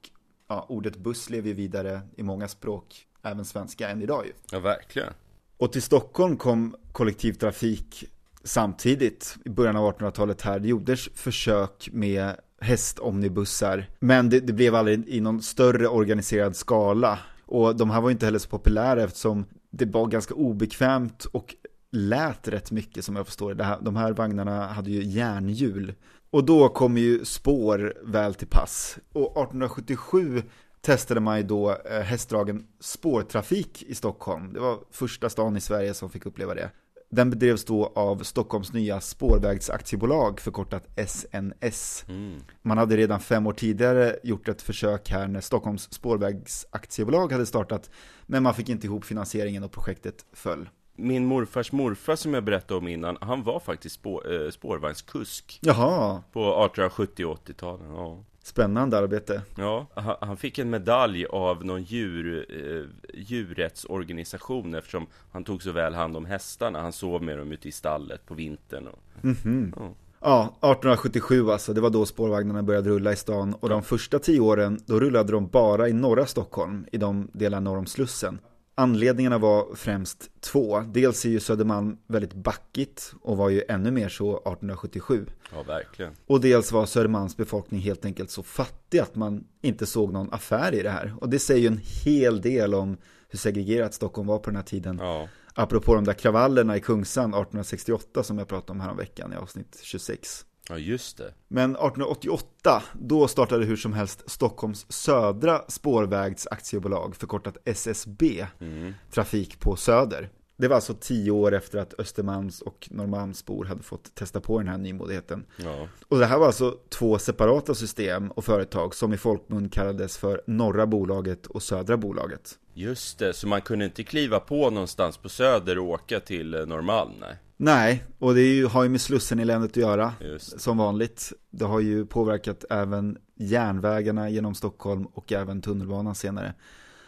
ja, 0.48 0.66
ordet 0.70 0.98
buss 0.98 1.30
lever 1.30 1.48
ju 1.48 1.54
vidare 1.54 2.02
i 2.18 2.24
många 2.24 2.48
språk, 2.48 3.08
även 3.24 3.46
svenska 3.46 3.90
än 3.90 4.02
idag 4.02 4.26
ju. 4.26 4.32
Ja, 4.52 4.60
verkligen. 4.60 5.14
Och 5.58 5.72
till 5.72 5.82
Stockholm 5.82 6.38
kom 6.38 6.76
kollektivtrafik 6.92 8.06
samtidigt 8.44 9.38
i 9.46 9.50
början 9.50 9.76
av 9.76 9.94
1800-talet 9.94 10.42
här. 10.42 10.60
Det 10.60 10.68
gjordes 10.68 11.10
försök 11.14 11.90
med 11.92 12.36
hästomnibussar, 12.62 13.90
men 14.00 14.30
det, 14.30 14.40
det 14.40 14.54
blev 14.54 14.76
aldrig 14.76 15.08
i 15.08 15.22
någon 15.22 15.42
större 15.42 15.88
organiserad 15.88 16.56
skala. 16.56 17.20
Och 17.46 17.76
de 17.76 17.90
här 17.90 18.02
var 18.02 18.10
ju 18.10 18.14
inte 18.14 18.26
heller 18.26 18.40
så 18.40 18.50
populära 18.50 19.04
eftersom 19.04 19.46
det 19.72 19.86
var 19.86 20.08
ganska 20.08 20.34
obekvämt 20.34 21.26
och 21.26 21.56
lät 21.96 22.48
rätt 22.48 22.72
mycket 22.72 23.06
som 23.06 23.16
jag 23.16 23.26
förstår 23.26 23.54
det. 23.54 23.64
här, 23.64 23.78
de 23.82 23.96
här 23.96 24.14
vagnarna 24.14 24.68
hade 24.68 24.92
ju 24.92 25.04
järnhjul. 25.04 25.94
Och 26.30 26.46
då 26.46 26.70
kom 26.70 26.98
ju 26.98 27.26
spår 27.26 27.94
väl 28.04 28.34
till 28.34 28.48
pass. 28.48 28.98
Och 29.14 29.32
1877 29.32 30.44
testade 30.82 31.20
man 31.20 31.38
ju 31.38 31.44
då 31.44 31.72
eh, 31.72 32.02
hästdragen 32.02 32.68
spårtrafik 32.80 33.84
i 33.84 33.96
Stockholm. 33.96 34.54
Det 34.54 34.60
var 34.60 34.80
första 34.92 35.30
stan 35.30 35.58
i 35.58 35.62
Sverige 35.62 35.94
som 35.94 36.10
fick 36.10 36.26
uppleva 36.26 36.54
det. 36.54 36.70
Den 37.10 37.30
bedrevs 37.30 37.66
då 37.66 37.92
av 37.96 38.24
Stockholms 38.24 38.74
nya 38.74 39.02
spårvägsaktiebolag, 39.02 40.40
förkortat 40.40 40.88
SNS. 41.08 42.06
Mm. 42.08 42.40
Man 42.62 42.78
hade 42.78 42.98
redan 42.98 43.20
fem 43.20 43.48
år 43.48 43.54
tidigare 43.54 44.16
gjort 44.24 44.48
ett 44.48 44.62
försök 44.62 45.10
här 45.10 45.28
när 45.28 45.42
Stockholms 45.42 45.94
spårvägsaktiebolag 45.94 47.32
hade 47.32 47.46
startat, 47.46 47.90
men 48.26 48.44
man 48.44 48.54
fick 48.54 48.70
inte 48.70 48.88
ihop 48.88 49.06
finansieringen 49.06 49.64
och 49.64 49.72
projektet 49.72 50.26
föll. 50.34 50.70
Min 50.96 51.26
morfars 51.26 51.72
morfar 51.72 52.16
som 52.16 52.34
jag 52.34 52.44
berättade 52.44 52.78
om 52.78 52.88
innan, 52.88 53.18
han 53.22 53.44
var 53.44 53.60
faktiskt 53.60 53.96
spår, 53.96 54.34
eh, 54.46 54.50
spårvagnskusk 54.52 55.60
Jaha, 55.62 56.22
på 56.34 56.40
1870 56.40 57.26
och 57.26 57.34
80-talen. 57.50 57.94
Ja. 57.96 58.18
spännande 58.44 58.98
arbete. 58.98 59.42
Ja, 59.58 59.88
han, 59.94 60.16
han 60.22 60.38
fick 60.38 60.60
en 60.60 60.70
medalj 60.70 61.26
av 61.26 61.66
någon 61.66 61.84
djur, 61.84 62.46
eh, 62.50 62.84
djurrättsorganisation 63.14 64.76
eftersom 64.76 65.08
han 65.32 65.44
tog 65.44 65.64
så 65.64 65.72
väl 65.72 65.94
hand 65.94 66.18
om 66.18 66.26
hästarna. 66.26 66.82
Han 66.82 66.94
sov 66.94 67.24
med 67.24 67.38
dem 67.38 67.52
ute 67.52 67.68
i 67.68 67.72
stallet 67.72 68.26
på 68.26 68.34
vintern. 68.34 68.88
Och, 68.88 69.00
Mhm. 69.22 69.74
ja. 69.76 69.90
Ja, 70.22 70.44
1877 70.44 71.50
alltså, 71.52 71.74
det 71.74 71.82
var 71.82 71.90
då 71.90 72.06
spårvagnarna 72.06 72.64
började 72.64 72.90
rulla 72.90 73.12
i 73.14 73.16
stan 73.16 73.54
och 73.54 73.70
de 73.70 73.84
första 73.84 74.20
tio 74.20 74.40
åren 74.40 74.80
då 74.86 75.00
rullade 75.00 75.32
de 75.32 75.48
bara 75.48 75.90
i 75.90 75.94
norra 75.94 76.26
Stockholm, 76.26 76.86
i 76.92 76.98
de 76.98 77.28
delar 77.34 77.60
norr 77.62 77.78
om 77.78 77.86
Slussen. 77.86 78.40
Anledningarna 78.76 79.38
var 79.38 79.76
främst 79.76 80.42
två. 80.42 80.80
Dels 80.80 81.26
är 81.26 81.30
ju 81.30 81.40
Södermalm 81.40 81.98
väldigt 82.08 82.34
backigt 82.34 83.14
och 83.22 83.38
var 83.38 83.50
ju 83.50 83.64
ännu 83.70 83.92
mer 83.92 84.10
så 84.10 84.32
1877. 84.38 85.26
ja, 85.54 85.64
verkligen. 85.64 86.14
Och 86.28 86.42
dels 86.42 86.72
var 86.72 86.86
Södermalms 86.86 87.38
befolkning 87.38 87.82
helt 87.82 88.06
enkelt 88.06 88.32
så 88.32 88.44
fattig 88.44 89.00
att 89.00 89.16
man 89.16 89.44
inte 89.62 89.86
såg 89.86 90.14
någon 90.14 90.34
affär 90.34 90.76
i 90.76 90.82
det 90.82 90.90
här. 90.90 91.14
Och 91.22 91.30
det 91.30 91.40
säger 91.40 91.62
ju 91.62 91.68
en 91.68 91.82
hel 92.06 92.42
del 92.42 92.74
om 92.74 92.98
hur 93.30 93.40
segregerat 93.40 93.94
Stockholm 93.94 94.28
var 94.28 94.40
på 94.40 94.50
den 94.50 94.56
här 94.56 94.64
tiden. 94.64 94.98
Ja, 95.02 95.28
Apropå 95.58 95.96
de 95.96 96.04
där 96.04 96.14
kravallerna 96.14 96.78
i 96.78 96.80
Kungsan 96.80 97.24
1868 97.24 98.24
som 98.24 98.38
jag 98.38 98.48
pratade 98.48 98.72
om 98.72 98.80
här 98.80 98.92
om 98.92 98.98
veckan 98.98 99.34
i 99.34 99.36
avsnitt 99.36 99.80
26. 99.82 100.46
Ja 100.70 100.78
just 100.78 101.18
det. 101.18 101.34
Men 101.48 101.72
1888, 101.72 102.84
då 102.94 103.28
startade 103.28 103.66
hur 103.66 103.76
som 103.76 103.94
helst 103.94 104.24
Stockholms 104.28 104.86
södra 104.92 105.62
spårvägsaktiebolag, 105.68 107.16
förkortat 107.16 107.58
SSB, 107.66 108.46
Mm. 108.60 108.94
trafik 109.12 109.60
på 109.60 109.76
Söder. 109.76 110.30
Det 110.58 110.68
var 110.68 110.76
alltså 110.76 110.94
tio 110.94 111.32
år 111.32 111.54
efter 111.54 111.80
att 111.80 111.94
Östermalms 112.00 112.62
och 112.62 112.88
Norrmalmsbor 112.92 113.66
hade 113.66 113.84
fått 113.84 114.16
testa 114.16 114.42
på 114.42 114.58
den 114.60 114.68
här 114.68 114.78
nymodigheten. 114.78 115.46
Ja, 115.58 115.88
Och 116.08 116.20
det 116.20 116.26
här 116.26 116.38
var 116.38 116.46
alltså 116.46 116.78
två 116.90 117.18
separata 117.18 117.74
system 117.76 118.32
och 118.32 118.46
företag 118.46 118.96
som 118.96 119.14
i 119.14 119.18
folkmun 119.18 119.70
kallades 119.70 120.18
för 120.18 120.42
Norra 120.48 120.88
bolaget 120.88 121.46
och 121.46 121.64
Södra 121.64 121.98
bolaget. 121.98 122.60
just 122.74 123.20
det. 123.20 123.34
Så 123.34 123.48
man 123.48 123.62
kunde 123.62 123.86
inte 123.86 124.04
kliva 124.04 124.40
på 124.40 124.70
någonstans 124.70 125.18
på 125.18 125.30
Söder 125.30 125.78
och 125.80 125.86
åka 125.86 126.20
till 126.20 126.54
eh, 126.54 126.66
Norrmalm, 126.66 127.12
nej. 127.20 127.38
Nej, 127.58 128.04
och 128.20 128.36
det 128.36 128.42
ju, 128.42 128.66
har 128.66 128.84
ju 128.84 128.90
med 128.90 129.02
Slussen 129.02 129.40
i 129.40 129.46
länet 129.46 129.72
att 129.72 129.78
göra. 129.78 130.14
Som 130.38 130.78
vanligt. 130.78 131.34
Det 131.50 131.66
har 131.66 131.80
ju 131.80 132.06
påverkat 132.06 132.66
även 132.70 133.18
järnvägarna 133.36 134.30
genom 134.30 134.56
Stockholm 134.56 135.06
och 135.06 135.32
även 135.32 135.62
tunnelbanan 135.62 136.16
senare. 136.16 136.54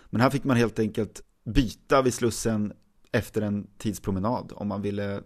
Men 0.09 0.21
här 0.21 0.29
fick 0.29 0.43
man 0.43 0.57
helt 0.57 0.79
enkelt 0.79 1.21
byta 1.43 2.01
vid 2.01 2.13
Slussen 2.13 2.73
efter 3.11 3.41
en 3.41 3.67
tidspromenad 3.77 4.51
om 4.55 4.67
man 4.67 4.81
ville 4.81 5.21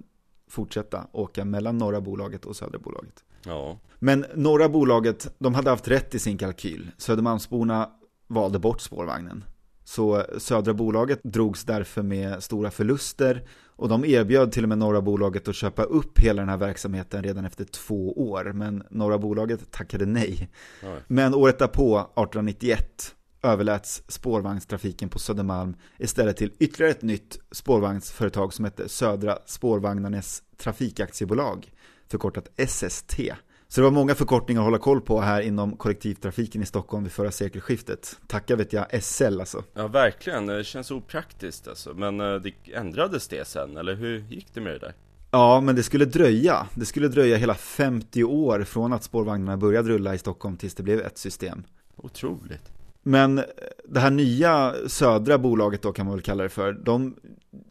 fortsätta 0.50 1.08
åka 1.12 1.46
mellan 1.46 1.78
norra 1.78 2.02
bolaget 2.02 2.46
och 2.46 2.56
södra 2.56 2.80
bolaget. 2.80 3.24
Ja, 3.46 3.80
Men 4.00 4.26
norra 4.36 4.70
bolaget, 4.70 5.36
de 5.40 5.56
hade 5.56 5.70
haft 5.70 5.88
rätt 5.88 6.16
i 6.16 6.20
sin 6.20 6.38
kalkyl. 6.38 6.92
Södermalmsborna 6.98 7.90
valde 8.28 8.60
bort 8.60 8.82
spårvagnen. 8.82 9.44
Så 9.84 10.26
södra 10.38 10.74
bolaget 10.74 11.20
drogs 11.24 11.64
därför 11.64 12.02
med 12.02 12.44
stora 12.44 12.72
förluster 12.72 13.48
och 13.66 13.90
de 13.90 14.06
erbjöd 14.06 14.52
till 14.52 14.64
och 14.64 14.70
med 14.70 14.78
norra 14.78 15.02
bolaget 15.02 15.48
att 15.48 15.56
köpa 15.56 15.84
upp 15.84 16.20
hela 16.20 16.42
den 16.42 16.50
här 16.50 16.58
verksamheten 16.58 17.24
redan 17.24 17.46
efter 17.46 17.66
två 17.66 18.30
år. 18.30 18.52
Men 18.54 18.84
norra 18.90 19.18
bolaget 19.18 19.72
tackade 19.72 20.06
nej. 20.06 20.50
ja. 20.84 20.98
Men 21.08 21.34
året 21.34 21.60
därpå, 21.60 21.98
1891, 22.00 23.16
överläts 23.44 24.04
spårvagnstrafiken 24.08 25.10
på 25.10 25.20
Södermalm 25.20 25.76
istället 25.98 26.38
till 26.38 26.52
ytterligare 26.60 26.92
ett 26.92 27.02
nytt 27.02 27.40
spårvagnsföretag 27.52 28.54
som 28.54 28.66
hette 28.66 28.90
Södra 28.90 29.38
Spårvagnarnas 29.46 30.44
Trafikaktiebolag, 30.58 31.72
förkortat 32.08 32.48
SST. 32.68 33.20
Så 33.68 33.82
det 33.82 33.86
var 33.86 33.92
många 33.92 34.16
förkortningar 34.16 34.62
att 34.62 34.66
hålla 34.66 34.78
koll 34.78 35.02
på 35.02 35.22
här 35.22 35.42
inom 35.42 35.78
kollektivtrafiken 35.78 36.62
i 36.62 36.66
Stockholm 36.66 37.04
vid 37.04 37.12
förra 37.12 37.32
sekelskiftet. 37.32 38.20
Tacka 38.28 38.56
vet 38.56 38.74
jag 38.74 39.04
SL 39.04 39.40
alltså. 39.40 39.64
ja 39.74 39.88
verkligen. 39.88 40.46
Det 40.46 40.64
känns 40.64 40.92
opraktiskt 40.92 41.68
alltså. 41.68 41.94
Men 41.94 42.20
eh, 42.20 42.36
det 42.36 42.54
ändrades 42.74 43.28
det 43.28 43.48
sen, 43.48 43.78
eller 43.78 43.96
hur 43.96 44.20
gick 44.20 44.48
det 44.54 44.62
med 44.62 44.74
det 44.74 44.80
där? 44.80 44.94
Ja, 45.32 45.62
men 45.62 45.76
det 45.76 45.84
skulle 45.84 46.06
dröja. 46.06 46.68
Det 46.76 46.86
skulle 46.86 47.08
dröja 47.08 47.38
hela 47.38 47.56
50 47.56 48.24
år 48.24 48.64
från 48.64 48.94
att 48.94 49.04
spårvagnarna 49.04 49.58
började 49.58 49.90
rulla 49.90 50.16
i 50.16 50.18
Stockholm 50.18 50.58
tills 50.58 50.76
det 50.76 50.84
blev 50.84 51.00
ett 51.00 51.18
system. 51.18 51.64
Otroligt. 51.96 52.72
Men 53.04 53.42
det 53.86 54.00
här 54.00 54.12
nya 54.12 54.74
södra 54.88 55.38
bolaget 55.38 55.82
då 55.82 55.92
kan 55.92 56.06
man 56.06 56.16
väl 56.16 56.22
kalla 56.22 56.44
det 56.44 56.50
för, 56.50 56.74
de 56.74 57.16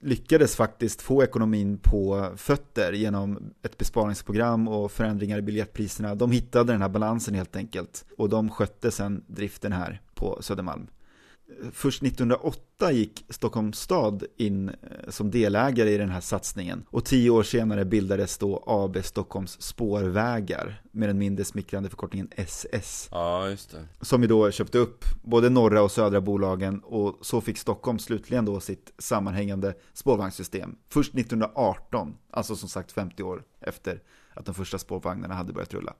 lyckades 0.00 0.56
faktiskt 0.56 1.02
få 1.02 1.22
ekonomin 1.22 1.78
på 1.78 2.32
fötter 2.36 2.92
genom 2.92 3.52
ett 3.62 3.78
besparingsprogram 3.78 4.68
och 4.68 4.92
förändringar 4.92 5.38
i 5.38 5.42
biljettpriserna. 5.42 6.14
De 6.14 6.30
hittade 6.30 6.72
den 6.72 6.82
här 6.82 6.88
balansen 6.88 7.34
helt 7.34 7.56
enkelt 7.56 8.04
och 8.18 8.28
de 8.28 8.50
skötte 8.50 8.90
sedan 8.90 9.24
driften 9.26 9.72
här 9.72 10.00
på 10.14 10.38
Södermalm. 10.40 10.86
Först 11.72 12.02
1908 12.02 12.92
gick 12.92 13.24
Stockholms 13.28 13.78
stad 13.80 14.24
in 14.36 14.68
eh, 14.68 14.74
som 15.08 15.30
delägare 15.30 15.90
i 15.90 15.96
den 15.98 16.10
här 16.10 16.20
satsningen 16.20 16.84
och 16.90 17.04
tio 17.04 17.30
år 17.30 17.42
senare 17.42 17.84
bildades 17.84 18.38
då 18.38 18.64
AB 18.66 19.04
Stockholms 19.04 19.62
spårvägar 19.62 20.82
med 20.92 21.08
den 21.08 21.18
mindre 21.18 21.44
smickrande 21.44 21.88
förkortningen 21.88 22.28
SS 22.36 23.08
Ja, 23.10 23.48
just 23.48 23.70
det. 23.70 23.86
som 24.00 24.22
ju 24.22 24.28
då 24.28 24.50
köpte 24.50 24.78
upp 24.78 25.04
både 25.22 25.50
norra 25.50 25.82
och 25.82 25.90
södra 25.92 26.20
bolagen 26.20 26.80
och 26.80 27.18
så 27.20 27.40
fick 27.40 27.58
Stockholm 27.58 27.98
slutligen 27.98 28.44
då 28.44 28.60
sitt 28.60 28.92
sammanhängande 28.98 29.74
spårvagnssystem. 29.92 30.76
Först 30.88 31.14
1918, 31.14 32.14
alltså 32.30 32.56
som 32.56 32.68
sagt 32.68 32.92
50 32.92 33.22
år 33.22 33.42
efter 33.60 34.02
att 34.34 34.46
de 34.46 34.54
första 34.54 34.78
spårvagnarna 34.78 35.34
hade 35.34 35.52
börjat 35.52 35.74
rulla. 35.74 35.94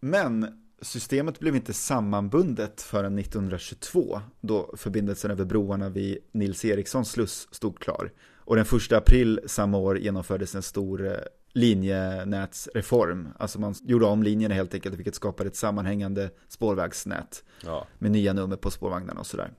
Men 0.00 0.61
systemet 0.82 1.40
blev 1.40 1.56
inte 1.56 1.72
sammanbundet 1.72 2.82
förrän 2.82 3.18
1922 3.18 4.20
då 4.40 4.74
förbindelsen 4.76 5.30
över 5.30 5.44
broarna 5.44 5.88
vid 5.88 6.18
Nils 6.32 6.64
Erikssons 6.64 7.10
sluss 7.10 7.48
stod 7.50 7.78
klar. 7.78 8.12
Och 8.36 8.56
den 8.56 8.64
1 8.64 8.92
april 8.92 9.40
samma 9.46 9.78
år 9.78 9.98
genomfördes 9.98 10.54
en 10.54 10.62
stor 10.62 11.06
eh, 11.06 11.12
linjenätsreform. 11.52 13.28
Alltså 13.38 13.60
man 13.60 13.74
gjorde 13.82 14.06
om 14.06 14.22
linjerna 14.22 14.54
helt 14.54 14.74
enkelt, 14.74 14.94
vilket 14.94 15.14
skapade 15.14 15.48
ett 15.48 15.56
sammanhängande 15.56 16.30
spårvägsnät 16.48 17.44
Ja, 17.64 17.86
med 17.98 18.10
nya 18.10 18.32
nummer 18.32 18.56
på 18.56 18.70
spårvagnarna 18.70 19.20
och 19.20 19.26
sådär. 19.26 19.50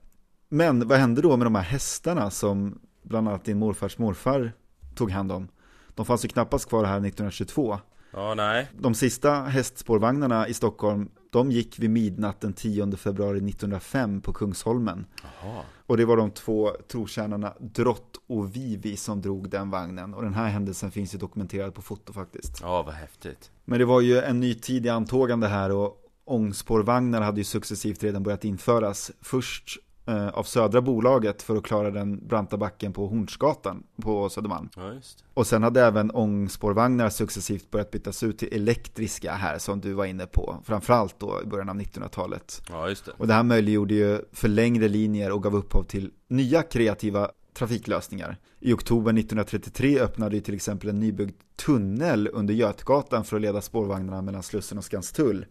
Men 0.48 0.88
vad 0.88 0.98
hände 0.98 1.22
då 1.22 1.36
med 1.36 1.46
de 1.46 1.54
här 1.54 1.62
hästarna 1.62 2.30
som 2.30 2.80
bland 3.02 3.28
annat 3.28 3.44
din 3.44 3.58
morfars 3.58 3.98
morfar 3.98 4.52
tog 4.94 5.10
hand 5.10 5.32
om? 5.32 5.48
De 5.94 6.06
fanns 6.06 6.24
ju 6.24 6.28
knappast 6.28 6.68
kvar 6.68 6.84
här 6.84 6.96
1922. 6.96 7.78
Ja 8.14 8.34
nej. 8.34 8.68
De 8.78 8.94
sista 8.94 9.42
hästspårvagnarna 9.42 10.48
i 10.48 10.54
Stockholm, 10.54 11.08
de 11.30 11.50
gick 11.50 11.78
vid 11.78 11.90
midnatt 11.90 12.40
den 12.40 12.52
10 12.52 12.96
februari 12.96 13.36
1905 13.36 14.20
på 14.20 14.32
Kungsholmen. 14.32 15.06
Jaha. 15.22 15.62
Och 15.86 15.96
det 15.96 16.04
var 16.04 16.16
de 16.16 16.30
två 16.30 16.70
trotjänarna 16.88 17.54
Drott 17.60 18.20
och 18.26 18.56
Vivi 18.56 18.96
som 18.96 19.20
drog 19.20 19.50
den 19.50 19.70
vagnen. 19.70 20.14
Och 20.14 20.22
den 20.22 20.34
här 20.34 20.48
händelsen 20.48 20.90
finns 20.90 21.14
ju 21.14 21.18
dokumenterad 21.18 21.74
på 21.74 21.82
foto 21.82 22.12
faktiskt. 22.12 22.60
Ja, 22.62 22.82
vad 22.82 22.94
häftigt. 22.94 23.50
Men 23.64 23.78
det 23.78 23.84
var 23.84 24.00
ju 24.00 24.18
en 24.18 24.40
ny 24.40 24.54
tid 24.54 24.86
i 24.86 24.88
antågande 24.88 25.46
här 25.46 25.72
och 25.72 26.00
ångspårvagnar 26.24 27.20
hade 27.20 27.40
ju 27.40 27.44
successivt 27.44 28.02
redan 28.02 28.22
börjat 28.22 28.44
införas. 28.44 29.10
Först 29.20 29.78
eh, 30.06 30.28
av 30.28 30.42
södra 30.42 30.80
bolaget 30.80 31.42
för 31.42 31.56
att 31.56 31.64
klara 31.64 31.90
den 31.90 32.26
branta 32.26 32.56
backen 32.56 32.92
på 32.92 33.06
Hornsgatan 33.06 33.82
på 34.02 34.28
Södermalm. 34.28 34.68
Ja. 34.76 34.92
Och 35.34 35.46
sen 35.46 35.62
hade 35.62 35.82
även 35.82 36.10
ångspårvagnar 36.10 37.10
successivt 37.10 37.70
börjat 37.70 37.90
bytas 37.90 38.22
ut 38.22 38.38
till 38.38 38.48
elektriska 38.52 39.32
här 39.32 39.58
som 39.58 39.80
du 39.80 39.92
var 39.92 40.04
inne 40.04 40.26
på. 40.26 40.56
Framförallt 40.64 41.18
då 41.18 41.42
i 41.42 41.46
början 41.46 41.68
av 41.68 41.76
1900-talet. 41.76 42.62
Ja, 42.68 42.86
det. 42.86 43.10
Och 43.16 43.26
det 43.26 43.34
här 43.34 43.42
möjliggjorde 43.42 43.94
ju 43.94 44.20
för 44.32 44.48
längre 44.48 44.88
linjer 44.88 45.32
och 45.32 45.42
gav 45.42 45.56
upphov 45.56 45.82
till 45.82 46.10
nya 46.28 46.62
kreativa 46.62 47.30
trafiklösningar. 47.54 48.36
I 48.60 48.72
oktober 48.72 49.10
1933 49.10 50.00
öppnade 50.00 50.36
ju 50.36 50.42
till 50.42 50.54
exempel 50.54 50.88
en 50.88 51.00
nybyggd 51.00 51.36
tunnel 51.56 52.28
under 52.32 52.54
Götgatan 52.54 53.24
för 53.24 53.36
att 53.36 53.42
leda 53.42 53.60
spårvagnarna 53.60 54.22
mellan 54.22 54.42
Slussen 54.42 54.78
och 54.78 54.84
Skanstull. 54.84 55.46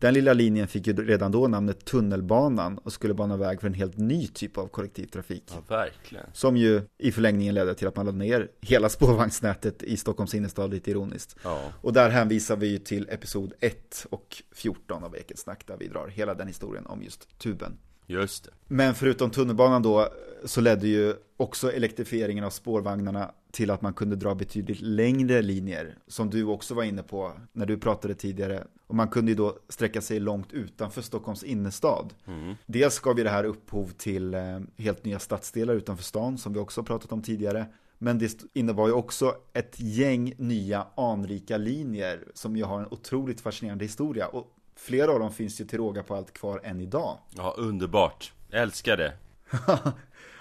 Den 0.00 0.14
lilla 0.14 0.32
linjen 0.32 0.68
fick 0.68 0.86
ju 0.86 0.92
redan 0.92 1.32
då 1.32 1.48
namnet 1.48 1.84
Tunnelbanan 1.84 2.78
och 2.78 2.92
skulle 2.92 3.14
bana 3.14 3.36
väg 3.36 3.60
för 3.60 3.66
en 3.66 3.74
helt 3.74 3.98
ny 3.98 4.26
typ 4.26 4.58
av 4.58 4.66
kollektivtrafik. 4.66 5.44
Ja, 5.46 5.62
verkligen. 5.68 6.26
Som 6.32 6.56
ju 6.56 6.82
i 6.98 7.12
förlängningen 7.12 7.54
ledde 7.54 7.74
till 7.74 7.88
att 7.88 7.96
man 7.96 8.06
lade 8.06 8.18
ner 8.18 8.48
hela 8.60 8.88
spårvagnsnätet 8.98 9.82
i 9.82 9.96
Stockholms 9.96 10.34
innerstad 10.34 10.70
lite 10.70 10.90
ironiskt. 10.90 11.36
Ja. 11.42 11.72
Och 11.82 11.92
där 11.92 12.10
hänvisar 12.10 12.56
vi 12.56 12.66
ju 12.66 12.78
till 12.78 13.08
episod 13.10 13.52
1 13.60 14.06
och 14.10 14.42
14 14.52 15.04
av 15.04 15.16
Eketsnack 15.16 15.66
där 15.66 15.76
vi 15.76 15.88
drar 15.88 16.08
hela 16.08 16.34
den 16.34 16.46
historien 16.46 16.86
om 16.86 17.02
just 17.02 17.38
tuben. 17.38 17.78
Just 18.06 18.44
det. 18.44 18.50
Men 18.66 18.94
förutom 18.94 19.30
tunnelbanan 19.30 19.82
då 19.82 20.08
så 20.44 20.60
ledde 20.60 20.88
ju 20.88 21.14
också 21.36 21.72
elektrifieringen 21.72 22.44
av 22.44 22.50
spårvagnarna 22.50 23.30
till 23.50 23.70
att 23.70 23.82
man 23.82 23.92
kunde 23.92 24.16
dra 24.16 24.34
betydligt 24.34 24.80
längre 24.80 25.42
linjer 25.42 25.98
som 26.06 26.30
du 26.30 26.44
också 26.44 26.74
var 26.74 26.82
inne 26.82 27.02
på 27.02 27.32
när 27.52 27.66
du 27.66 27.78
pratade 27.78 28.14
tidigare. 28.14 28.64
Och 28.86 28.94
man 28.94 29.08
kunde 29.08 29.30
ju 29.30 29.36
då 29.36 29.58
sträcka 29.68 30.00
sig 30.00 30.20
långt 30.20 30.52
utanför 30.52 31.02
Stockholms 31.02 31.42
innerstad. 31.42 32.14
Mm. 32.26 32.54
Dels 32.66 32.98
gav 32.98 33.18
ju 33.18 33.24
det 33.24 33.30
här 33.30 33.44
upphov 33.44 33.92
till 33.96 34.34
eh, 34.34 34.60
helt 34.76 35.04
nya 35.04 35.18
stadsdelar 35.18 35.74
utanför 35.74 36.04
stan 36.04 36.38
som 36.38 36.52
vi 36.52 36.58
också 36.58 36.82
pratat 36.82 37.12
om 37.12 37.22
tidigare. 37.22 37.66
Men 37.98 38.18
det 38.18 38.44
innebar 38.52 38.86
ju 38.86 38.92
också 38.92 39.34
ett 39.52 39.80
gäng 39.80 40.34
nya 40.38 40.86
anrika 40.96 41.56
linjer 41.56 42.24
som 42.34 42.56
ju 42.56 42.64
har 42.64 42.80
en 42.80 42.86
otroligt 42.90 43.40
fascinerande 43.40 43.84
historia. 43.84 44.26
Och 44.26 44.46
flera 44.76 45.12
av 45.12 45.18
dem 45.18 45.32
finns 45.32 45.60
ju 45.60 45.64
till 45.64 45.78
råga 45.78 46.02
på 46.02 46.14
allt 46.14 46.32
kvar 46.32 46.60
än 46.64 46.80
idag. 46.80 47.18
Ja, 47.36 47.54
underbart. 47.58 48.32
Älskar 48.50 48.96
det. 48.96 49.12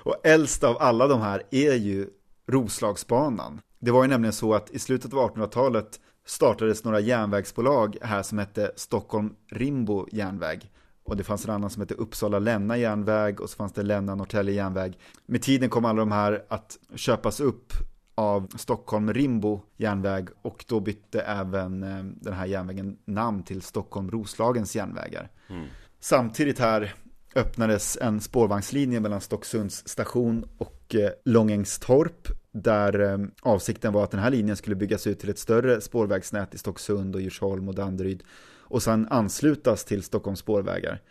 och 0.03 0.15
äldst 0.23 0.63
av 0.63 0.77
alla 0.79 1.07
de 1.07 1.21
här 1.21 1.43
är 1.51 1.73
ju 1.73 2.09
Roslagsbanan. 2.47 3.61
Det 3.79 3.91
var 3.91 4.03
ju 4.03 4.09
nämligen 4.09 4.33
så 4.33 4.53
att 4.53 4.69
i 4.69 4.79
slutet 4.79 5.13
av 5.13 5.19
1800-talet 5.19 5.99
startades 6.25 6.83
några 6.83 6.99
järnvägsbolag 6.99 7.97
här 8.01 8.23
som 8.23 8.37
hette 8.37 8.71
Stockholm 8.75 9.35
Rimbo 9.51 10.07
järnväg. 10.11 10.71
Och 11.03 11.17
det 11.17 11.23
fanns 11.23 11.45
en 11.45 11.51
annan 11.51 11.69
som 11.69 11.81
hette 11.81 11.93
Uppsala 11.93 12.39
Länna 12.39 12.77
järnväg 12.77 13.41
och 13.41 13.49
så 13.49 13.55
fanns 13.55 13.73
det 13.73 13.83
Länna 13.83 14.15
Norrtälje 14.15 14.53
järnväg. 14.53 14.99
Med 15.25 15.41
tiden 15.41 15.69
kom 15.69 15.85
alla 15.85 15.99
de 15.99 16.11
här 16.11 16.45
att 16.49 16.77
köpas 16.95 17.39
upp 17.39 17.73
av 18.15 18.47
Stockholm 18.55 19.13
Rimbo 19.13 19.61
järnväg 19.77 20.29
och 20.41 20.65
då 20.67 20.79
bytte 20.79 21.21
även 21.21 21.83
eh, 21.83 22.03
den 22.03 22.33
här 22.33 22.45
järnvägen 22.45 22.97
namn 23.05 23.43
till 23.43 23.61
Stockholm 23.61 24.11
Roslagens 24.11 24.75
järnvägar. 24.75 25.29
Mm. 25.47 25.67
Samtidigt 25.99 26.59
här 26.59 26.95
öppnades 27.35 27.97
en 28.01 28.21
spårvagnslinje 28.21 28.99
mellan 28.99 29.21
Stocksunds 29.21 29.87
station 29.87 30.49
och 30.57 30.95
eh, 30.95 31.11
Långängstorp 31.25 32.27
där 32.51 32.99
eh, 32.99 33.17
avsikten 33.41 33.93
var 33.93 34.03
att 34.03 34.11
den 34.11 34.19
här 34.19 34.31
linjen 34.31 34.57
skulle 34.57 34.75
byggas 34.75 35.07
ut 35.07 35.19
till 35.19 35.29
ett 35.29 35.39
större 35.39 35.81
spårvägsnät 35.81 36.53
i 36.53 36.57
Stocksund 36.57 37.15
och 37.15 37.21
Djursholm 37.21 37.67
och 37.67 37.75
Danderyd 37.75 38.23
och 38.69 38.83
sen 38.83 39.07
anslutas 39.09 39.85
till 39.85 40.03
Stockholms 40.03 40.39
spårvägar. 40.39 41.01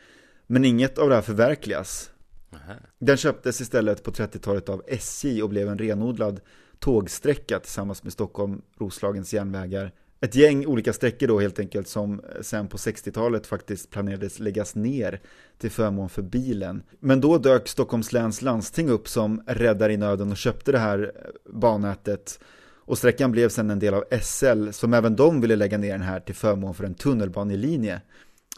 Men 0.47 0.65
inget 0.65 0.99
av 0.99 1.09
det 1.09 1.15
här 1.15 1.23
förverkligas. 1.23 2.11
Aha. 2.53 2.75
Den 2.99 3.17
köptes 3.17 3.61
istället 3.61 4.03
på 4.03 4.11
30-talet 4.11 4.69
av 4.69 4.83
SJ 4.87 5.43
och 5.43 5.49
blev 5.49 5.69
en 5.69 5.79
renodlad 5.79 6.41
tågsträcka 6.79 7.59
tillsammans 7.59 8.03
med 8.03 8.13
Stockholm 8.13 8.63
Roslagens 8.79 9.35
järnvägar 9.35 9.93
ett 10.21 10.35
gäng 10.35 10.67
olika 10.67 10.93
sträckor 10.93 11.27
då 11.27 11.41
helt 11.41 11.59
enkelt 11.59 11.89
som 11.89 12.21
sen 12.41 12.69
på 12.69 12.77
60-talet 12.77 13.47
faktiskt 13.47 13.91
planerades 13.91 14.39
läggas 14.39 14.75
ner 14.75 15.21
till 15.59 15.71
förmån 15.71 16.09
för 16.09 16.23
bilen. 16.23 16.83
Men 17.01 17.21
då 17.21 17.39
dök 17.39 17.69
Stockholms 17.69 18.13
läns 18.13 18.43
landsting 18.43 18.89
upp 18.89 19.09
som 19.09 19.43
räddare 19.47 19.93
i 19.93 19.97
nöden 19.97 20.31
och 20.31 20.37
köpte 20.37 20.73
det 20.73 20.79
här 20.79 21.13
bannätet 21.53 22.41
och 22.87 22.99
sträckan 22.99 23.33
blev 23.33 23.49
sen 23.49 23.71
en 23.71 23.79
del 23.79 23.95
av 23.95 24.05
SL 24.23 24.71
som 24.71 24.95
även 24.95 25.17
de 25.17 25.41
ville 25.41 25.57
lägga 25.57 25.79
ner 25.79 25.93
den 25.93 26.03
här 26.03 26.21
till 26.21 26.35
förmån 26.35 26.75
för 26.75 26.85
en 26.85 26.95
tunnelbanelinje. 26.95 28.01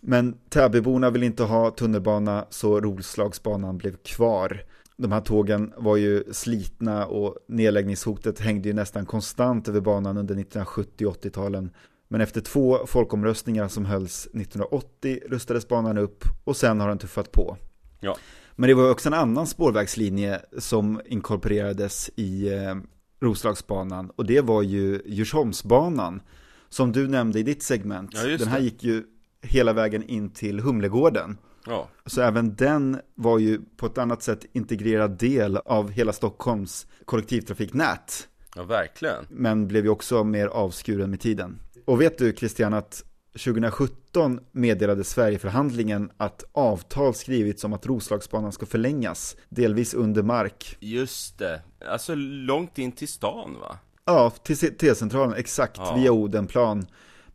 Men 0.03 0.39
Täbyborna 0.49 1.11
ville 1.11 1.27
inte 1.27 1.43
ha 1.43 1.71
tunnelbana 1.71 2.47
så 2.51 2.81
Roslagsbanan 2.81 3.79
blev 3.79 3.97
kvar 3.97 4.63
de 4.99 5.13
här 5.13 5.21
tågen 5.21 5.73
var 5.77 5.97
ju 5.97 6.25
slitna 6.33 7.07
och 7.07 7.37
nedläggningshotet 7.49 8.41
hängde 8.41 8.69
ju 8.69 8.75
nästan 8.75 9.07
konstant 9.07 9.69
över 9.69 9.81
banan 9.81 10.17
under 10.17 10.35
1970 10.35 11.09
80-talen. 11.09 11.71
Men 12.09 12.21
efter 12.21 12.41
två 12.41 12.87
folkomröstningar 12.87 13.69
som 13.69 13.85
hölls 13.85 14.27
1980 14.27 15.21
rustades 15.27 15.69
banan 15.69 15.99
upp 15.99 16.25
och 16.45 16.57
sen 16.57 16.81
har 16.81 16.89
den 16.89 16.99
tuffat 16.99 17.33
på. 17.33 17.57
Ja. 18.01 18.17
Men 18.57 18.69
det 18.69 18.75
var 18.75 18.91
också 18.91 19.09
en 19.09 19.15
annan 19.15 19.47
spårvägslinje 19.47 20.41
som 20.59 21.01
inkorporerades 21.07 22.11
i 22.17 22.55
eh, 22.55 22.75
Roslagsbanan 23.21 24.11
och 24.17 24.27
det 24.27 24.41
var 24.41 24.63
ju 24.63 25.03
Djursholmsbanan 25.07 26.23
som 26.69 26.93
du 26.93 27.09
nämnde 27.09 27.39
i 27.39 27.43
ditt 27.43 27.63
segment. 27.63 28.11
Ja, 28.15 28.37
den 28.39 28.49
här 28.49 28.61
gick 28.61 28.85
ju 28.85 29.05
hela 29.43 29.73
vägen 29.73 30.03
in 30.03 30.31
till 30.31 30.61
Humlegården. 30.61 31.39
Ja. 31.69 31.89
Så 32.07 32.21
även 32.21 32.55
den 32.55 33.01
var 33.15 33.39
ju 33.39 33.61
på 33.77 33.87
ett 33.87 33.99
annat 33.99 34.23
sätt 34.23 34.45
integrerad 34.53 35.19
del 35.19 35.57
av 35.57 35.91
hela 35.91 36.13
Stockholms 36.13 36.87
kollektivtrafiknät. 37.05 38.29
Ja, 38.57 38.63
verkligen. 38.63 39.25
Men 39.29 39.69
blev 39.69 39.85
ju 39.85 39.91
också 39.91 40.25
mer 40.25 40.47
avskuren 40.47 41.11
med 41.11 41.21
tiden. 41.21 41.61
Och 41.85 42.01
vet 42.01 42.19
du 42.19 42.33
Christian 42.33 42.75
att 42.75 43.05
2017 43.45 44.41
meddelade 44.53 45.05
Sverigeförhandlingen 45.05 46.11
att 46.17 46.45
avtal 46.53 47.15
skrivits 47.15 47.65
om 47.65 47.73
att 47.73 47.87
Roslagsbanan 47.87 48.53
ska 48.53 48.67
förlängas, 48.67 49.37
delvis 49.49 49.95
under 49.95 50.23
mark. 50.23 50.77
Just 50.81 51.39
det. 51.39 51.63
Alltså 51.89 52.15
långt 52.15 52.79
in 52.79 52.93
till 52.93 53.09
stan 53.09 53.57
va? 53.61 53.79
Ja, 54.05 54.31
till 54.31 54.57
T-centralen, 54.77 55.35
exakt, 55.39 55.77
Ja. 55.77 55.95
via 55.97 56.13
Odenplan. 56.13 56.87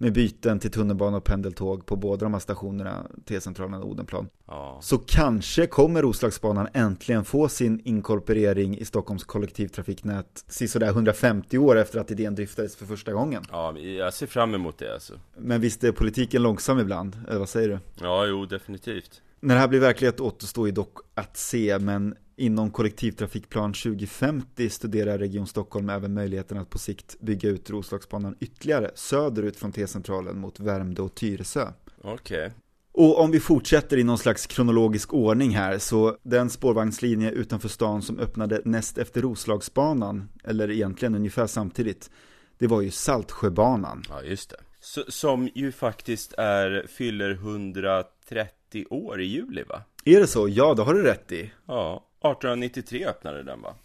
Med 0.03 0.13
byten 0.13 0.59
till 0.59 0.71
tunnelbana 0.71 1.17
och 1.17 1.23
pendeltåg 1.23 1.85
på 1.85 1.95
båda 1.95 2.25
de 2.25 2.33
här 2.33 2.39
stationerna, 2.39 3.07
T-centralen 3.25 3.81
och 3.81 3.89
Odenplan. 3.89 4.27
Ja. 4.47 4.79
Så 4.81 4.97
kanske 4.97 5.67
kommer 5.67 6.01
Roslagsbanan 6.01 6.67
äntligen 6.73 7.25
få 7.25 7.49
sin 7.49 7.81
inkorporering 7.83 8.77
i 8.77 8.85
Stockholms 8.85 9.23
kollektivtrafiknät 9.23 10.45
sådär 10.47 10.87
150 10.87 11.57
år 11.57 11.77
efter 11.77 11.99
att 11.99 12.11
idén 12.11 12.35
dryftades 12.35 12.75
för 12.75 12.85
första 12.85 13.13
gången. 13.13 13.43
Ja, 13.51 13.77
jag 13.77 14.13
ser 14.13 14.27
fram 14.27 14.55
emot 14.55 14.77
det 14.77 14.93
alltså. 14.93 15.13
Men 15.37 15.61
visst 15.61 15.83
är 15.83 15.91
politiken 15.91 16.43
långsam 16.43 16.79
ibland, 16.79 17.17
eller 17.27 17.39
vad 17.39 17.49
säger 17.49 17.69
du? 17.69 17.79
Ja, 18.01 18.25
jo, 18.25 18.45
definitivt. 18.45 19.21
När 19.39 19.55
det 19.55 19.61
här 19.61 19.67
blir 19.67 19.79
verklighet 19.79 20.19
återstår 20.19 20.67
ju 20.67 20.73
dock 20.73 20.97
att 21.15 21.37
se, 21.37 21.79
men 21.79 22.15
inom 22.35 22.71
kollektivtrafikplan 22.71 23.73
2050 23.73 24.69
studerar 24.69 25.17
Region 25.17 25.47
Stockholm 25.47 25.89
även 25.89 26.13
möjligheten 26.13 26.57
att 26.57 26.69
på 26.69 26.77
sikt 26.77 27.19
bygga 27.19 27.49
ut 27.49 27.69
Roslagsbanan 27.69 28.35
ytterligare 28.39 28.91
söderut 28.95 29.55
från 29.55 29.71
T-centralen 29.71 30.39
mot 30.39 30.59
Värmdö 30.59 31.01
och 31.01 31.15
Tyresö. 31.15 31.67
Okej. 32.01 32.51
Och 32.93 33.19
om 33.19 33.31
vi 33.31 33.39
fortsätter 33.39 33.97
i 33.97 34.03
någon 34.03 34.17
slags 34.17 34.47
kronologisk 34.47 35.13
ordning 35.13 35.51
här, 35.51 35.77
så 35.77 36.17
den 36.23 36.49
spårvagnslinje 36.49 37.31
utanför 37.31 37.69
stan 37.69 38.01
som 38.01 38.19
öppnade 38.19 38.61
näst 38.65 38.97
efter 38.97 39.21
Roslagsbanan, 39.21 40.29
eller 40.43 40.71
egentligen 40.71 41.15
ungefär 41.15 41.47
samtidigt, 41.47 42.09
det 42.57 42.67
var 42.67 42.81
ju 42.81 42.91
Saltsjöbanan. 42.91 44.03
Ja, 44.09 44.21
just 44.21 44.49
det. 44.49 44.57
Så, 44.79 45.03
som 45.07 45.49
ju 45.55 45.71
faktiskt 45.71 46.33
är, 46.33 46.85
fyller 46.89 47.31
130 47.31 48.85
år 48.89 49.21
i 49.21 49.25
juli 49.25 49.63
va? 49.63 49.81
Är 50.05 50.19
det 50.19 50.27
så? 50.27 50.49
Ja, 50.49 50.73
det 50.73 50.83
har 50.83 50.93
du 50.93 51.03
rätt 51.03 51.31
i. 51.31 51.51
Ja, 51.67 52.09
1893 52.23 53.05
öppnade 53.05 53.43
den 53.43 53.61
va? 53.61 53.75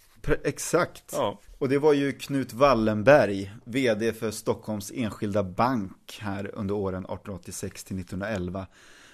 Exakt. 0.44 1.12
Ja. 1.12 1.40
Och 1.58 1.68
det 1.68 1.78
var 1.78 1.92
ju 1.92 2.12
Knut 2.12 2.52
Wallenberg, 2.52 3.52
vd 3.64 4.12
för 4.12 4.30
Stockholms 4.30 4.92
Enskilda 4.94 5.42
Bank 5.42 6.18
här 6.20 6.50
under 6.54 6.74
åren 6.74 7.04
1886 7.04 7.84
till 7.84 7.98
1911, 7.98 8.66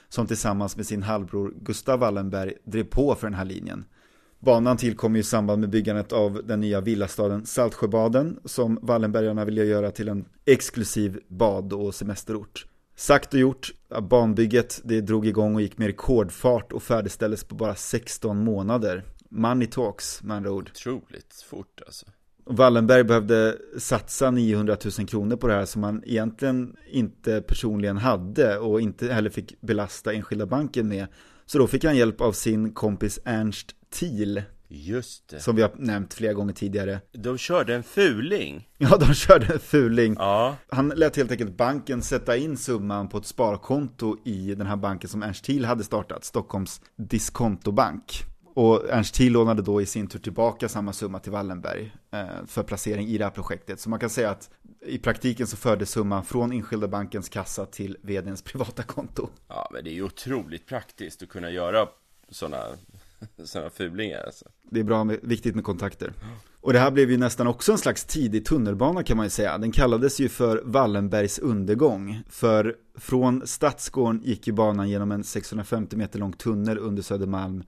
som 0.09 0.27
tillsammans 0.27 0.77
med 0.77 0.87
sin 0.87 1.03
halvbror 1.03 1.55
Gustav 1.61 1.99
Wallenberg 1.99 2.55
drev 2.65 2.85
på 2.85 3.15
för 3.15 3.27
den 3.27 3.35
här 3.35 3.45
linjen. 3.45 3.85
Banan 4.39 4.77
tillkom 4.77 5.15
ju 5.15 5.21
i 5.21 5.25
samband 5.25 5.61
med 5.61 5.71
byggandet 5.71 6.13
av 6.13 6.41
den 6.45 6.61
nya 6.61 6.81
villastaden 6.81 7.47
Saltsjöbaden 7.47 8.41
som 8.45 8.79
Wallenbergarna 8.83 9.45
ville 9.45 9.65
göra 9.65 9.91
till 9.91 10.09
en 10.09 10.25
exklusiv 10.45 11.21
bad 11.29 11.73
och 11.73 11.95
semesterort. 11.95 12.67
Sagt 12.97 13.35
och 13.35 13.41
gjort, 13.41 13.73
banbygget 14.03 14.81
det 14.85 15.01
drog 15.01 15.27
igång 15.27 15.55
och 15.55 15.63
gick 15.63 15.79
med 15.79 15.87
rekordfart 15.87 16.73
och 16.73 16.83
färdigställdes 16.83 17.45
på 17.45 17.55
bara 17.55 17.75
16 17.75 18.45
månader. 18.45 19.03
Money 19.35 19.67
talks 19.67 20.23
med 20.23 20.37
andra 20.37 20.51
ord. 20.51 20.71
Otroligt 20.71 21.45
fort 21.51 21.81
alltså. 21.87 22.07
Wallenberg 22.47 23.05
behövde 23.05 23.59
satsa 23.79 24.31
900 24.31 24.77
000 24.99 25.09
kronor 25.09 25.37
på 25.37 25.47
det 25.47 25.55
här 25.55 25.65
som 25.65 25.83
han 25.83 26.03
egentligen 26.07 26.77
inte 26.91 27.41
personligen 27.41 27.97
hade 27.97 28.59
och 28.59 28.81
inte 28.81 29.13
heller 29.13 29.31
fick 29.31 29.61
belasta 29.61 30.13
enskilda 30.13 30.47
banken 30.47 30.89
med. 30.89 31.07
Så 31.47 31.59
då 31.59 31.67
fick 31.67 31.85
han 31.85 31.97
hjälp 31.97 32.21
av 32.21 32.33
sin 32.33 32.73
kompis 32.73 33.19
Ernst 33.25 33.75
Thiel. 33.91 34.43
Just 34.69 35.29
det. 35.29 35.41
Som 35.41 35.57
vi 35.57 35.63
har 35.63 35.73
nämnt 35.77 36.15
flera 36.15 36.33
gånger 36.33 36.53
tidigare. 36.53 37.01
De 37.13 37.39
körde 37.39 37.75
en 37.75 37.83
fuling. 37.83 38.69
Ja, 38.79 38.97
de 38.97 39.15
körde 39.15 39.47
en 39.47 39.61
fuling. 39.61 40.15
Ja. 40.19 40.57
Han 40.69 40.89
lät 40.89 41.17
helt 41.17 41.31
enkelt 41.31 41.57
banken 41.57 42.03
sätta 42.03 42.37
in 42.37 42.57
summan 42.57 43.09
på 43.09 43.19
ett 43.19 43.27
sparkonto 43.27 44.17
i 44.25 44.55
den 44.55 44.67
här 44.67 44.77
banken 44.77 45.11
som 45.11 45.23
Ernst 45.23 45.45
Thiel 45.45 45.65
hade 45.65 45.85
startat, 45.85 46.25
Stockholms 46.25 46.81
diskontobank. 46.97 48.25
Och 48.55 48.91
Ernst 48.91 49.15
Thiel 49.15 49.33
lånade 49.33 49.63
då 49.63 49.83
i 49.83 49.87
sin 49.87 50.07
tur 50.07 50.19
tillbaka 50.19 50.69
samma 50.69 50.93
summa 50.93 51.19
till 51.19 51.33
Wallenberg 51.33 51.93
eh, 52.11 52.47
för 52.47 52.63
placering 52.63 53.07
i 53.09 53.19
det 53.19 53.25
här 53.25 53.31
projektet. 53.31 53.81
Så 53.81 53.91
man 53.91 54.01
kan 54.01 54.11
säga 54.11 54.31
att 54.31 54.51
i 54.87 54.99
praktiken 54.99 55.47
så 55.47 55.57
förde 55.57 55.87
summan 55.87 56.25
från 56.25 56.53
enskilda 56.53 56.89
bankens 56.89 57.29
kassa 57.29 57.67
till 57.67 57.97
vdns 58.03 58.43
privata 58.53 58.83
konto. 58.83 59.29
Ja, 59.49 59.69
men 59.73 59.85
det 59.85 59.91
är 59.91 59.95
ju 59.95 60.03
otroligt 60.03 60.67
praktiskt 60.67 61.23
att 61.23 61.29
kunna 61.29 61.51
göra 61.51 61.89
sådana 62.29 62.65
sådana 63.45 63.71
fulingar 63.71 64.23
alltså. 64.27 64.45
Det 64.63 64.81
är 64.81 64.85
bra 64.85 65.05
med, 65.05 65.19
viktigt 65.23 65.55
med 65.55 65.65
kontakter. 65.65 66.13
Och 66.61 66.73
det 66.73 66.79
här 66.79 66.91
blev 66.91 67.11
ju 67.11 67.17
nästan 67.17 67.47
också 67.47 67.73
en 67.73 67.79
slags 67.79 68.05
tidig 68.05 68.45
tunnelbana 68.45 69.03
kan 69.03 69.17
man 69.17 69.27
ju 69.27 69.31
säga. 69.31 69.59
Den 69.59 69.73
kallades 69.73 70.21
ju 70.21 70.29
för 70.29 70.63
Wallenbergs 70.65 71.39
undergång. 71.39 72.23
För 72.29 72.77
från 72.99 73.47
Stadsgården 73.47 74.21
gick 74.25 74.47
ju 74.47 74.53
banan 74.53 74.89
genom 74.89 75.13
en 75.13 75.25
650 75.25 75.97
meter 75.97 76.19
lång 76.19 76.33
tunnel 76.33 76.79
under 76.79 77.03
Södermalm. 77.03 77.65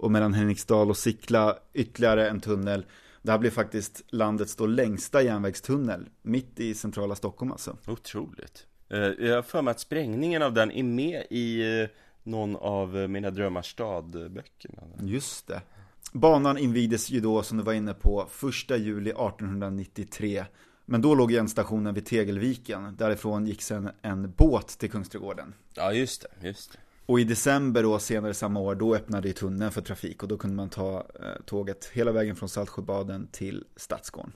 Och 0.00 0.10
mellan 0.10 0.34
Henriksdal 0.34 0.90
och 0.90 0.96
Sickla 0.96 1.58
ytterligare 1.74 2.28
en 2.28 2.40
tunnel. 2.40 2.84
Det 3.22 3.30
här 3.30 3.38
blev 3.38 3.50
faktiskt 3.50 4.02
landets 4.08 4.56
då 4.56 4.66
längsta 4.66 5.22
järnvägstunnel. 5.22 6.08
Mitt 6.22 6.60
i 6.60 6.74
centrala 6.74 7.14
Stockholm 7.14 7.52
alltså. 7.52 7.76
Otroligt. 7.86 8.66
Eh, 8.88 8.98
jag 8.98 9.34
har 9.34 9.42
för 9.42 9.62
mig 9.62 9.70
att 9.70 9.80
sprängningen 9.80 10.42
av 10.42 10.52
den 10.52 10.70
är 10.70 10.82
med 10.82 11.26
i 11.30 11.80
eh, 11.80 11.88
någon 12.22 12.56
av 12.56 12.94
mina 13.10 13.30
drömmars 13.30 13.70
stad-böckerna. 13.70 14.82
Just 15.02 15.46
det. 15.46 15.62
Banan 16.12 16.58
invigdes 16.58 17.10
ju 17.10 17.20
då, 17.20 17.42
som 17.42 17.58
du 17.58 17.64
var 17.64 17.72
inne 17.72 17.94
på, 17.94 18.28
1 18.70 18.80
juli 18.80 19.10
1893. 19.10 20.44
Men 20.84 21.02
då 21.02 21.14
låg 21.14 21.32
ändstationen 21.32 21.94
vid 21.94 22.06
Tegelviken. 22.06 22.96
Därifrån 22.98 23.46
gick 23.46 23.62
sen 23.62 23.90
en 24.02 24.32
båt 24.36 24.68
till 24.68 24.90
Kungsträdgården. 24.90 25.54
Ja, 25.74 25.92
just 25.92 26.22
det, 26.22 26.46
just 26.48 26.72
det. 26.72 26.78
Och 27.10 27.20
i 27.20 27.24
december 27.24 27.82
då, 27.82 27.98
senare 27.98 28.34
samma 28.34 28.60
år, 28.60 28.74
då 28.74 28.94
öppnade 28.94 29.28
ju 29.28 29.34
tunneln 29.34 29.72
för 29.72 29.80
trafik 29.80 30.22
och 30.22 30.28
då 30.28 30.36
kunde 30.36 30.56
man 30.56 30.68
ta 30.68 31.06
eh, 31.20 31.42
tåget 31.46 31.90
hela 31.92 32.12
vägen 32.12 32.36
från 32.36 32.48
Saltsjöbaden 32.48 33.28
till 33.32 33.64
Stadsgården. 33.76 34.32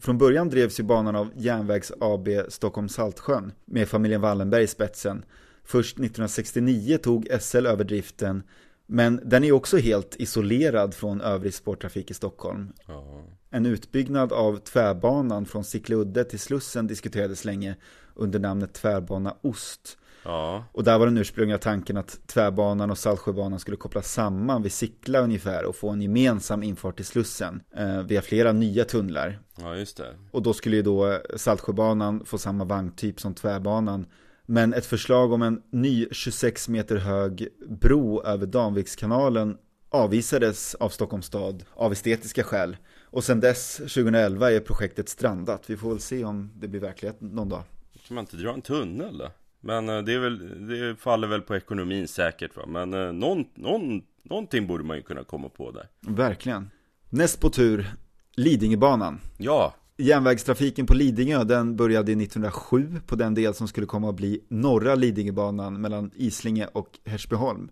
Från 0.00 0.18
början 0.18 0.48
drevs 0.48 0.80
ju 0.80 0.84
banan 0.84 1.16
av 1.16 1.30
Järnvägs 1.36 1.92
AB 2.00 2.28
Stockholm 2.48 2.88
Saltsjön 2.88 3.52
med 3.64 3.88
familjen 3.88 4.20
Wallenberg 4.20 4.62
i 4.62 4.66
spetsen. 4.66 5.24
Först 5.64 5.96
1969 5.96 6.98
tog 6.98 7.28
SL 7.40 7.66
över 7.66 7.84
driften, 7.84 8.42
men 8.86 9.20
den 9.24 9.44
är 9.44 9.52
också 9.52 9.76
helt 9.76 10.16
isolerad 10.18 10.94
från 10.94 11.20
övrig 11.20 11.54
spårtrafik 11.54 12.10
i 12.10 12.14
Stockholm. 12.14 12.72
Ja. 12.86 13.24
En 13.50 13.66
utbyggnad 13.66 14.32
av 14.32 14.56
tvärbanan 14.56 15.46
från 15.46 15.64
Sickleudde 15.64 16.24
till 16.24 16.40
Slussen 16.40 16.86
diskuterades 16.86 17.44
länge 17.44 17.76
under 18.14 18.38
namnet 18.38 18.72
Tvärbana 18.72 19.36
Ost. 19.40 19.96
Ja. 20.24 20.64
Och 20.72 20.84
där 20.84 20.98
var 20.98 21.06
den 21.06 21.18
ursprungliga 21.18 21.58
tanken 21.58 21.96
att 21.96 22.18
Tvärbanan 22.26 22.90
och 22.90 22.98
Saltsjöbanan 22.98 23.58
skulle 23.58 23.76
kopplas 23.76 24.12
samman 24.12 24.62
vid 24.62 24.72
Sickla 24.72 25.18
ungefär 25.20 25.64
och 25.64 25.76
få 25.76 25.90
en 25.90 26.02
gemensam 26.02 26.62
infart 26.62 26.96
till 26.96 27.04
Slussen 27.04 27.62
eh, 27.76 28.02
via 28.02 28.22
flera 28.22 28.52
nya 28.52 28.84
tunnlar. 28.84 29.38
ja, 29.60 29.76
just 29.76 29.96
det. 29.96 30.14
Och 30.30 30.42
då 30.42 30.52
skulle 30.52 30.76
ju 30.76 30.82
då 30.82 31.18
Saltsjöbanan 31.36 32.24
få 32.24 32.38
samma 32.38 32.64
vagntyp 32.64 33.20
som 33.20 33.34
Tvärbanan. 33.34 34.06
Men 34.46 34.74
ett 34.74 34.86
förslag 34.86 35.32
om 35.32 35.42
en 35.42 35.62
ny 35.72 36.06
26 36.10 36.68
meter 36.68 36.96
hög 36.96 37.48
bro 37.80 38.22
över 38.22 38.46
Danvikskanalen 38.46 39.56
avvisades 39.90 40.74
av 40.74 40.88
Stockholms 40.88 41.26
stad 41.26 41.64
av 41.74 41.92
estetiska 41.92 42.44
skäl. 42.44 42.76
Och 43.04 43.24
sen 43.24 43.40
dess, 43.40 43.76
2011, 43.76 44.52
är 44.52 44.60
projektet 44.60 45.08
strandat. 45.08 45.70
Vi 45.70 45.76
får 45.76 45.88
väl 45.90 46.00
se 46.00 46.24
om 46.24 46.50
det 46.54 46.68
blir 46.68 46.80
verklighet 46.80 47.20
någon 47.20 47.48
dag. 47.48 47.62
Kan 48.06 48.14
man 48.14 48.22
inte 48.24 48.36
dra 48.36 48.52
en 48.52 48.62
tunnel 48.62 49.18
då? 49.18 49.30
Men 49.60 49.88
eh, 49.88 49.98
det 49.98 50.14
är 50.14 50.18
väl, 50.18 50.66
det 50.68 50.96
faller 50.96 51.28
väl 51.28 51.40
på 51.40 51.56
ekonomin 51.56 52.08
säkert 52.08 52.56
va? 52.56 52.66
Men 52.66 52.94
eh, 52.94 53.12
någon, 53.12 53.44
någon, 53.54 54.02
någonting 54.22 54.66
borde 54.66 54.84
man 54.84 54.96
ju 54.96 55.02
kunna 55.02 55.24
komma 55.24 55.48
på 55.48 55.70
där. 55.70 55.88
Verkligen. 56.00 56.70
Näst 57.10 57.40
på 57.40 57.50
tur, 57.50 57.90
Lidingöbanan. 58.36 59.20
Ja, 59.38 59.74
Järnvägstrafiken 60.00 60.86
på 60.86 60.94
Lidingö 60.94 61.44
den 61.44 61.76
började 61.76 62.12
1907 62.12 63.00
på 63.06 63.16
den 63.16 63.34
del 63.34 63.54
som 63.54 63.68
skulle 63.68 63.86
komma 63.86 64.08
att 64.08 64.16
bli 64.16 64.40
norra 64.48 64.94
Lidingöbanan 64.94 65.80
mellan 65.80 66.10
Islinge 66.14 66.66
och 66.72 66.98
Hässleholm. 67.04 67.70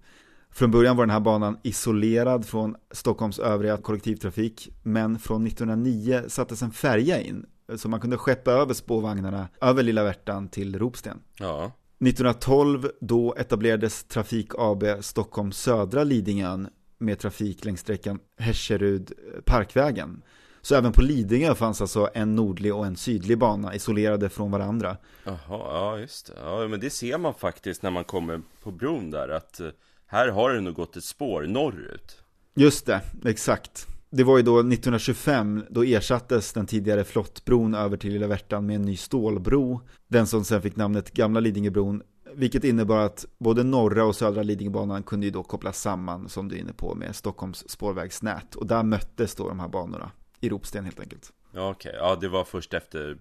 Från 0.50 0.70
början 0.70 0.96
var 0.96 1.06
den 1.06 1.10
här 1.10 1.20
banan 1.20 1.58
isolerad 1.62 2.46
från 2.46 2.76
Stockholms 2.90 3.38
övriga 3.38 3.76
kollektivtrafik 3.76 4.68
men 4.82 5.18
från 5.18 5.46
1909 5.46 6.22
sattes 6.28 6.62
en 6.62 6.70
färja 6.70 7.20
in 7.20 7.46
så 7.76 7.88
man 7.88 8.00
kunde 8.00 8.16
skeppa 8.16 8.50
över 8.50 8.74
spårvagnarna 8.74 9.48
över 9.60 9.82
Lilla 9.82 10.04
Värtan 10.04 10.48
till 10.48 10.78
Ropsten. 10.78 11.18
ja, 11.38 11.72
1912 12.00 12.90
då 13.00 13.34
etablerades 13.34 14.04
Trafik 14.04 14.50
AB 14.58 14.84
Stockholm 15.00 15.52
Södra 15.52 16.04
Lidingön 16.04 16.68
med 16.98 17.18
trafik 17.18 17.64
längs 17.64 17.80
sträckan 17.80 18.20
Hässerud-Parkvägen. 18.38 20.22
Så 20.60 20.74
även 20.74 20.92
på 20.92 21.02
Lidingö 21.02 21.54
fanns 21.54 21.80
alltså 21.80 22.10
en 22.14 22.34
nordlig 22.34 22.74
och 22.74 22.86
en 22.86 22.96
sydlig 22.96 23.38
bana 23.38 23.74
isolerade 23.74 24.28
från 24.28 24.50
varandra. 24.50 24.96
jaha, 25.24 25.38
ja 25.48 25.98
just 25.98 26.26
det. 26.26 26.32
Ja, 26.44 26.68
men 26.68 26.80
det 26.80 26.90
ser 26.90 27.18
man 27.18 27.34
faktiskt 27.34 27.82
när 27.82 27.90
man 27.90 28.04
kommer 28.04 28.40
på 28.62 28.70
bron 28.70 29.10
där 29.10 29.28
att 29.28 29.60
eh, 29.60 29.68
här 30.06 30.28
har 30.28 30.50
det 30.52 30.60
nog 30.60 30.74
gått 30.74 30.96
ett 30.96 31.04
spår 31.04 31.42
norrut. 31.42 32.22
Just 32.54 32.86
det, 32.86 33.00
exakt. 33.24 33.86
Det 34.10 34.24
var 34.24 34.36
ju 34.36 34.42
då 34.42 34.58
1925, 34.58 35.64
då 35.70 35.84
ersattes 35.84 36.52
den 36.52 36.66
tidigare 36.66 37.04
flottbron 37.04 37.74
över 37.74 37.96
till 37.96 38.12
Lilla 38.12 38.26
Värtan 38.26 38.66
med 38.66 38.76
en 38.76 38.82
ny 38.82 38.96
stålbro. 38.96 39.80
Den 40.06 40.26
som 40.26 40.44
sen 40.44 40.62
fick 40.62 40.76
namnet 40.76 41.10
Gamla 41.10 41.40
Lidingöbron. 41.40 42.02
Vilket 42.34 42.64
innebar 42.64 42.98
att 42.98 43.26
både 43.38 43.64
norra 43.64 44.04
och 44.04 44.16
södra 44.16 44.42
Lidingöbanan 44.42 45.02
kunde 45.02 45.26
ju 45.26 45.32
då 45.32 45.42
kopplas 45.42 45.80
samman, 45.80 46.28
som 46.28 46.48
du 46.48 46.56
är 46.56 46.60
inne 46.60 46.72
på, 46.72 46.94
med 46.94 47.16
Stockholms 47.16 47.70
spårvägsnät. 47.70 48.54
Och 48.54 48.66
där 48.66 48.82
möttes 48.82 49.34
då 49.34 49.48
de 49.48 49.60
här 49.60 49.68
banorna, 49.68 50.10
i 50.40 50.48
Ropsten 50.48 50.84
helt 50.84 51.00
enkelt. 51.00 51.32
Ja, 51.52 51.70
okej. 51.70 51.94
Ja, 51.98 52.16
det 52.20 52.28
var 52.28 52.44
först 52.44 52.74
efter 52.74 53.18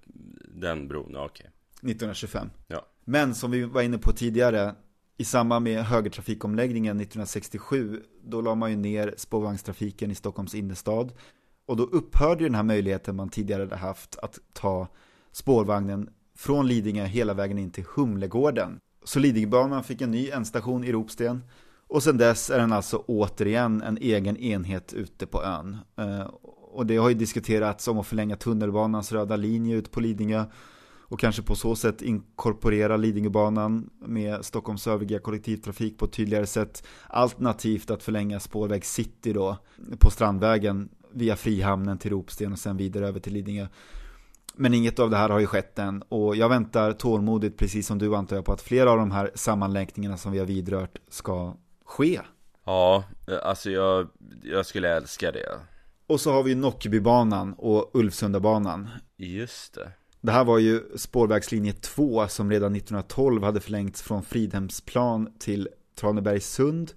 den 0.56 0.88
bron. 0.88 1.12
Ja, 1.14 1.26
okej. 1.26 1.50
1925. 1.82 2.50
Ja. 2.68 2.86
Men 3.06 3.36
som 3.36 3.52
vi 3.52 3.64
var 3.64 3.82
inne 3.82 3.98
på 3.98 4.12
tidigare, 4.12 4.76
i 5.18 5.26
samband 5.26 5.64
med 5.64 5.84
högertrafikomläggningen 5.84 7.02
1967, 7.02 8.02
då 8.28 8.42
la 8.42 8.56
man 8.56 8.72
ju 8.72 8.78
ner 8.78 9.14
spårvagnstrafiken 9.18 10.12
i 10.12 10.16
Stockholms 10.16 10.56
innerstad. 10.56 11.12
Och 11.66 11.78
då 11.78 11.84
upphörde 11.84 12.44
ju 12.44 12.50
den 12.50 12.56
här 12.56 12.64
möjligheten 12.64 13.16
man 13.16 13.30
tidigare 13.30 13.62
hade 13.62 13.76
haft 13.76 14.18
att 14.18 14.40
ta 14.54 14.88
spårvagnen 15.32 16.10
från 16.38 16.68
Lidingö 16.68 17.06
hela 17.06 17.34
vägen 17.34 17.58
in 17.58 17.72
till 17.72 17.86
Humlegården. 17.96 18.80
Så 19.04 19.20
Lidingöbanan 19.20 19.84
fick 19.84 20.02
en 20.02 20.12
ny 20.12 20.30
ändstation 20.30 20.84
i 20.84 20.92
Ropsten. 20.92 21.44
Och 21.88 22.04
sen 22.04 22.18
dess 22.18 22.50
är 22.50 22.60
den 22.60 22.74
alltså 22.74 23.04
återigen 23.08 23.82
en 23.82 23.98
egen 23.98 24.38
enhet 24.38 24.94
ute 24.94 25.26
på 25.26 25.44
ön. 25.44 25.78
Eh, 25.98 26.28
och 26.72 26.86
det 26.86 26.98
har 26.98 27.10
ju 27.10 27.16
diskuterats 27.16 27.88
om 27.88 28.00
att 28.00 28.08
förlänga 28.08 28.36
tunnelbanans 28.36 29.12
röda 29.12 29.36
linje 29.36 29.76
ut 29.76 29.92
på 29.92 30.00
Lidingö 30.00 30.46
och 31.10 31.20
kanske 31.20 31.42
på 31.42 31.56
så 31.56 31.76
sätt 31.76 32.02
inkorporera 32.02 32.98
Lidingöbanan 32.98 33.90
med 34.00 34.46
Stockholms 34.46 34.88
övriga 34.88 35.20
kollektivtrafik 35.20 35.98
på 35.98 36.06
ett 36.06 36.12
tydligare 36.12 36.48
sätt. 36.48 36.88
Alternativt 37.08 37.92
att 37.92 38.04
förlänga 38.04 38.40
spårväg 38.40 38.86
City 38.86 39.34
då 39.34 39.58
på 40.00 40.10
Strandvägen 40.10 40.90
via 41.12 41.36
Frihamnen 41.36 41.98
till 41.98 42.12
Ropsten 42.12 42.52
och 42.52 42.60
sen 42.60 42.78
vidare 42.78 43.08
över 43.08 43.20
till 43.20 43.34
Lidingö. 43.34 43.68
Men 44.56 44.74
inget 44.74 45.00
av 45.00 45.10
det 45.10 45.18
här 45.18 45.30
har 45.30 45.40
ju 45.40 45.46
skett 45.46 45.80
än 45.80 46.02
och 46.02 46.36
jag 46.36 46.50
väntar 46.50 46.94
tålmodigt 46.94 47.58
precis 47.58 47.88
som 47.88 47.98
du 47.98 48.16
antar 48.16 48.36
jag 48.36 48.46
på 48.46 48.54
att 48.54 48.62
flera 48.62 48.92
av 48.92 48.98
de 48.98 49.12
här 49.12 49.32
sammanlänkningarna 49.36 50.18
som 50.18 50.32
vi 50.32 50.40
har 50.40 50.46
vidrört 50.46 50.98
ska 51.10 51.56
ske. 51.86 52.22
Ja, 52.66 53.04
alltså 53.44 53.70
jag, 53.70 54.08
jag 54.44 54.66
skulle 54.66 54.96
älska 54.96 55.32
det. 55.32 55.60
Och 56.08 56.22
så 56.22 56.32
har 56.32 56.44
vi 56.44 56.56
Nockebybanan 56.56 57.54
och 57.54 57.90
Ulvsundabanan. 57.94 58.90
Just 59.18 59.74
det. 59.74 59.92
Det 60.22 60.32
här 60.32 60.44
var 60.44 60.60
ju 60.60 60.82
spårvägslinje 60.96 61.74
2 61.74 62.28
som 62.28 62.52
redan 62.52 62.76
1912 62.76 63.44
hade 63.44 63.60
förlängts 63.60 64.02
från 64.02 64.24
Fridhemsplan 64.24 65.30
till 65.40 65.70
Tranebergsund 66.00 66.92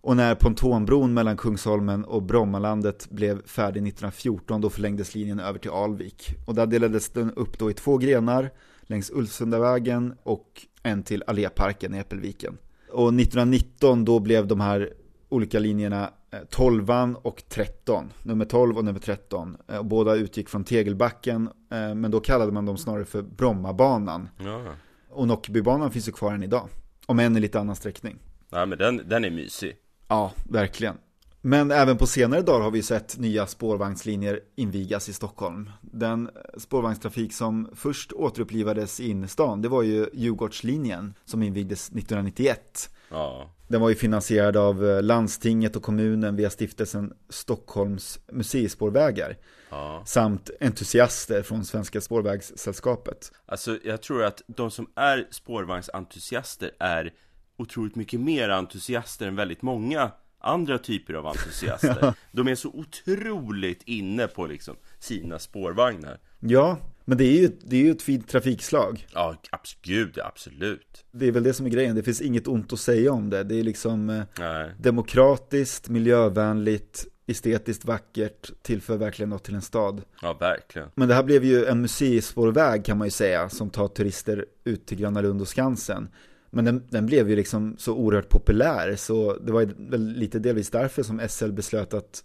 Och 0.00 0.16
när 0.16 0.34
pontonbron 0.34 1.14
mellan 1.14 1.36
Kungsholmen 1.36 2.04
och 2.04 2.22
Brommalandet 2.22 3.10
blev 3.10 3.46
färdig 3.46 3.80
1914 3.80 4.60
då 4.60 4.70
förlängdes 4.70 5.14
linjen 5.14 5.40
över 5.40 5.58
till 5.58 5.70
Alvik. 5.70 6.34
Och 6.46 6.54
där 6.54 6.66
delades 6.66 7.08
den 7.08 7.32
upp 7.32 7.58
då 7.58 7.70
i 7.70 7.74
två 7.74 7.98
grenar 7.98 8.50
längs 8.82 9.10
Ulvsundavägen 9.10 10.14
och 10.22 10.66
en 10.82 11.02
till 11.02 11.24
Alléparken 11.26 11.94
i 11.94 11.98
Äppelviken. 11.98 12.58
Och 12.92 13.08
1919 13.08 14.04
då 14.04 14.20
blev 14.20 14.46
de 14.46 14.60
här 14.60 14.92
olika 15.28 15.58
linjerna 15.58 16.10
12 16.50 16.90
och 17.22 17.42
13, 17.48 18.12
nummer 18.22 18.44
12 18.44 18.78
och 18.78 18.84
nummer 18.84 19.00
13. 19.00 19.56
Och 19.78 19.84
båda 19.84 20.14
utgick 20.14 20.48
från 20.48 20.64
Tegelbacken, 20.64 21.50
men 21.68 22.10
då 22.10 22.20
kallade 22.20 22.52
man 22.52 22.66
dem 22.66 22.78
snarare 22.78 23.04
för 23.04 23.22
Brommabanan. 23.22 24.28
Ja. 24.38 24.64
Och 25.10 25.28
Nockebybanan 25.28 25.90
finns 25.90 26.08
ju 26.08 26.12
kvar 26.12 26.32
än 26.32 26.42
idag, 26.42 26.68
om 27.06 27.18
än 27.18 27.36
i 27.36 27.40
lite 27.40 27.60
annan 27.60 27.76
sträckning. 27.76 28.18
Nej 28.48 28.66
men 28.66 28.78
den, 28.78 29.02
den 29.08 29.24
är 29.24 29.30
mysig. 29.30 29.76
Ja, 30.08 30.32
verkligen. 30.44 30.96
Men 31.40 31.70
även 31.70 31.96
på 31.96 32.06
senare 32.06 32.42
dagar 32.42 32.60
har 32.60 32.70
vi 32.70 32.82
sett 32.82 33.18
nya 33.18 33.46
spårvagnslinjer 33.46 34.40
invigas 34.56 35.08
i 35.08 35.12
Stockholm. 35.12 35.70
Den 35.80 36.30
spårvagnstrafik 36.56 37.32
som 37.32 37.70
först 37.74 38.12
återupplivades 38.12 39.00
i 39.00 39.10
innerstan, 39.10 39.62
det 39.62 39.68
var 39.68 39.82
ju 39.82 40.06
Djurgårdslinjen 40.12 41.14
som 41.24 41.42
invigdes 41.42 41.88
1991. 41.88 42.90
Ja. 43.10 43.54
Den 43.68 43.80
var 43.80 43.88
ju 43.88 43.94
finansierad 43.94 44.56
av 44.56 44.86
eh, 44.86 45.02
landstinget 45.02 45.76
och 45.76 45.82
kommunen 45.82 46.36
via 46.36 46.50
stiftelsen 46.50 47.12
Stockholms 47.28 48.18
museispårvägar. 48.32 49.36
Ja. 49.70 50.02
Samt 50.06 50.50
entusiaster 50.60 51.42
från 51.42 51.64
Svenska 51.64 52.00
spårvägssällskapet. 52.00 53.32
Alltså 53.46 53.78
jag 53.84 54.02
tror 54.02 54.24
att 54.24 54.42
de 54.46 54.70
som 54.70 54.90
är 54.94 55.26
spårvagnsentusiaster 55.30 56.70
är 56.78 57.12
otroligt 57.56 57.96
mycket 57.96 58.20
mer 58.20 58.48
entusiaster 58.48 59.26
än 59.26 59.36
väldigt 59.36 59.62
många 59.62 60.10
andra 60.38 60.78
typer 60.78 61.14
av 61.14 61.26
entusiaster. 61.26 62.14
De 62.32 62.48
är 62.48 62.54
så 62.54 62.68
otroligt 62.68 63.82
inne 63.84 64.26
på 64.26 64.46
liksom 64.46 64.76
sina 64.98 65.38
spårvagnar. 65.38 66.18
Ja, 66.40 66.78
men 67.04 67.18
det 67.18 67.24
är 67.24 67.40
ju, 67.40 67.50
det 67.60 67.76
är 67.76 67.80
ju 67.80 67.90
ett 67.90 68.02
fint 68.02 68.28
trafikslag. 68.28 69.06
Ja, 69.14 69.36
abs 69.50 69.76
gud, 69.82 70.18
absolut. 70.18 71.04
Det 71.10 71.26
är 71.26 71.32
väl 71.32 71.42
det 71.42 71.54
som 71.54 71.66
är 71.66 71.70
grejen, 71.70 71.96
det 71.96 72.02
finns 72.02 72.20
inget 72.20 72.48
ont 72.48 72.72
att 72.72 72.80
säga 72.80 73.12
om 73.12 73.30
det. 73.30 73.44
Det 73.44 73.54
är 73.54 73.62
liksom 73.62 74.10
eh, 74.10 74.22
Nej. 74.38 74.70
demokratiskt, 74.78 75.88
miljövänligt, 75.88 77.06
estetiskt 77.26 77.84
vackert, 77.84 78.50
tillför 78.62 78.96
verkligen 78.96 79.30
något 79.30 79.44
till 79.44 79.54
en 79.54 79.62
stad. 79.62 80.02
Ja, 80.22 80.32
verkligen. 80.32 80.88
Men 80.94 81.08
det 81.08 81.14
här 81.14 81.22
blev 81.22 81.44
ju 81.44 81.64
en 81.64 81.80
museispårväg 81.80 82.84
kan 82.84 82.98
man 82.98 83.06
ju 83.06 83.10
säga, 83.10 83.48
som 83.48 83.70
tar 83.70 83.88
turister 83.88 84.46
ut 84.64 84.86
till 84.86 84.98
Gröna 84.98 85.20
Lund 85.20 85.40
och 85.40 85.48
Skansen. 85.48 86.08
Men 86.50 86.64
den, 86.64 86.82
den, 86.88 87.06
blev 87.06 87.30
ju 87.30 87.36
liksom 87.36 87.76
så 87.78 87.94
oerhört 87.94 88.28
populär 88.28 88.96
så 88.96 89.36
det 89.38 89.52
var 89.52 89.90
väl 89.90 90.08
lite 90.08 90.38
delvis 90.38 90.70
därför 90.70 91.02
som 91.02 91.20
SL 91.28 91.50
beslöt 91.50 91.94
att 91.94 92.24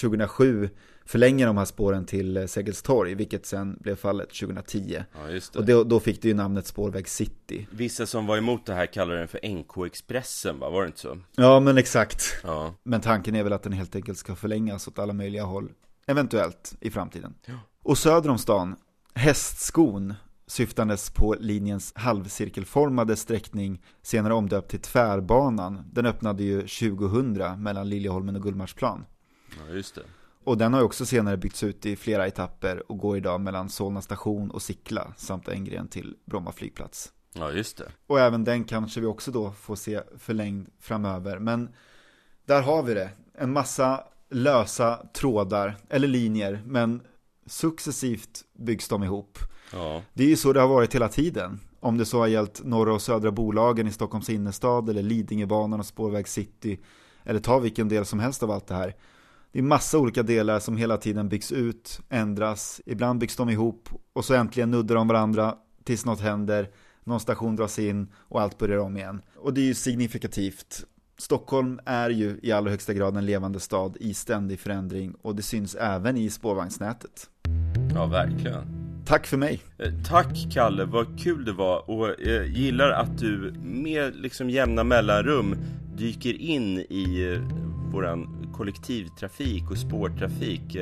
2007 0.00 0.70
förlänga 1.04 1.46
de 1.46 1.56
här 1.56 1.64
spåren 1.64 2.06
till 2.06 2.48
Sergels 2.48 2.82
torg, 2.82 3.14
vilket 3.14 3.46
sen 3.46 3.76
blev 3.80 3.96
fallet 3.96 4.28
2010. 4.28 5.04
Ja, 5.14 5.30
just 5.30 5.52
det. 5.52 5.58
Och 5.58 5.64
då, 5.64 5.84
då 5.84 6.00
fick 6.00 6.22
det 6.22 6.28
ju 6.28 6.34
namnet 6.34 6.66
Spårväg 6.66 7.08
City. 7.08 7.66
Vissa 7.70 8.06
som 8.06 8.26
var 8.26 8.36
emot 8.36 8.66
det 8.66 8.74
här 8.74 8.86
kallar 8.86 9.14
den 9.14 9.28
för 9.28 9.40
NK-expressen, 9.42 10.58
va? 10.58 10.70
Var 10.70 10.82
det 10.82 10.86
inte 10.86 11.00
så? 11.00 11.18
Ja, 11.36 11.60
men 11.60 11.78
exakt. 11.78 12.22
Ja. 12.42 12.74
Men 12.82 13.00
tanken 13.00 13.34
är 13.34 13.42
väl 13.42 13.52
att 13.52 13.62
den 13.62 13.72
helt 13.72 13.96
enkelt 13.96 14.18
ska 14.18 14.34
förlängas 14.34 14.88
åt 14.88 14.98
alla 14.98 15.12
möjliga 15.12 15.44
håll, 15.44 15.72
eventuellt 16.06 16.76
i 16.80 16.90
framtiden. 16.90 17.34
Ja. 17.46 17.54
Och 17.82 17.98
söder 17.98 18.30
om 18.30 18.38
stan, 18.38 18.76
Hästskon 19.14 20.14
syftandes 20.50 21.10
på 21.10 21.36
linjens 21.40 21.92
halvcirkelformade 21.96 23.16
sträckning, 23.16 23.82
senare 24.02 24.34
omdöpt 24.34 24.70
till 24.70 24.80
Tvärbanan. 24.80 25.84
Den 25.92 26.06
öppnade 26.06 26.42
ju 26.42 26.60
2000 26.60 27.62
mellan 27.62 27.88
Liljeholmen 27.88 28.36
och 28.36 28.42
Gullmarsplan. 28.42 29.04
ja, 29.58 29.74
just 29.74 29.94
det. 29.94 30.02
Och 30.44 30.58
den 30.58 30.74
har 30.74 30.82
också 30.82 31.06
senare 31.06 31.36
byggts 31.36 31.62
ut 31.62 31.86
i 31.86 31.96
flera 31.96 32.26
etapper 32.26 32.90
och 32.90 32.98
går 32.98 33.16
idag 33.16 33.40
mellan 33.40 33.68
Solna 33.68 34.02
station 34.02 34.50
och 34.50 34.62
Sickla 34.62 35.12
samt 35.16 35.48
en 35.48 35.64
gren 35.64 35.88
till 35.88 36.16
Bromma 36.24 36.52
flygplats. 36.52 37.12
Ja, 37.32 37.52
just 37.52 37.76
det. 37.76 37.92
Och 38.06 38.20
även 38.20 38.44
den 38.44 38.64
kanske 38.64 39.00
vi 39.00 39.06
också 39.06 39.30
då 39.30 39.52
får 39.52 39.76
se 39.76 40.00
förlängd 40.18 40.68
framöver. 40.80 41.38
Men 41.38 41.68
där 42.44 42.62
har 42.62 42.82
vi 42.82 42.94
det. 42.94 43.10
En 43.34 43.52
massa 43.52 44.04
lösa 44.30 45.06
trådar, 45.14 45.76
eller 45.88 46.08
linjer, 46.08 46.62
men 46.66 47.02
successivt 47.46 48.44
byggs 48.58 48.88
de 48.88 49.02
ihop. 49.02 49.38
Ja. 49.72 50.02
Det 50.14 50.24
är 50.24 50.28
ju 50.28 50.36
så 50.36 50.52
det 50.52 50.60
har 50.60 50.68
varit 50.68 50.94
hela 50.94 51.08
tiden. 51.08 51.60
Om 51.80 51.98
det 51.98 52.04
så 52.04 52.18
har 52.18 52.26
gällt 52.26 52.64
norra 52.64 52.94
och 52.94 53.02
södra 53.02 53.30
bolagen 53.30 53.86
i 53.86 53.92
Stockholms 53.92 54.30
innerstad 54.30 54.88
eller 54.88 55.02
Lidingöbanan 55.02 55.80
och 55.80 55.86
Spårväg 55.86 56.28
City. 56.28 56.80
Eller 57.24 57.40
ta 57.40 57.58
vilken 57.58 57.88
del 57.88 58.04
som 58.04 58.20
helst 58.20 58.42
av 58.42 58.50
allt 58.50 58.66
det 58.66 58.74
här. 58.74 58.94
Det 59.52 59.58
är 59.58 59.62
massa 59.62 59.98
olika 59.98 60.22
delar 60.22 60.60
som 60.60 60.76
hela 60.76 60.96
tiden 60.96 61.28
byggs 61.28 61.52
ut, 61.52 62.00
ändras, 62.08 62.80
ibland 62.86 63.20
byggs 63.20 63.36
de 63.36 63.50
ihop 63.50 63.88
och 64.12 64.24
så 64.24 64.34
äntligen 64.34 64.70
nuddar 64.70 64.94
de 64.94 65.08
varandra 65.08 65.54
tills 65.84 66.04
något 66.04 66.20
händer, 66.20 66.70
någon 67.04 67.20
station 67.20 67.56
dras 67.56 67.78
in 67.78 68.08
och 68.14 68.40
allt 68.40 68.58
börjar 68.58 68.78
om 68.78 68.96
igen. 68.96 69.22
Och 69.36 69.54
det 69.54 69.60
är 69.60 69.64
ju 69.64 69.74
signifikativt. 69.74 70.84
Stockholm 71.18 71.80
är 71.86 72.10
ju 72.10 72.40
i 72.42 72.52
allra 72.52 72.70
högsta 72.70 72.94
grad 72.94 73.16
en 73.16 73.26
levande 73.26 73.60
stad 73.60 73.96
i 74.00 74.14
ständig 74.14 74.60
förändring 74.60 75.14
och 75.22 75.36
det 75.36 75.42
syns 75.42 75.74
även 75.74 76.16
i 76.16 76.30
spårvagnsnätet. 76.30 77.30
ja, 77.94 78.06
verkligen. 78.06 78.79
Tack 79.06 79.26
för 79.26 79.36
mig! 79.36 79.60
Eh, 79.78 79.92
Tack 80.04 80.52
Kalle, 80.52 80.84
vad 80.84 81.20
kul 81.20 81.44
det 81.44 81.52
var 81.52 81.90
och 81.90 82.20
eh, 82.20 82.44
gillar 82.44 82.90
att 82.90 83.18
du 83.18 83.54
med 83.62 84.16
liksom 84.16 84.50
jämna 84.50 84.84
mellanrum 84.84 85.56
dyker 85.96 86.40
in 86.40 86.78
i 86.78 87.32
eh, 87.32 87.40
våran 87.92 88.46
kollektivtrafik 88.56 89.70
och 89.70 89.78
spårtrafik. 89.78 90.76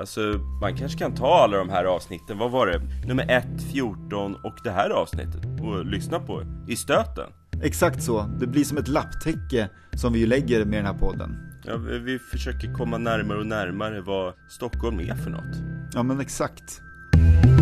Alltså 0.00 0.20
man 0.60 0.76
kanske 0.76 0.98
kan 0.98 1.14
ta 1.14 1.34
alla 1.34 1.56
de 1.56 1.68
här 1.68 1.84
avsnitten, 1.84 2.38
vad 2.38 2.50
var 2.50 2.66
det? 2.66 2.80
Nummer 3.06 3.30
1, 3.30 3.46
14 3.72 4.34
och 4.34 4.54
det 4.64 4.70
här 4.70 4.90
avsnittet 4.90 5.60
och 5.60 5.84
lyssna 5.86 6.20
på 6.20 6.42
i 6.68 6.76
stöten. 6.76 7.30
Exakt 7.62 8.02
så, 8.02 8.22
det 8.40 8.46
blir 8.46 8.64
som 8.64 8.78
ett 8.78 8.88
lapptäcke 8.88 9.68
som 9.92 10.12
vi 10.12 10.18
ju 10.18 10.26
lägger 10.26 10.64
med 10.64 10.78
den 10.78 10.86
här 10.86 10.98
podden. 10.98 11.36
Ja, 11.64 11.76
vi 11.76 12.18
försöker 12.18 12.74
komma 12.74 12.98
närmare 12.98 13.38
och 13.38 13.46
närmare 13.46 14.00
vad 14.00 14.34
Stockholm 14.48 15.00
är 15.00 15.14
för 15.14 15.30
något. 15.30 15.56
Ja 15.94 16.02
men 16.02 16.20
exakt. 16.20 16.82
Thank 17.18 17.46
you. 17.46 17.57